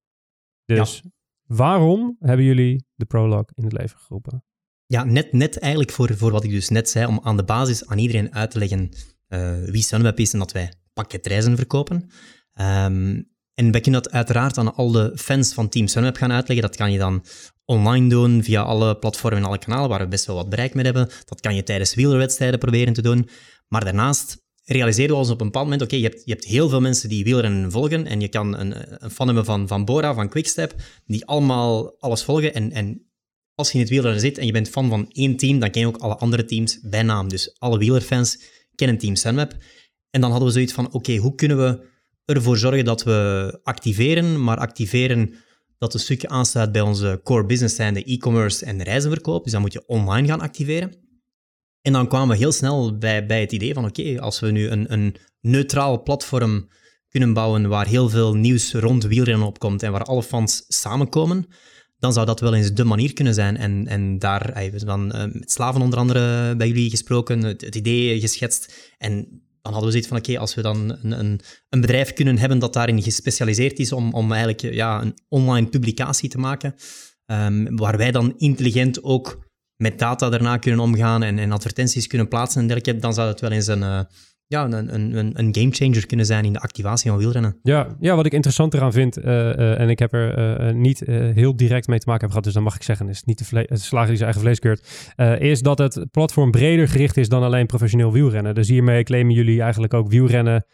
Dus 0.66 1.04
waarom 1.44 2.16
hebben 2.20 2.46
jullie 2.46 2.86
de 2.96 3.06
prolog 3.06 3.46
in 3.54 3.64
het 3.64 3.74
leven 3.74 4.00
geroepen? 4.00 4.44
Ja, 4.92 5.04
net, 5.04 5.34
net 5.34 5.60
eigenlijk 5.60 5.92
voor, 5.92 6.18
voor 6.18 6.32
wat 6.32 6.44
ik 6.44 6.52
dus 6.52 6.70
net 6.70 6.90
zei, 6.90 7.06
om 7.06 7.20
aan 7.24 7.38
de 7.38 7.44
basis 7.44 7.86
aan 7.86 7.98
iedereen 7.98 8.34
uit 8.34 8.52
te 8.52 8.58
leggen 8.58 8.90
uh, 9.30 9.64
wie 9.66 9.84
Sunweb 9.84 10.20
is 10.20 10.34
en 10.34 10.40
dat 10.40 10.52
wij 10.52 10.74
pakketreizen 10.94 11.56
verkopen. 11.56 11.96
Um, 12.54 13.30
en 13.54 13.72
wij 13.72 13.82
kunnen 13.82 14.04
dat 14.04 14.12
uiteraard 14.12 14.58
aan 14.58 14.76
al 14.76 14.92
de 14.92 15.12
fans 15.16 15.54
van 15.54 15.70
Team 15.70 15.88
Sunweb 15.88 16.16
gaan 16.16 16.32
uitleggen. 16.32 16.68
Dat 16.68 16.76
kan 16.76 16.92
je 16.92 16.98
dan 16.98 17.26
online 17.66 18.10
doen 18.10 18.44
via 18.44 18.62
alle 18.62 18.98
platformen 18.98 19.40
en 19.40 19.46
alle 19.46 19.58
kanalen 19.58 19.90
waar 19.90 20.00
we 20.00 20.08
best 20.08 20.26
wel 20.26 20.36
wat 20.36 20.50
bereik 20.50 20.74
mee 20.74 20.86
hebben. 20.86 21.10
Dat 21.26 21.42
kan 21.42 21.56
je 21.56 21.64
tijdens 21.64 21.96
wielerwedstrijden 21.96 22.60
proberen 22.60 22.94
te 22.94 23.02
doen. 23.02 23.30
Maar 23.68 23.84
daarnaast 23.84 24.38
realiseerden 24.64 25.16
we 25.16 25.22
ons 25.22 25.32
op 25.32 25.40
een 25.40 25.46
bepaald 25.46 25.66
moment, 25.66 25.84
oké, 25.84 25.96
je, 25.96 26.04
hebt, 26.04 26.22
je 26.26 26.32
hebt 26.32 26.46
heel 26.46 26.70
veel 26.70 26.82
mensen 26.82 27.10
die 27.10 27.24
wielrennen 27.24 27.72
volgen 27.72 28.06
en 28.06 28.22
je 28.22 28.28
kan 28.28 28.58
een, 28.58 29.04
een 29.04 29.12
fan 29.12 29.26
hebben 29.28 29.46
van, 29.46 29.68
van 29.68 29.86
Bora, 29.86 30.14
van 30.14 30.30
Quickstep, 30.30 30.76
die 31.06 31.26
allemaal 31.26 32.00
alles 32.00 32.24
volgen. 32.24 32.54
En, 32.54 32.72
en 32.72 33.11
als 33.56 33.68
je 33.68 33.74
in 33.74 33.80
het 33.80 33.90
wielrennen 33.90 34.22
zit 34.22 34.38
en 34.38 34.46
je 34.46 34.52
bent 34.52 34.70
fan 34.70 34.90
van 34.90 35.10
één 35.12 35.38
team, 35.38 35.60
dan 35.60 35.70
ken 35.72 35.82
je 35.82 35.88
ook 35.88 35.98
alle 35.98 36.18
andere 36.18 36.46
teams 36.46 36.80
bij 36.82 37.04
naam. 37.04 37.30
Dus 37.30 37.56
alle 37.60 37.78
wielerfans 37.78 38.40
kennen 38.76 38.98
Team 38.98 39.16
Sunweb. 39.16 39.56
En 40.10 40.22
dan 40.22 40.30
hadden 40.30 40.48
we 40.48 40.54
zoiets 40.54 40.74
van, 40.74 40.94
oké, 40.94 41.16
hoe 41.16 41.36
kunnen 41.36 41.58
we 41.58 41.90
ervoor 42.26 42.58
zorgen 42.58 42.86
dat 42.86 43.04
we 43.04 43.60
activeren, 43.64 44.44
maar 44.44 44.58
activeren 44.58 45.34
dat 45.78 45.94
een 45.94 46.00
stukje 46.00 46.30
aansluit 46.30 46.72
bij 46.72 46.82
onze 46.82 47.20
core 47.24 47.46
business 47.46 47.76
zijn, 47.76 47.94
de 47.94 48.04
e-commerce 48.04 48.66
en 48.66 48.78
de 48.78 48.84
reizenverkoop. 48.84 49.44
Dus 49.44 49.52
dan 49.52 49.62
moet 49.62 49.74
je 49.74 49.88
online 49.88 50.28
gaan 50.28 50.42
activeren. 50.42 50.96
En 51.82 51.94
dan 51.94 52.08
kwamen 52.08 52.30
we 52.30 52.42
heel 52.42 52.52
snel 52.52 52.98
bij, 52.98 53.26
bij 53.26 53.42
het 53.42 53.52
idee 53.52 53.74
van 53.74 53.86
oké, 53.86 54.20
als 54.20 54.40
we 54.40 54.52
nu 54.52 54.70
een, 54.70 54.94
een 54.94 55.16
neutraal 55.42 56.04
platform 56.04 56.70
kunnen 57.10 57.34
bouwen 57.34 57.68
waar 57.68 57.88
heel 57.88 58.10
veel 58.10 58.36
nieuws 58.36 58.74
rond 58.74 59.04
wielrennen 59.04 59.48
opkomt 59.48 59.84
en 59.84 59.92
waar 59.92 60.04
alle 60.04 60.24
fans 60.24 60.64
samenkomen, 60.68 61.46
dan 62.02 62.14
zou 62.14 62.26
dat 62.26 62.40
wel 62.40 62.54
eens 62.54 62.74
de 62.74 62.84
manier 62.84 63.14
kunnen 63.14 63.34
zijn. 63.34 63.58
En, 63.58 63.88
en 63.88 64.20
daar 64.20 64.52
hebben 64.54 64.80
we 64.80 64.86
dan 64.86 65.16
uh, 65.16 65.24
met 65.34 65.52
Slaven 65.52 65.82
onder 65.82 66.00
andere 66.00 66.56
bij 66.56 66.68
jullie 66.68 66.90
gesproken, 66.90 67.44
het, 67.44 67.76
idee 67.76 68.20
geschetst. 68.20 68.94
En 68.98 69.14
dan 69.62 69.74
hadden 69.74 69.84
we 69.84 69.92
zoiets 69.92 70.08
van, 70.08 70.18
oké, 70.18 70.40
als 70.40 70.56
we 70.56 70.62
dan 70.62 70.98
een, 71.02 71.20
een, 71.20 71.42
een, 71.70 71.82
bedrijf 71.82 72.14
kunnen 72.14 72.38
hebben 72.38 72.60
dat 72.60 72.74
daarin 72.74 73.02
gespecialiseerd 73.02 73.80
is 73.80 73.92
om, 73.92 74.14
om 74.14 74.32
eigenlijk 74.32 74.74
ja, 74.74 75.02
een 75.02 75.18
online 75.28 75.68
publicatie 75.68 76.30
te 76.30 76.38
maken, 76.38 76.76
um, 77.26 77.78
waar 77.78 77.98
wij 77.98 78.12
dan 78.12 78.34
intelligent 78.38 79.04
ook 79.04 79.50
met 79.76 80.00
data 80.00 80.30
daarna 80.30 80.58
kunnen 80.58 80.80
omgaan 80.80 81.24
en, 81.24 81.40
en 81.40 81.52
advertenties 81.52 82.08
kunnen 82.08 82.28
plaatsen 82.28 82.62
en 82.62 82.68
dergelijke, 82.68 83.02
dan 83.02 83.14
zou 83.14 83.28
het 83.28 83.42
wel 83.42 83.52
eens 83.52 83.68
een, 83.68 83.82
uh, 83.82 84.02
ja, 84.52 84.66
een, 84.66 84.94
een, 85.18 85.40
een 85.40 85.56
gamechanger 85.56 86.06
kunnen 86.06 86.26
zijn 86.26 86.46
in 86.46 86.54
de 86.54 86.60
activatie 86.60 87.10
van 87.10 87.20
wielrennen. 87.20 87.58
Ja, 87.62 87.88
ja 88.00 88.16
wat 88.16 88.26
ik 88.26 88.34
interessant 88.34 88.74
eraan 88.74 88.92
vind, 88.92 89.18
uh, 89.18 89.24
uh, 89.26 89.80
en 89.80 89.90
ik 89.90 90.00
heb 90.00 90.14
er 90.14 90.76
niet 90.76 91.00
heel 91.34 91.56
direct 91.56 91.88
mee 91.88 92.00
te 92.00 92.10
maken 92.10 92.28
gehad, 92.28 92.44
dus 92.44 92.54
dan 92.54 92.64
mag 92.64 92.76
ik 92.76 92.84
zeggen, 92.84 93.10
is 93.10 93.24
niet 93.24 93.38
de, 93.38 93.68
slager 93.74 94.08
die 94.08 94.18
zijn 94.18 94.34
eigen 94.34 94.42
vlees 94.42 94.60
keurt, 94.60 95.12
is 95.42 95.62
dat 95.62 95.78
het 95.78 96.06
platform 96.12 96.52
breder 96.52 96.88
gericht 96.88 97.18
is 97.18 97.30
dan 97.30 97.44
alleen 97.44 97.66
professioneel 97.66 98.12
wielrennen. 98.12 98.56
Dus 98.56 98.68
hiermee 98.68 99.04
claimen 99.04 99.34
jullie 99.34 99.62
eigenlijk 99.62 99.94
ook 99.94 100.10
wielrennen 100.10 100.66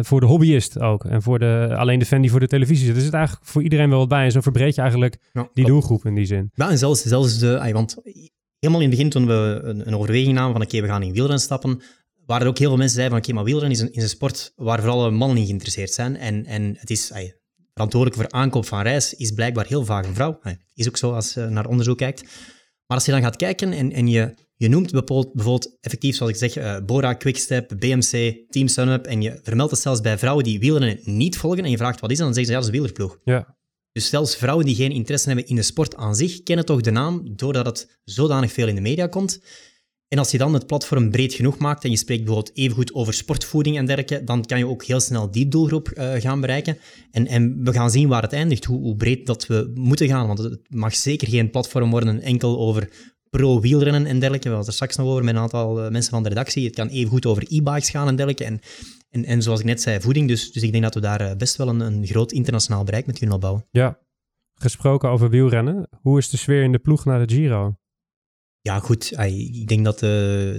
voor 0.00 0.20
de 0.20 0.26
hobbyist 0.26 0.80
ook. 0.80 1.04
En 1.04 1.22
voor 1.22 1.38
de, 1.38 1.74
alleen 1.76 1.98
de 1.98 2.04
fan 2.04 2.20
die 2.20 2.30
voor 2.30 2.40
de 2.40 2.46
televisie 2.46 2.86
zit. 2.86 2.96
Er 2.96 3.02
zit 3.02 3.12
eigenlijk 3.12 3.46
voor 3.46 3.62
iedereen 3.62 3.88
wel 3.88 3.98
wat 3.98 4.08
bij. 4.08 4.24
En 4.24 4.32
zo 4.32 4.40
verbreed 4.40 4.74
je 4.74 4.80
eigenlijk 4.80 5.18
ja, 5.32 5.48
die 5.54 5.66
doelgroep 5.66 6.04
in 6.04 6.14
die 6.14 6.24
zin. 6.24 6.50
Ja, 6.54 6.70
en 6.70 6.78
zelfs, 6.78 7.02
zelfs 7.02 7.38
de... 7.38 7.70
Want 7.72 7.96
helemaal 8.58 8.82
in 8.82 8.88
het 8.88 8.96
begin 8.96 9.10
toen 9.10 9.26
we 9.26 9.60
een, 9.62 9.86
een 9.86 9.94
overweging 9.96 10.34
namen 10.34 10.52
van 10.52 10.62
oké, 10.62 10.80
we 10.80 10.86
gaan 10.86 11.02
in 11.02 11.12
wielrennen 11.12 11.40
stappen, 11.40 11.80
waar 12.28 12.42
er 12.42 12.46
ook 12.46 12.58
heel 12.58 12.68
veel 12.68 12.76
mensen 12.76 12.96
zeiden 12.96 13.16
van 13.16 13.26
oké, 13.26 13.34
maar 13.34 13.44
wielrennen 13.44 13.78
is 13.78 13.82
een, 13.82 13.92
is 13.92 14.02
een 14.02 14.08
sport 14.08 14.52
waar 14.56 14.80
vooral 14.80 15.10
mannen 15.10 15.38
in 15.38 15.44
geïnteresseerd 15.44 15.92
zijn. 15.92 16.16
En, 16.16 16.46
en 16.46 16.76
het 16.78 16.90
is 16.90 17.12
ay, 17.12 17.40
verantwoordelijk 17.72 18.20
voor 18.20 18.40
aankoop 18.40 18.66
van 18.66 18.82
reis 18.82 19.14
is 19.14 19.30
blijkbaar 19.30 19.66
heel 19.66 19.84
vaak 19.84 20.06
een 20.06 20.14
vrouw. 20.14 20.38
Ay, 20.42 20.58
is 20.74 20.88
ook 20.88 20.96
zo 20.96 21.12
als 21.12 21.34
je 21.34 21.40
naar 21.40 21.66
onderzoek 21.66 21.98
kijkt. 21.98 22.22
Maar 22.86 22.96
als 22.96 23.04
je 23.04 23.12
dan 23.12 23.22
gaat 23.22 23.36
kijken 23.36 23.72
en, 23.72 23.92
en 23.92 24.08
je, 24.08 24.34
je 24.56 24.68
noemt 24.68 24.90
bijvoorbeeld, 24.90 25.32
bijvoorbeeld 25.32 25.76
effectief, 25.80 26.16
zoals 26.16 26.32
ik 26.32 26.38
zeg, 26.38 26.56
uh, 26.56 26.84
Bora, 26.86 27.14
Quickstep, 27.14 27.74
BMC, 27.78 28.36
Team 28.48 28.68
Sunup, 28.68 29.06
en 29.06 29.22
je 29.22 29.40
vermeldt 29.42 29.70
het 29.70 29.80
zelfs 29.80 30.00
bij 30.00 30.18
vrouwen 30.18 30.44
die 30.44 30.58
wielrennen 30.58 31.00
niet 31.04 31.36
volgen, 31.36 31.64
en 31.64 31.70
je 31.70 31.76
vraagt 31.76 32.00
wat 32.00 32.10
is 32.10 32.16
dat, 32.16 32.26
dan 32.26 32.34
zeggen 32.34 32.52
ze 32.52 32.58
ja, 32.58 32.64
dat 32.64 32.68
is 32.68 32.74
een 32.74 32.80
wielerploeg. 32.80 33.20
Ja. 33.24 33.56
Dus 33.92 34.08
zelfs 34.08 34.36
vrouwen 34.36 34.64
die 34.64 34.74
geen 34.74 34.92
interesse 34.92 35.26
hebben 35.26 35.46
in 35.46 35.56
de 35.56 35.62
sport 35.62 35.96
aan 35.96 36.14
zich, 36.14 36.42
kennen 36.42 36.64
toch 36.64 36.80
de 36.80 36.90
naam, 36.90 37.36
doordat 37.36 37.66
het 37.66 38.00
zodanig 38.04 38.52
veel 38.52 38.68
in 38.68 38.74
de 38.74 38.80
media 38.80 39.06
komt. 39.06 39.40
En 40.08 40.18
als 40.18 40.30
je 40.30 40.38
dan 40.38 40.54
het 40.54 40.66
platform 40.66 41.10
breed 41.10 41.34
genoeg 41.34 41.58
maakt 41.58 41.84
en 41.84 41.90
je 41.90 41.96
spreekt 41.96 42.24
bijvoorbeeld 42.24 42.56
evengoed 42.56 42.94
over 42.94 43.14
sportvoeding 43.14 43.76
en 43.76 43.86
dergelijke, 43.86 44.24
dan 44.24 44.44
kan 44.44 44.58
je 44.58 44.66
ook 44.66 44.84
heel 44.84 45.00
snel 45.00 45.30
die 45.30 45.48
doelgroep 45.48 45.90
uh, 45.94 46.12
gaan 46.14 46.40
bereiken. 46.40 46.78
En, 47.10 47.26
en 47.26 47.64
we 47.64 47.72
gaan 47.72 47.90
zien 47.90 48.08
waar 48.08 48.22
het 48.22 48.32
eindigt, 48.32 48.64
hoe, 48.64 48.80
hoe, 48.80 48.96
breed 48.96 49.26
dat 49.26 49.46
we 49.46 49.70
moeten 49.74 50.08
gaan. 50.08 50.26
Want 50.26 50.38
het 50.38 50.60
mag 50.68 50.94
zeker 50.94 51.28
geen 51.28 51.50
platform 51.50 51.90
worden 51.90 52.20
enkel 52.20 52.58
over 52.58 52.90
pro-wielrennen 53.30 54.06
en 54.06 54.18
dergelijke. 54.18 54.48
We 54.48 54.54
hadden 54.54 54.68
er 54.68 54.74
straks 54.74 54.96
nog 54.96 55.06
over 55.06 55.24
met 55.24 55.34
een 55.34 55.40
aantal 55.40 55.84
uh, 55.84 55.90
mensen 55.90 56.10
van 56.10 56.22
de 56.22 56.28
redactie. 56.28 56.66
Het 56.66 56.74
kan 56.74 56.88
evengoed 56.88 57.26
over 57.26 57.42
e-bikes 57.48 57.90
gaan 57.90 58.08
en 58.08 58.16
dergelijke. 58.16 58.60
En, 59.10 59.24
en, 59.24 59.42
zoals 59.42 59.60
ik 59.60 59.66
net 59.66 59.82
zei, 59.82 60.00
voeding. 60.00 60.28
Dus, 60.28 60.52
dus 60.52 60.62
ik 60.62 60.70
denk 60.70 60.84
dat 60.84 60.94
we 60.94 61.00
daar 61.00 61.20
uh, 61.20 61.36
best 61.36 61.56
wel 61.56 61.68
een, 61.68 61.80
een 61.80 62.06
groot 62.06 62.32
internationaal 62.32 62.84
bereik 62.84 63.06
met 63.06 63.18
kunnen 63.18 63.34
opbouwen. 63.34 63.66
Ja, 63.70 63.98
gesproken 64.54 65.10
over 65.10 65.30
wielrennen. 65.30 65.88
Hoe 66.00 66.18
is 66.18 66.30
de 66.30 66.36
sfeer 66.36 66.62
in 66.62 66.72
de 66.72 66.78
ploeg 66.78 67.04
naar 67.04 67.26
de 67.26 67.34
Giro? 67.34 67.76
Ja, 68.60 68.78
goed. 68.80 69.12
Ik 69.28 69.68
denk 69.68 69.84
dat 69.84 70.02
uh, 70.02 70.56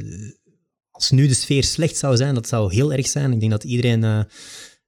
als 0.92 1.12
nu 1.12 1.28
de 1.28 1.34
sfeer 1.34 1.64
slecht 1.64 1.98
zou 1.98 2.18
zijn, 2.18 2.36
dat 2.36 2.48
zou 2.48 2.74
heel 2.74 2.94
erg 2.94 3.08
zijn. 3.08 3.32
Ik 3.32 3.40
denk 3.40 3.52
dat 3.52 3.64
iedereen 3.64 4.04
uh, 4.04 4.20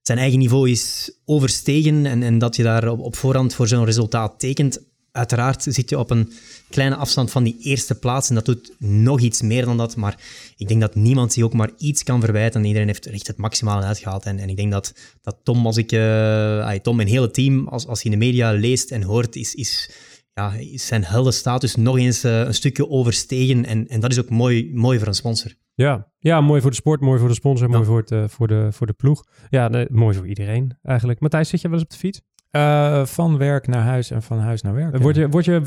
zijn 0.02 0.18
eigen 0.18 0.40
niveau 0.40 0.70
is 0.70 1.12
overstegen 1.26 2.06
en, 2.06 2.24
en 2.24 2.38
dat 2.38 2.56
je 2.56 2.64
daar 2.64 2.88
op, 2.90 3.16
voorhand 3.16 3.54
voor 3.54 3.68
zo'n 3.68 3.86
resultaat 3.86 4.40
tekent. 4.40 4.90
Uiteraard 5.12 5.64
zit 5.64 5.90
je 5.90 6.00
op 6.00 6.10
een 6.10 6.32
kleine 6.70 6.96
afstand 6.96 7.32
van 7.32 7.44
die 7.44 7.58
eerste 7.60 7.96
plaats 7.96 8.30
en 8.30 8.36
dat 8.36 8.46
doet 8.46 8.74
nog 8.80 9.22
iets 9.22 9.42
meer 9.42 9.66
dan 9.66 9.78
dat. 9.78 9.96
Maar 9.96 10.20
ik 10.58 10.68
denk 10.68 10.82
dat 10.82 10.96
niemand 10.96 11.34
zich 11.34 11.44
ook 11.44 11.54
maar 11.54 11.72
iets 11.78 12.04
kan 12.04 12.22
verwijten. 12.22 12.66
Iedereen 12.66 12.88
heeft 12.88 13.06
echt 13.06 13.28
het 13.28 13.38
maximale 13.38 13.86
uitgehaald. 13.86 14.26
En, 14.26 14.40
en 14.40 14.50
ik 14.50 14.56
denk 14.56 14.72
dat, 14.72 14.94
dat 15.22 15.38
Tom, 15.44 15.66
als 15.66 15.78
ik, 15.78 15.92
uh, 15.92 16.72
Tom 16.72 17.00
en 17.00 17.08
hele 17.08 17.32
team, 17.32 17.68
als, 17.68 17.88
als 17.88 18.00
je 18.02 18.06
in 18.06 18.20
de 18.20 18.26
media 18.26 18.52
leest 18.52 18.92
en 18.92 19.04
hoort, 19.04 19.36
is, 19.36 19.56
is 19.56 19.90
ja, 20.34 20.54
is 20.54 20.88
zijn 20.88 21.04
heldenstatus 21.04 21.76
nog 21.76 21.98
eens 21.98 22.26
uh, 22.26 22.40
een 22.40 22.54
stukje 22.54 22.90
overstegen. 22.90 23.66
En, 23.66 23.88
en 23.88 24.00
dat 24.00 24.12
is 24.12 24.20
ook 24.20 24.30
mooi, 24.30 24.72
mooi 24.74 24.98
voor 25.00 25.08
een 25.08 25.14
sponsor. 25.14 25.54
Ja. 25.74 26.12
ja, 26.20 26.42
mooi 26.42 26.62
voor 26.62 26.70
de 26.70 26.76
sport, 26.76 27.02
mooi 27.02 27.20
voor 27.20 27.28
de 27.28 27.34
sponsor, 27.34 27.68
ja. 27.68 27.74
mooi 27.74 27.86
voor, 27.86 27.98
het, 27.98 28.12
uh, 28.12 28.24
voor, 28.28 28.48
de, 28.48 28.68
voor 28.72 28.88
de 28.88 28.94
ploeg. 28.94 29.24
Ja, 29.50 29.68
nee, 29.68 29.88
mooi 29.90 30.16
voor 30.16 30.28
iedereen 30.28 30.78
eigenlijk. 30.84 31.20
Matthijs, 31.20 31.50
zit 31.50 31.62
je 31.62 31.68
wel 31.68 31.78
eens 31.78 31.86
op 31.86 31.92
de 31.92 31.98
fiets? 31.98 32.22
Uh, 32.52 33.06
van 33.06 33.38
werk 33.38 33.68
naar 33.68 33.82
huis 33.82 34.12
en 34.12 34.22
van 34.22 34.40
huis 34.40 34.62
naar 34.62 34.74
werk. 34.74 34.98
Word 34.98 35.16
je, 35.16 35.30
word 35.30 35.46
je, 35.46 35.62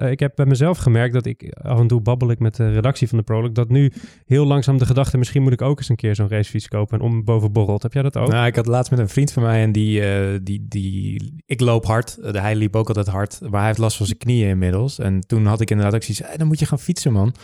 uh, 0.00 0.10
ik 0.10 0.20
heb 0.20 0.32
bij 0.34 0.46
mezelf 0.46 0.78
gemerkt 0.78 1.14
dat 1.14 1.26
ik 1.26 1.56
af 1.62 1.78
en 1.78 1.86
toe 1.86 2.00
babbel 2.00 2.30
ik 2.30 2.38
met 2.38 2.56
de 2.56 2.72
redactie 2.72 3.08
van 3.08 3.18
de 3.18 3.24
Prolog, 3.24 3.52
dat 3.52 3.68
nu 3.68 3.92
heel 4.26 4.46
langzaam 4.46 4.78
de 4.78 4.86
gedachte, 4.86 5.18
misschien 5.18 5.42
moet 5.42 5.52
ik 5.52 5.62
ook 5.62 5.78
eens 5.78 5.88
een 5.88 5.96
keer 5.96 6.14
zo'n 6.14 6.28
racefiets 6.28 6.68
kopen 6.68 6.98
en 6.98 7.04
om 7.04 7.24
boven 7.24 7.52
borrelt. 7.52 7.82
Heb 7.82 7.92
jij 7.92 8.02
dat 8.02 8.16
ook? 8.16 8.28
Nou, 8.28 8.46
ik 8.46 8.56
had 8.56 8.66
laatst 8.66 8.90
met 8.90 9.00
een 9.00 9.08
vriend 9.08 9.32
van 9.32 9.42
mij 9.42 9.62
en 9.62 9.72
die, 9.72 10.00
uh, 10.00 10.38
die, 10.42 10.66
die 10.68 11.34
ik 11.46 11.60
loop 11.60 11.86
hard. 11.86 12.18
hij 12.22 12.54
liep 12.54 12.76
ook 12.76 12.88
altijd 12.88 13.06
hard, 13.06 13.38
maar 13.40 13.58
hij 13.58 13.66
heeft 13.66 13.78
last 13.78 13.96
van 13.96 14.06
zijn 14.06 14.18
knieën 14.18 14.48
inmiddels. 14.48 14.98
En 14.98 15.20
toen 15.20 15.46
had 15.46 15.60
ik 15.60 15.70
inderdaad 15.70 15.94
ook 15.94 16.02
zoiets, 16.02 16.26
hey, 16.26 16.36
dan 16.36 16.46
moet 16.46 16.58
je 16.58 16.66
gaan 16.66 16.78
fietsen, 16.78 17.12
man. 17.12 17.34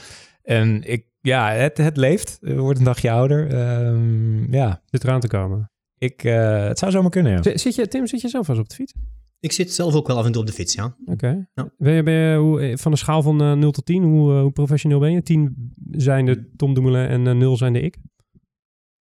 En 0.43 0.83
ik, 0.83 1.07
ja, 1.21 1.51
het, 1.51 1.77
het 1.79 1.97
leeft. 1.97 2.39
wordt 2.41 2.79
een 2.79 2.85
dagje 2.85 3.11
ouder. 3.11 3.55
Um, 3.87 4.53
ja. 4.53 4.83
Zit 4.91 5.05
eraan 5.05 5.21
te 5.21 5.29
komen. 5.29 5.71
Ik, 6.05 6.25
uh, 6.25 6.67
het 6.67 6.79
zou 6.79 6.91
zomaar 6.91 7.11
kunnen, 7.11 7.33
ja. 7.33 7.57
Zit 7.59 7.75
je, 7.75 7.89
Tim, 7.89 8.07
zit 8.07 8.21
je 8.21 8.29
zelf 8.29 8.47
wel 8.47 8.57
eens 8.57 8.65
op 8.65 8.71
de 8.71 8.77
fiets? 8.77 8.93
Ik 9.41 9.53
zit 9.53 9.73
zelf 9.73 9.95
ook 9.95 10.07
wel 10.07 10.19
af 10.19 10.27
en 10.27 10.33
toe 10.33 10.41
op 10.41 10.47
de 10.47 10.53
fiets, 10.53 10.75
ja. 10.75 10.85
Oké. 10.85 11.13
Okay. 11.13 11.47
Ja. 11.55 11.71
Ben 11.79 11.93
je, 11.93 12.03
ben 12.03 12.15
je 12.15 12.37
hoe, 12.37 12.79
van 12.79 12.93
een 12.93 12.99
schaal 12.99 13.23
van 13.23 13.43
uh, 13.43 13.53
0 13.53 13.71
tot 13.71 13.87
10, 13.87 14.03
hoe, 14.03 14.33
uh, 14.33 14.41
hoe 14.41 14.51
professioneel 14.51 14.99
ben 14.99 15.13
je? 15.13 15.23
10 15.23 15.75
zijn 15.91 16.27
de 16.27 16.51
Tom 16.57 16.75
Dumoulin 16.75 17.09
en 17.09 17.27
uh, 17.27 17.33
0 17.33 17.57
zijn 17.57 17.73
de 17.73 17.81
ik? 17.81 17.97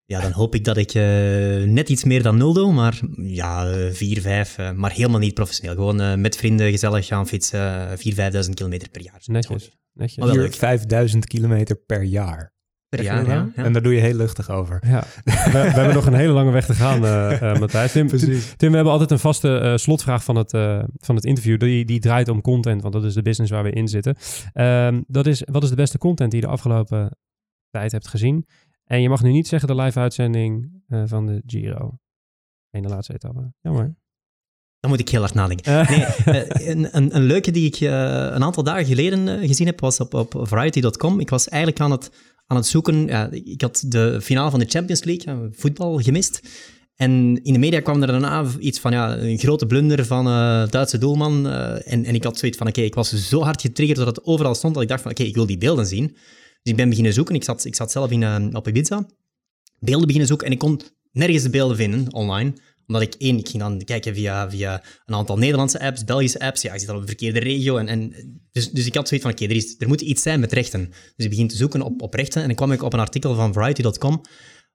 Ja, 0.06 0.22
dan 0.22 0.32
hoop 0.32 0.56
ik 0.56 0.64
dat 0.64 0.78
ik 0.78 0.94
net 1.66 1.90
iets 1.90 2.04
meer 2.04 2.24
dan 2.24 2.38
0 2.38 2.54
doe, 2.54 2.74
maar 2.74 3.00
ja, 3.22 3.74
4, 3.92 4.22
5, 4.22 4.74
maar 4.76 4.92
helemaal 4.92 5.20
niet 5.20 5.34
professioneel. 5.34 5.76
Gewoon 5.76 6.22
met 6.22 6.36
vrienden 6.36 6.72
gezellig 6.72 7.06
gaan 7.06 7.28
fietsen, 7.28 7.98
4, 7.98 8.32
5.000 8.46 8.50
kilometer 8.54 8.90
per 8.90 9.02
jaar. 9.02 9.22
Netjes. 9.26 9.78
Netjes. 9.94 10.58
4, 10.58 11.10
5.000 11.14 11.18
kilometer 11.20 11.76
per 11.76 12.04
jaar. 12.04 12.54
Per 12.96 13.04
jaar, 13.04 13.26
ja, 13.26 13.50
ja. 13.56 13.64
En 13.64 13.74
daar 13.74 13.82
doe 13.82 13.94
je 13.94 14.00
heel 14.00 14.14
luchtig 14.14 14.50
over. 14.50 14.80
Ja. 14.88 15.04
we, 15.24 15.32
we, 15.52 15.58
hebben 15.58 15.94
nog 15.94 16.06
een 16.06 16.14
hele 16.14 16.34
lange 16.34 16.52
weg 16.52 16.66
te 16.66 16.74
gaan, 16.74 17.04
uh, 17.04 17.42
uh, 17.42 17.60
Matthijs. 17.60 17.92
Tim, 17.92 18.08
we 18.08 18.76
hebben 18.76 18.92
altijd 18.92 19.12
een 19.12 19.20
vaste 19.20 19.62
uh, 19.64 19.78
slotvraag 19.78 20.24
van 20.24 20.36
het, 20.36 20.52
van 20.98 21.16
het 21.16 21.26
interview. 21.26 21.60
Die, 21.60 21.86
die 21.86 22.00
draait 22.00 22.28
om 22.28 22.42
content, 22.42 22.82
want 22.82 22.94
dat 22.94 23.04
is 23.04 23.14
de 23.14 23.22
business 23.22 23.52
waar 23.52 23.64
we 23.64 23.72
in 23.72 23.88
zitten. 23.88 24.16
Um, 24.54 25.04
dat 25.08 25.28
is, 25.28 25.44
wat 25.52 25.64
is 25.64 25.70
de 25.70 25.76
beste 25.76 25.98
content 25.98 26.32
die 26.32 26.40
je 26.40 26.46
de 26.46 26.52
afgelopen 26.52 27.18
tijd 27.70 27.92
hebt 27.92 28.08
gezien? 28.08 28.46
En 28.86 29.02
je 29.02 29.10
mag 29.10 29.24
nu 29.24 29.32
niet 29.32 29.48
zeggen 29.48 29.68
de 29.68 29.82
live-uitzending 29.82 30.82
van 31.06 31.26
de 31.26 31.42
Giro. 31.46 31.98
In 32.70 32.82
de 32.82 32.90
laatste 32.90 33.14
etappe. 33.14 33.54
Jammer. 33.62 33.96
Dan 34.80 34.90
moet 34.90 35.00
ik 35.00 35.10
heel 35.10 35.20
hard 35.20 35.34
nadenken. 35.34 35.88
Nee, 36.26 36.70
een, 36.70 36.98
een, 36.98 37.16
een, 37.16 37.24
leuke 37.24 37.52
die 37.52 37.66
ik 37.66 37.80
een 37.80 38.44
aantal 38.44 38.64
dagen 38.64 38.86
geleden 38.86 39.48
gezien 39.48 39.68
heb, 39.68 39.80
was 39.80 40.00
op, 40.00 40.14
op 40.14 40.34
variety.com. 40.42 41.20
Ik 41.20 41.30
was 41.30 41.50
eigenlijk 41.50 41.82
aan 41.82 41.92
het 41.92 42.12
aan 42.52 42.58
het 42.58 42.66
zoeken. 42.66 43.06
Ja, 43.06 43.30
ik 43.32 43.62
had 43.62 43.84
de 43.88 44.22
finale 44.22 44.50
van 44.50 44.60
de 44.60 44.66
Champions 44.66 45.04
League, 45.04 45.50
voetbal, 45.52 45.98
gemist. 45.98 46.42
En 46.96 47.44
in 47.44 47.54
de 47.54 47.60
media 47.60 47.80
kwam 47.80 48.02
er 48.02 48.08
daarna 48.08 48.46
iets 48.60 48.80
van 48.80 48.92
ja, 48.92 49.18
een 49.18 49.38
grote 49.38 49.66
blunder 49.66 50.06
van 50.06 50.28
uh, 50.28 50.68
Duitse 50.68 50.98
doelman. 50.98 51.48
Uh, 51.48 51.92
en, 51.94 52.06
en 52.06 52.16
ik 52.16 52.24
had 52.24 52.38
zoiets 52.38 52.58
van, 52.58 52.68
oké, 52.68 52.82
ik 52.82 52.96
was 52.96 53.28
zo 53.28 53.42
hard 53.42 53.62
getriggerd 53.62 53.98
dat 53.98 54.08
het 54.08 54.26
overal 54.26 54.56
stond, 54.56 54.74
dat 54.74 54.84
ik 54.84 54.90
dacht 54.90 55.02
van, 55.02 55.12
oké, 55.12 55.24
ik 55.24 55.36
wil 55.36 55.46
die 55.46 55.58
beelden 55.58 55.86
zien. 55.86 56.08
Dus 56.08 56.72
ik 56.72 56.76
ben 56.76 56.90
beginnen 56.90 57.14
zoeken. 57.14 57.36
Ik 57.36 57.44
zat, 57.44 57.66
ik 57.66 57.76
zat 57.76 57.92
zelf 57.92 58.12
in, 58.12 58.22
uh, 58.22 58.46
op 58.52 58.68
Ibiza. 58.68 59.06
Beelden 59.80 60.06
beginnen 60.06 60.28
zoeken 60.28 60.48
en 60.48 60.54
ik 60.54 60.60
kon 60.60 60.82
nergens 61.12 61.44
de 61.44 61.50
beelden 61.50 61.78
vinden 61.78 62.14
online 62.14 62.54
omdat 62.88 63.02
ik 63.02 63.14
één, 63.14 63.38
ik 63.38 63.50
ging 63.50 63.64
dan 63.64 63.84
kijken 63.84 64.16
via, 64.16 64.50
via 64.50 64.84
een 65.06 65.16
aantal 65.16 65.38
Nederlandse 65.38 65.80
apps, 65.80 66.04
Belgische 66.04 66.40
apps. 66.40 66.62
Ja, 66.62 66.74
ik 66.74 66.80
zit 66.80 66.90
al 66.90 66.96
op 66.96 67.02
een 67.02 67.08
verkeerde 67.08 67.40
regio. 67.40 67.78
En, 67.78 67.88
en, 67.88 68.14
dus, 68.52 68.70
dus 68.72 68.86
ik 68.86 68.96
had 68.96 69.08
zoiets 69.08 69.28
van, 69.28 69.36
oké, 69.36 69.46
er 69.46 69.56
er, 69.56 69.76
er 69.78 69.88
moet 69.88 70.02
iets 70.02 70.22
zijn 70.22 70.40
met 70.40 70.52
rechten. 70.52 70.90
Dus 70.90 71.26
ik 71.26 71.30
begin 71.30 71.48
te 71.48 71.56
zoeken 71.56 71.82
op, 71.82 72.02
op 72.02 72.14
rechten. 72.14 72.42
En 72.42 72.48
dan 72.48 72.56
kwam 72.56 72.72
ik 72.72 72.84
op 72.84 72.94
een 72.94 73.00
artikel 73.00 73.36
van 73.36 73.54
Variety.com 73.54 74.22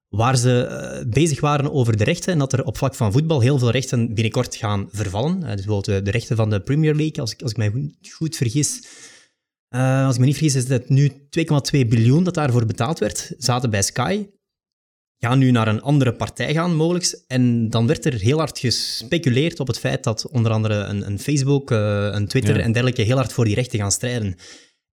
waar 0.08 0.36
ze 0.36 0.68
uh, 1.04 1.12
bezig 1.12 1.40
waren 1.40 1.72
over 1.72 1.96
de 1.96 2.04
rechten 2.04 2.32
en 2.32 2.38
dat 2.38 2.52
er 2.52 2.64
op 2.64 2.76
vlak 2.76 2.94
van 2.94 3.12
voetbal 3.12 3.40
heel 3.40 3.58
veel 3.58 3.70
rechten 3.70 4.14
binnenkort 4.14 4.56
gaan 4.56 4.88
vervallen. 4.90 5.36
Uh, 5.42 5.46
dus 5.46 5.64
bijvoorbeeld 5.64 6.04
de, 6.04 6.10
rechten 6.10 6.36
van 6.36 6.50
de 6.50 6.60
Premier 6.60 6.94
League, 6.94 7.20
als 7.20 7.32
ik, 7.32 7.42
als 7.42 7.50
ik 7.50 7.56
mij 7.56 7.94
goed, 8.10 8.36
vergis. 8.36 8.86
Uh, 9.74 10.04
als 10.04 10.14
ik 10.14 10.20
me 10.20 10.26
niet 10.26 10.36
vergis, 10.36 10.54
is 10.54 10.66
dat 10.66 10.88
nu 10.88 11.08
2,2 11.10 11.88
biljoen 11.88 12.24
dat 12.24 12.34
daarvoor 12.34 12.66
betaald 12.66 12.98
werd, 12.98 13.32
zaten 13.38 13.70
bij 13.70 13.82
Sky 13.82 14.26
gaan 15.26 15.38
nu 15.38 15.50
naar 15.50 15.68
een 15.68 15.82
andere 15.82 16.12
partij 16.12 16.52
gaan, 16.52 16.74
mogelijk. 16.74 17.20
En 17.26 17.70
dan 17.70 17.86
werd 17.86 18.04
er 18.04 18.14
heel 18.14 18.38
hard 18.38 18.58
gespeculeerd 18.58 19.60
op 19.60 19.66
het 19.66 19.78
feit 19.78 20.04
dat 20.04 20.28
onder 20.30 20.52
andere 20.52 20.74
een, 20.74 21.06
een 21.06 21.18
Facebook, 21.18 21.70
uh, 21.70 22.08
een 22.12 22.26
Twitter 22.26 22.60
en 22.60 22.72
dergelijke 22.72 23.02
heel 23.02 23.16
hard 23.16 23.32
voor 23.32 23.44
die 23.44 23.54
rechten 23.54 23.78
gaan 23.78 23.92
strijden. 23.92 24.36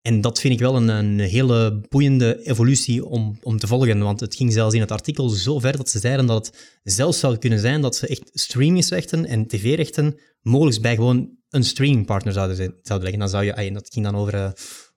En 0.03 0.21
dat 0.21 0.41
vind 0.41 0.55
ik 0.55 0.61
wel 0.61 0.77
een, 0.77 0.89
een 0.89 1.19
hele 1.19 1.81
boeiende 1.89 2.47
evolutie 2.47 3.07
om, 3.07 3.39
om 3.43 3.59
te 3.59 3.67
volgen. 3.67 3.99
Want 3.99 4.21
het 4.21 4.35
ging 4.35 4.53
zelfs 4.53 4.75
in 4.75 4.81
het 4.81 4.91
artikel 4.91 5.29
zo 5.29 5.59
ver 5.59 5.77
dat 5.77 5.89
ze 5.89 5.99
zeiden 5.99 6.27
dat 6.27 6.47
het 6.47 6.57
zelfs 6.83 7.19
zou 7.19 7.37
kunnen 7.37 7.59
zijn 7.59 7.81
dat 7.81 7.97
ze 7.97 8.07
echt 8.07 8.31
streamingsrechten 8.33 9.27
en 9.27 9.47
tv-rechten 9.47 10.19
mogelijk 10.41 10.81
bij 10.81 10.95
gewoon 10.95 11.31
een 11.49 11.65
streamingpartner 11.65 12.33
zouden, 12.33 12.57
zouden 12.57 13.11
leggen. 13.11 13.19
Dan 13.19 13.29
zou 13.29 13.45
je, 13.45 13.73
dat 13.73 13.93
ging 13.93 14.05
dan 14.05 14.17
over, 14.17 14.35
uh, 14.35 14.51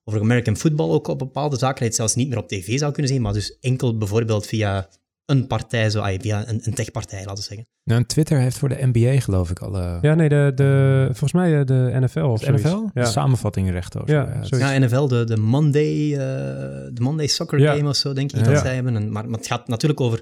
over 0.03 0.19
American 0.19 0.57
football 0.57 0.89
ook 0.89 1.07
op 1.07 1.19
bepaalde 1.19 1.57
zaken, 1.57 1.73
dat 1.73 1.79
je 1.79 1.85
het 1.85 1.95
zelfs 1.95 2.15
niet 2.15 2.29
meer 2.29 2.37
op 2.37 2.47
tv 2.47 2.79
zou 2.79 2.91
kunnen 2.91 3.11
zien, 3.11 3.21
maar 3.21 3.33
dus 3.33 3.57
enkel 3.59 3.97
bijvoorbeeld 3.97 4.45
via 4.45 4.89
een 5.25 5.47
partij, 5.47 5.89
zo, 5.89 6.03
via 6.19 6.47
een, 6.47 6.61
een 6.63 6.73
techpartij, 6.73 7.19
laten 7.19 7.35
we 7.35 7.41
zeggen. 7.41 7.67
Nou, 7.83 8.03
Twitter 8.03 8.39
heeft 8.39 8.57
voor 8.57 8.69
de 8.69 8.89
NBA, 8.91 9.19
geloof 9.19 9.49
ik, 9.49 9.59
al... 9.59 9.77
Ja, 10.01 10.13
nee, 10.15 10.29
de, 10.29 10.51
de, 10.55 11.03
volgens 11.05 11.31
mij 11.31 11.59
eh, 11.59 11.65
de 11.65 11.97
NFL 11.99 12.19
of 12.19 12.41
de 12.41 12.51
NFL? 12.51 12.67
Ja. 12.67 13.03
De 13.03 13.05
samenvattingrechten 13.05 14.01
of 14.01 14.07
ja, 14.09 14.43
zo. 14.43 14.57
Ja, 14.57 14.79
NFL, 14.79 15.07
de, 15.07 15.23
de 15.23 15.37
Monday, 15.37 16.11
uh, 16.11 16.17
de 16.93 17.01
Monday 17.01 17.27
Soccer 17.27 17.59
Game 17.59 17.89
of 17.89 17.95
zo, 17.95 18.13
denk 18.13 18.31
ik 18.31 18.43
dat 18.43 18.59
zij 18.59 18.75
hebben. 18.75 18.95
En, 18.95 19.11
maar, 19.11 19.29
maar, 19.29 19.37
het 19.37 19.47
gaat 19.47 19.67
natuurlijk 19.67 20.01
over 20.01 20.21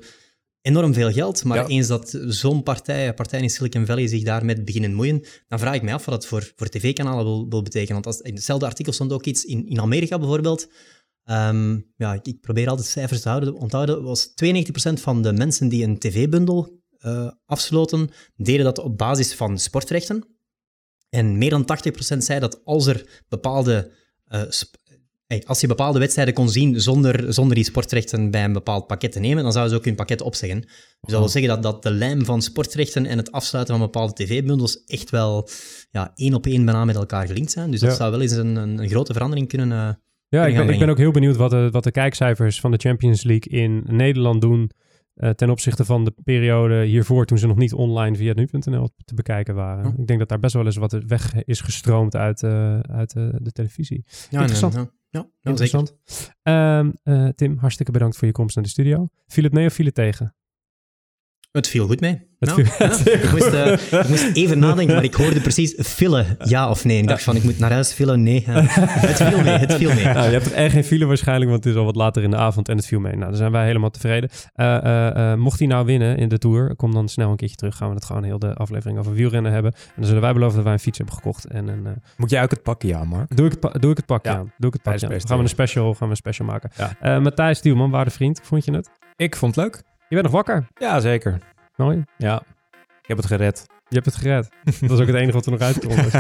enorm 0.62 0.94
veel 0.94 1.12
geld, 1.12 1.44
maar 1.44 1.66
eens 1.66 1.88
dat 1.88 2.18
zo'n 2.28 2.64
partij, 2.64 3.14
partij 3.14 3.42
in 3.42 3.50
Silicon 3.50 3.86
Valley, 3.86 4.08
zich 4.08 4.24
daarmee 4.24 4.64
beginnen 4.64 4.94
moeien, 4.94 5.24
dan 5.48 5.60
vraag 5.60 5.74
ik 5.74 5.82
mij 5.82 5.94
af 5.94 6.06
wat 6.06 6.16
dat 6.16 6.26
voor, 6.26 6.52
voor 6.56 6.68
tv-kanalen 6.68 7.26
wil, 7.26 7.46
wil 7.50 7.62
betekenen. 7.62 7.94
Want 7.94 8.06
als, 8.06 8.22
in 8.22 8.34
hetzelfde 8.34 8.66
artikel 8.66 8.94
stond 8.94 9.14
ook 9.14 9.26
iets 9.26 9.46
in, 9.46 9.68
in 9.68 9.80
Amerika 9.80 10.18
bijvoorbeeld, 10.20 10.68
Um, 11.26 11.92
ja, 11.96 12.14
ik, 12.14 12.28
ik, 12.28 12.42
probeer 12.42 12.70
altijd 12.70 12.88
cijfers 12.88 13.22
te 13.22 13.30
houden. 13.30 13.54
Onthouden 13.54 14.04
was 14.04 14.28
92% 14.28 14.34
van 14.94 15.22
de 15.22 15.34
mensen 15.34 15.68
die 15.68 15.84
een 15.84 16.00
tv-bundel 16.00 16.80
uh, 17.00 17.32
afsloten, 17.46 18.10
deden 18.36 18.66
dat 18.66 18.80
op 18.80 18.98
basis 18.98 19.34
van 19.34 19.60
sportrechten. 19.60 20.28
En 21.10 21.38
meer 21.38 21.50
dan 21.50 21.66
80% 22.16 22.18
zei 22.18 22.40
dat 22.40 22.66
als 22.66 22.86
er 22.86 23.24
bepaalde 23.28 23.92
uh, 24.28 24.42
hey, 25.32 25.44
als 25.46 25.62
je 25.62 25.68
bepaalde 25.68 26.00
wedstrijden 26.00 26.34
kon 26.34 26.50
zien 26.50 26.82
zonder, 26.82 27.34
zonder 27.34 27.56
die 27.56 27.64
sportrechten 27.64 28.32
bij 28.32 28.44
een 28.44 28.54
bepaald 28.54 28.88
pakket 28.88 29.12
te 29.12 29.20
nemen, 29.20 29.44
dan 29.44 29.52
zouden 29.52 29.74
ze 29.74 29.80
ook 29.80 29.86
hun 29.86 29.96
pakket 29.96 30.22
opzeggen. 30.22 30.62
Dus 30.62 31.12
dat 31.12 31.20
wil 31.20 31.30
zeggen 31.30 31.52
dat, 31.52 31.64
dat 31.64 31.84
de 31.84 31.92
lijm 31.92 32.26
van 32.26 32.42
sportrechten 32.42 33.06
en 33.06 33.18
het 33.18 33.32
afsluiten 33.32 33.78
van 33.78 33.86
bepaalde 33.86 34.14
tv-bundels 34.14 34.84
echt 34.86 35.10
wel 35.10 35.50
ja, 35.92 36.12
één 36.16 36.34
op 36.34 36.46
één 36.46 36.66
bijna 36.66 36.86
met 36.86 36.96
elkaar 36.96 37.28
gelinkt 37.28 37.52
zijn. 37.52 37.72
Dus 37.72 37.80
dat 37.80 37.96
zou 37.96 38.12
wel 38.12 38.22
eens 38.22 38.32
een, 38.32 38.56
een, 38.56 38.80
een 38.80 38.90
grote 38.90 39.14
verandering 39.14 39.48
kunnen, 39.48 39.72
uh, 39.72 39.90
ja, 40.38 40.46
ik 40.46 40.56
ben, 40.56 40.70
ik 40.70 40.80
ben, 40.80 40.90
ook 40.90 40.98
heel 40.98 41.12
benieuwd 41.12 41.36
wat 41.36 41.50
de, 41.50 41.70
wat 41.72 41.84
de 41.84 41.92
kijkcijfers 41.92 42.60
van 42.60 42.72
de 42.72 42.78
Champions 42.78 43.24
League 43.24 43.62
in 43.62 43.84
Nederland 43.88 44.42
doen. 44.42 44.72
Uh, 45.16 45.30
ten 45.30 45.50
opzichte 45.50 45.86
van 45.86 46.06
de 46.06 46.14
periode 46.24 46.84
hiervoor, 46.84 47.26
toen 47.26 47.38
ze 47.38 47.48
nog 47.48 47.58
niet 47.58 47.74
online 47.74 48.16
via 48.16 48.34
nu.nl 48.34 48.90
te 49.06 49.14
bekijken 49.14 49.56
waren. 49.56 49.86
Oh. 49.86 50.00
Ik 50.00 50.08
denk 50.08 50.20
dat 50.20 50.30
daar 50.30 50.40
best 50.40 50.54
wel 50.54 50.66
eens 50.66 50.76
wat 50.76 50.92
weg 50.92 51.44
is 51.44 51.62
gestroomd 51.62 52.16
uit, 52.16 52.42
uh, 52.42 52.80
uit 52.80 53.16
uh, 53.16 53.30
de 53.38 53.52
televisie. 53.52 54.04
Ja, 54.30 54.40
interessant. 54.40 54.74
Ja, 54.74 54.90
ja, 55.10 55.28
interessant. 55.42 55.98
Um, 56.44 56.94
Tim, 57.36 57.58
hartstikke 57.58 57.92
bedankt 57.92 58.18
voor 58.18 58.28
je 58.28 58.34
komst 58.34 58.56
naar 58.56 58.64
de 58.64 58.70
studio. 58.70 59.08
Viel 59.28 59.44
het 59.44 59.54
mee 59.54 59.66
of 59.66 59.74
viel 59.74 59.86
het 59.86 59.96
tegen? 59.96 60.36
Het 61.52 61.68
viel 61.68 61.88
goed 61.88 62.00
mee. 62.00 62.30
Nou, 62.40 62.64
ja. 62.64 62.86
ik, 63.12 63.32
moest, 63.32 63.54
uh, 63.54 63.72
ik, 63.72 64.08
moest, 64.08 64.32
even 64.34 64.60
nadenken, 64.60 64.96
maar 64.96 65.04
ik 65.04 65.14
hoorde 65.14 65.42
precies 65.42 65.74
file, 65.78 66.26
ja 66.44 66.70
of 66.70 66.86
nee. 66.86 66.98
Ik 66.98 67.08
dacht 67.08 67.24
van, 67.24 67.36
ik 67.36 67.44
moet 67.44 67.60
naar 67.60 67.72
huis, 67.72 67.94
file, 67.94 68.18
nee. 68.18 68.44
het 68.48 69.24
viel 69.24 69.42
mee, 69.42 69.58
het 69.58 69.74
viel 69.74 69.94
mee. 69.94 70.04
Nou, 70.14 70.26
je 70.26 70.32
hebt 70.32 70.52
echt 70.52 70.74
geen 70.74 70.84
file 70.84 71.06
waarschijnlijk, 71.06 71.52
want 71.52 71.64
het 71.64 71.74
is 71.74 71.80
al 71.80 71.86
wat 71.86 71.96
later 71.96 72.24
in 72.24 72.30
de 72.30 72.38
avond 72.38 72.70
en 72.70 72.78
het 72.78 72.86
viel 72.86 73.00
mee. 73.00 73.16
Nou, 73.16 73.26
dan 73.26 73.36
zijn 73.36 73.52
wij 73.52 73.66
helemaal 73.66 73.90
tevreden. 73.90 74.30
Uh, 74.56 74.84
uh, 74.86 75.34
mocht 75.36 75.60
hij 75.60 75.68
nou 75.68 75.86
winnen 75.86 76.18
in 76.18 76.30
de 76.30 76.38
Tour, 76.38 76.76
kom 76.76 76.94
dan 76.94 77.10
snel 77.10 77.30
een 77.30 77.36
keertje 77.36 77.58
terug. 77.58 77.76
Gaan 77.76 77.90
we 77.90 77.96
het 77.96 78.06
gewoon 78.06 78.24
heel 78.24 78.40
de 78.40 78.54
aflevering 78.54 79.00
over 79.00 79.14
wielrennen 79.14 79.52
hebben. 79.52 79.72
En 79.74 79.94
dan 79.96 80.06
zullen 80.06 80.22
wij 80.22 80.34
beloven 80.34 80.56
dat 80.56 80.64
wij 80.64 80.74
een 80.74 80.80
fiets 80.80 80.98
hebben 80.98 81.16
gekocht. 81.16 81.46
En 81.46 81.68
een, 81.68 81.88
moet 82.18 82.30
jij 82.30 82.44
ook 82.44 82.52
het 82.52 82.64
pakje 82.64 82.96
aan, 82.96 83.08
Mark? 83.08 83.36
Doe 83.36 83.46
ik 83.46 83.58
het, 83.62 83.82
doe 83.82 83.92
ik 83.92 83.98
het 83.98 84.06
pakje 84.06 84.32
ja. 84.32 84.38
aan. 84.38 84.54
Doe 84.58 84.68
ik 84.68 84.74
het 84.74 84.82
pakje 84.82 85.08
aan. 85.08 85.22
gaan 85.22 85.38
we 85.38 85.44
een 85.44 85.50
special, 85.50 85.94
gaan 85.94 86.08
we 86.08 86.10
een 86.10 86.16
special 86.16 86.48
maken. 86.48 86.72
Ja. 87.02 87.20
Matthijs 87.20 87.58
Stielman, 87.58 87.90
waarde 87.90 88.12
vriend, 88.12 88.40
vond 88.44 88.66
je 88.66 88.72
het? 88.72 88.90
Ik 89.16 89.36
vond 89.36 89.56
het 89.56 89.66
leuk. 89.66 89.84
Je 90.12 90.18
bent 90.18 90.32
nog 90.32 90.36
wakker? 90.46 90.68
Ja, 90.80 91.00
zeker. 91.00 91.38
Mooi. 91.76 92.04
Ja, 92.18 92.44
ik 93.02 93.08
heb 93.08 93.18
het 93.18 93.26
gered. 93.26 93.66
Je 93.88 93.96
hebt 93.96 94.06
het 94.06 94.16
gered. 94.16 94.50
Dat 94.82 94.92
is 94.92 95.00
ook 95.00 95.08
het 95.08 95.16
enige 95.16 95.32
wat 95.32 95.46
er 95.46 95.52
nog 95.52 95.62
uitkomt. 95.62 96.14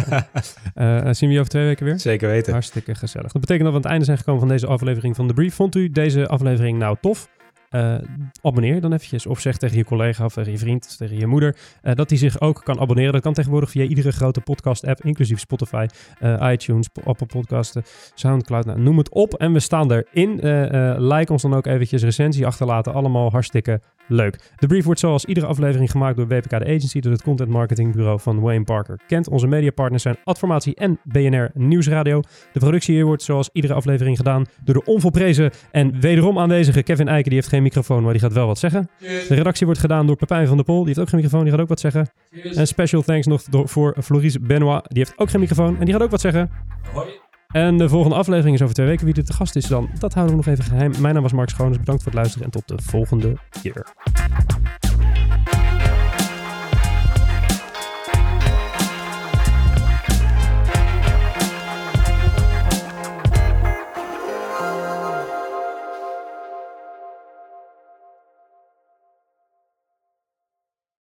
uh, 0.76 1.14
zien 1.20 1.30
we 1.30 1.34
je 1.34 1.40
over 1.40 1.50
twee 1.50 1.66
weken 1.66 1.86
weer? 1.86 2.00
Zeker 2.00 2.30
weten. 2.30 2.52
Hartstikke 2.52 2.96
gezellig. 2.96 3.32
Dat 3.32 3.42
betekent 3.42 3.64
dat 3.64 3.72
we 3.72 3.76
aan 3.76 3.82
het 3.82 3.92
einde 3.92 4.06
zijn 4.06 4.18
gekomen 4.18 4.40
van 4.40 4.50
deze 4.50 4.68
aflevering 4.68 5.16
van 5.16 5.28
The 5.28 5.34
Brief. 5.34 5.56
Vond 5.56 5.76
u 5.76 5.90
deze 5.90 6.28
aflevering 6.28 6.78
nou 6.78 6.98
tof? 7.02 7.30
Uh, 7.72 7.96
abonneer 8.42 8.82
dan 8.82 8.94
eventjes. 8.94 9.26
Of 9.26 9.40
zeg 9.40 9.58
tegen 9.58 9.78
je 9.78 9.86
collega 9.86 10.26
of 10.26 10.34
tegen 10.34 10.52
je 10.52 10.58
vriend 10.58 10.98
tegen 10.98 11.18
je 11.18 11.28
moeder 11.28 11.56
uh, 11.84 11.94
dat 11.94 12.10
hij 12.10 12.20
zich 12.20 12.40
ook 12.40 12.62
kan 12.64 12.80
abonneren. 12.80 13.14
Dat 13.14 13.22
kan 13.22 13.34
tegenwoordig 13.34 13.70
via 13.70 13.84
iedere 13.84 14.12
grote 14.12 14.42
podcast-app, 14.42 15.04
inclusief 15.04 15.40
Spotify, 15.40 15.88
uh, 16.22 16.50
iTunes, 16.52 16.90
Apple 17.04 17.26
Podcasten, 17.26 17.84
Soundcloud. 18.14 18.66
Nou, 18.66 18.80
noem 18.80 18.98
het 18.98 19.10
op 19.10 19.34
en 19.34 19.54
we 19.54 19.60
staan 19.60 19.92
erin. 19.92 20.40
like 21.08 21.32
ons 21.32 21.42
dan 21.42 21.54
ook 21.54 21.66
eventjes, 21.66 22.04
recensie 22.04 22.46
achterlaten. 22.46 22.94
Allemaal 22.94 23.32
hartstikke 23.32 23.82
leuk. 24.12 24.52
De 24.56 24.68
brief 24.68 24.86
wordt 24.86 25.00
zoals 25.00 25.26
iedere 25.26 25.46
aflevering 25.46 25.92
gemaakt 25.92 26.16
door 26.16 26.28
WPK 26.28 26.50
de 26.50 26.66
Agency, 26.66 27.00
door 27.00 27.12
het 27.12 27.22
content 27.22 27.50
marketingbureau 27.50 28.20
van 28.20 28.40
Wayne 28.40 28.64
Parker. 28.64 29.00
Kent 29.08 29.28
onze 29.28 29.48
mediapartners 29.48 30.04
zijn 30.04 30.18
Adformatie 30.24 30.76
en 30.76 31.00
BNR 31.04 31.50
Nieuwsradio. 31.54 32.22
De 32.54 32.60
productie 32.60 32.96
hier 32.96 33.06
wordt 33.06 33.24
zoals 33.24 33.50
iedere 33.54 33.74
aflevering 33.74 34.18
gedaan 34.18 34.46
door 34.64 34.74
de 34.74 34.84
onvolprezen 34.84 35.52
en 35.72 36.00
wederom 36.00 36.40
aanwezige 36.40 36.84
Kevin 36.84 37.08
Eiken. 37.08 37.30
Die 37.30 37.40
heeft 37.40 37.48
geen 37.48 37.64
microfoon, 37.64 38.04
maar 38.04 38.12
die 38.12 38.22
gaat 38.22 38.34
wel 38.34 38.48
wat 38.48 38.60
zeggen. 38.60 38.90
De 39.00 39.36
redactie 39.36 39.66
wordt 39.66 39.82
gedaan 39.82 40.08
door 40.08 40.16
Pepijn 40.16 40.48
van 40.48 40.56
der 40.56 40.66
Pol. 40.66 40.78
Die 40.78 40.88
heeft 40.88 41.00
ook 41.00 41.10
geen 41.10 41.20
microfoon, 41.20 41.44
die 41.44 41.54
gaat 41.54 41.62
ook 41.62 41.70
wat 41.70 41.80
zeggen. 41.80 42.10
En 42.56 42.68
special 42.68 43.02
thanks 43.02 43.28
nog 43.28 43.44
voor 43.50 43.96
Floris 44.04 44.40
Benoit. 44.40 44.84
Die 44.88 44.98
heeft 44.98 45.14
ook 45.18 45.30
geen 45.30 45.40
microfoon 45.40 45.80
en 45.80 45.86
die 45.86 45.94
gaat 45.94 46.04
ook 46.04 46.12
wat 46.12 46.22
zeggen. 46.22 46.50
Hoi. 46.94 47.31
En 47.52 47.78
de 47.78 47.90
volgende 47.90 48.16
aflevering 48.16 48.56
is 48.56 48.62
over 48.62 48.76
twee 48.76 48.88
weken. 48.88 49.06
Wie 49.06 49.16
er 49.16 49.24
te 49.24 49.34
gast 49.34 49.56
is 49.56 49.66
dan, 49.66 49.90
dat 50.00 50.14
houden 50.14 50.38
we 50.38 50.44
nog 50.46 50.54
even 50.54 50.70
geheim. 50.70 50.94
Mijn 51.00 51.14
naam 51.14 51.24
was 51.24 51.34
Mark 51.34 51.50
Schoones. 51.50 51.78
Bedankt 51.78 52.04
voor 52.04 52.12
het 52.12 52.22
luisteren 52.22 52.46
en 52.46 52.52
tot 52.52 52.68
de 52.68 52.84
volgende 52.84 53.38
keer. 53.62 53.86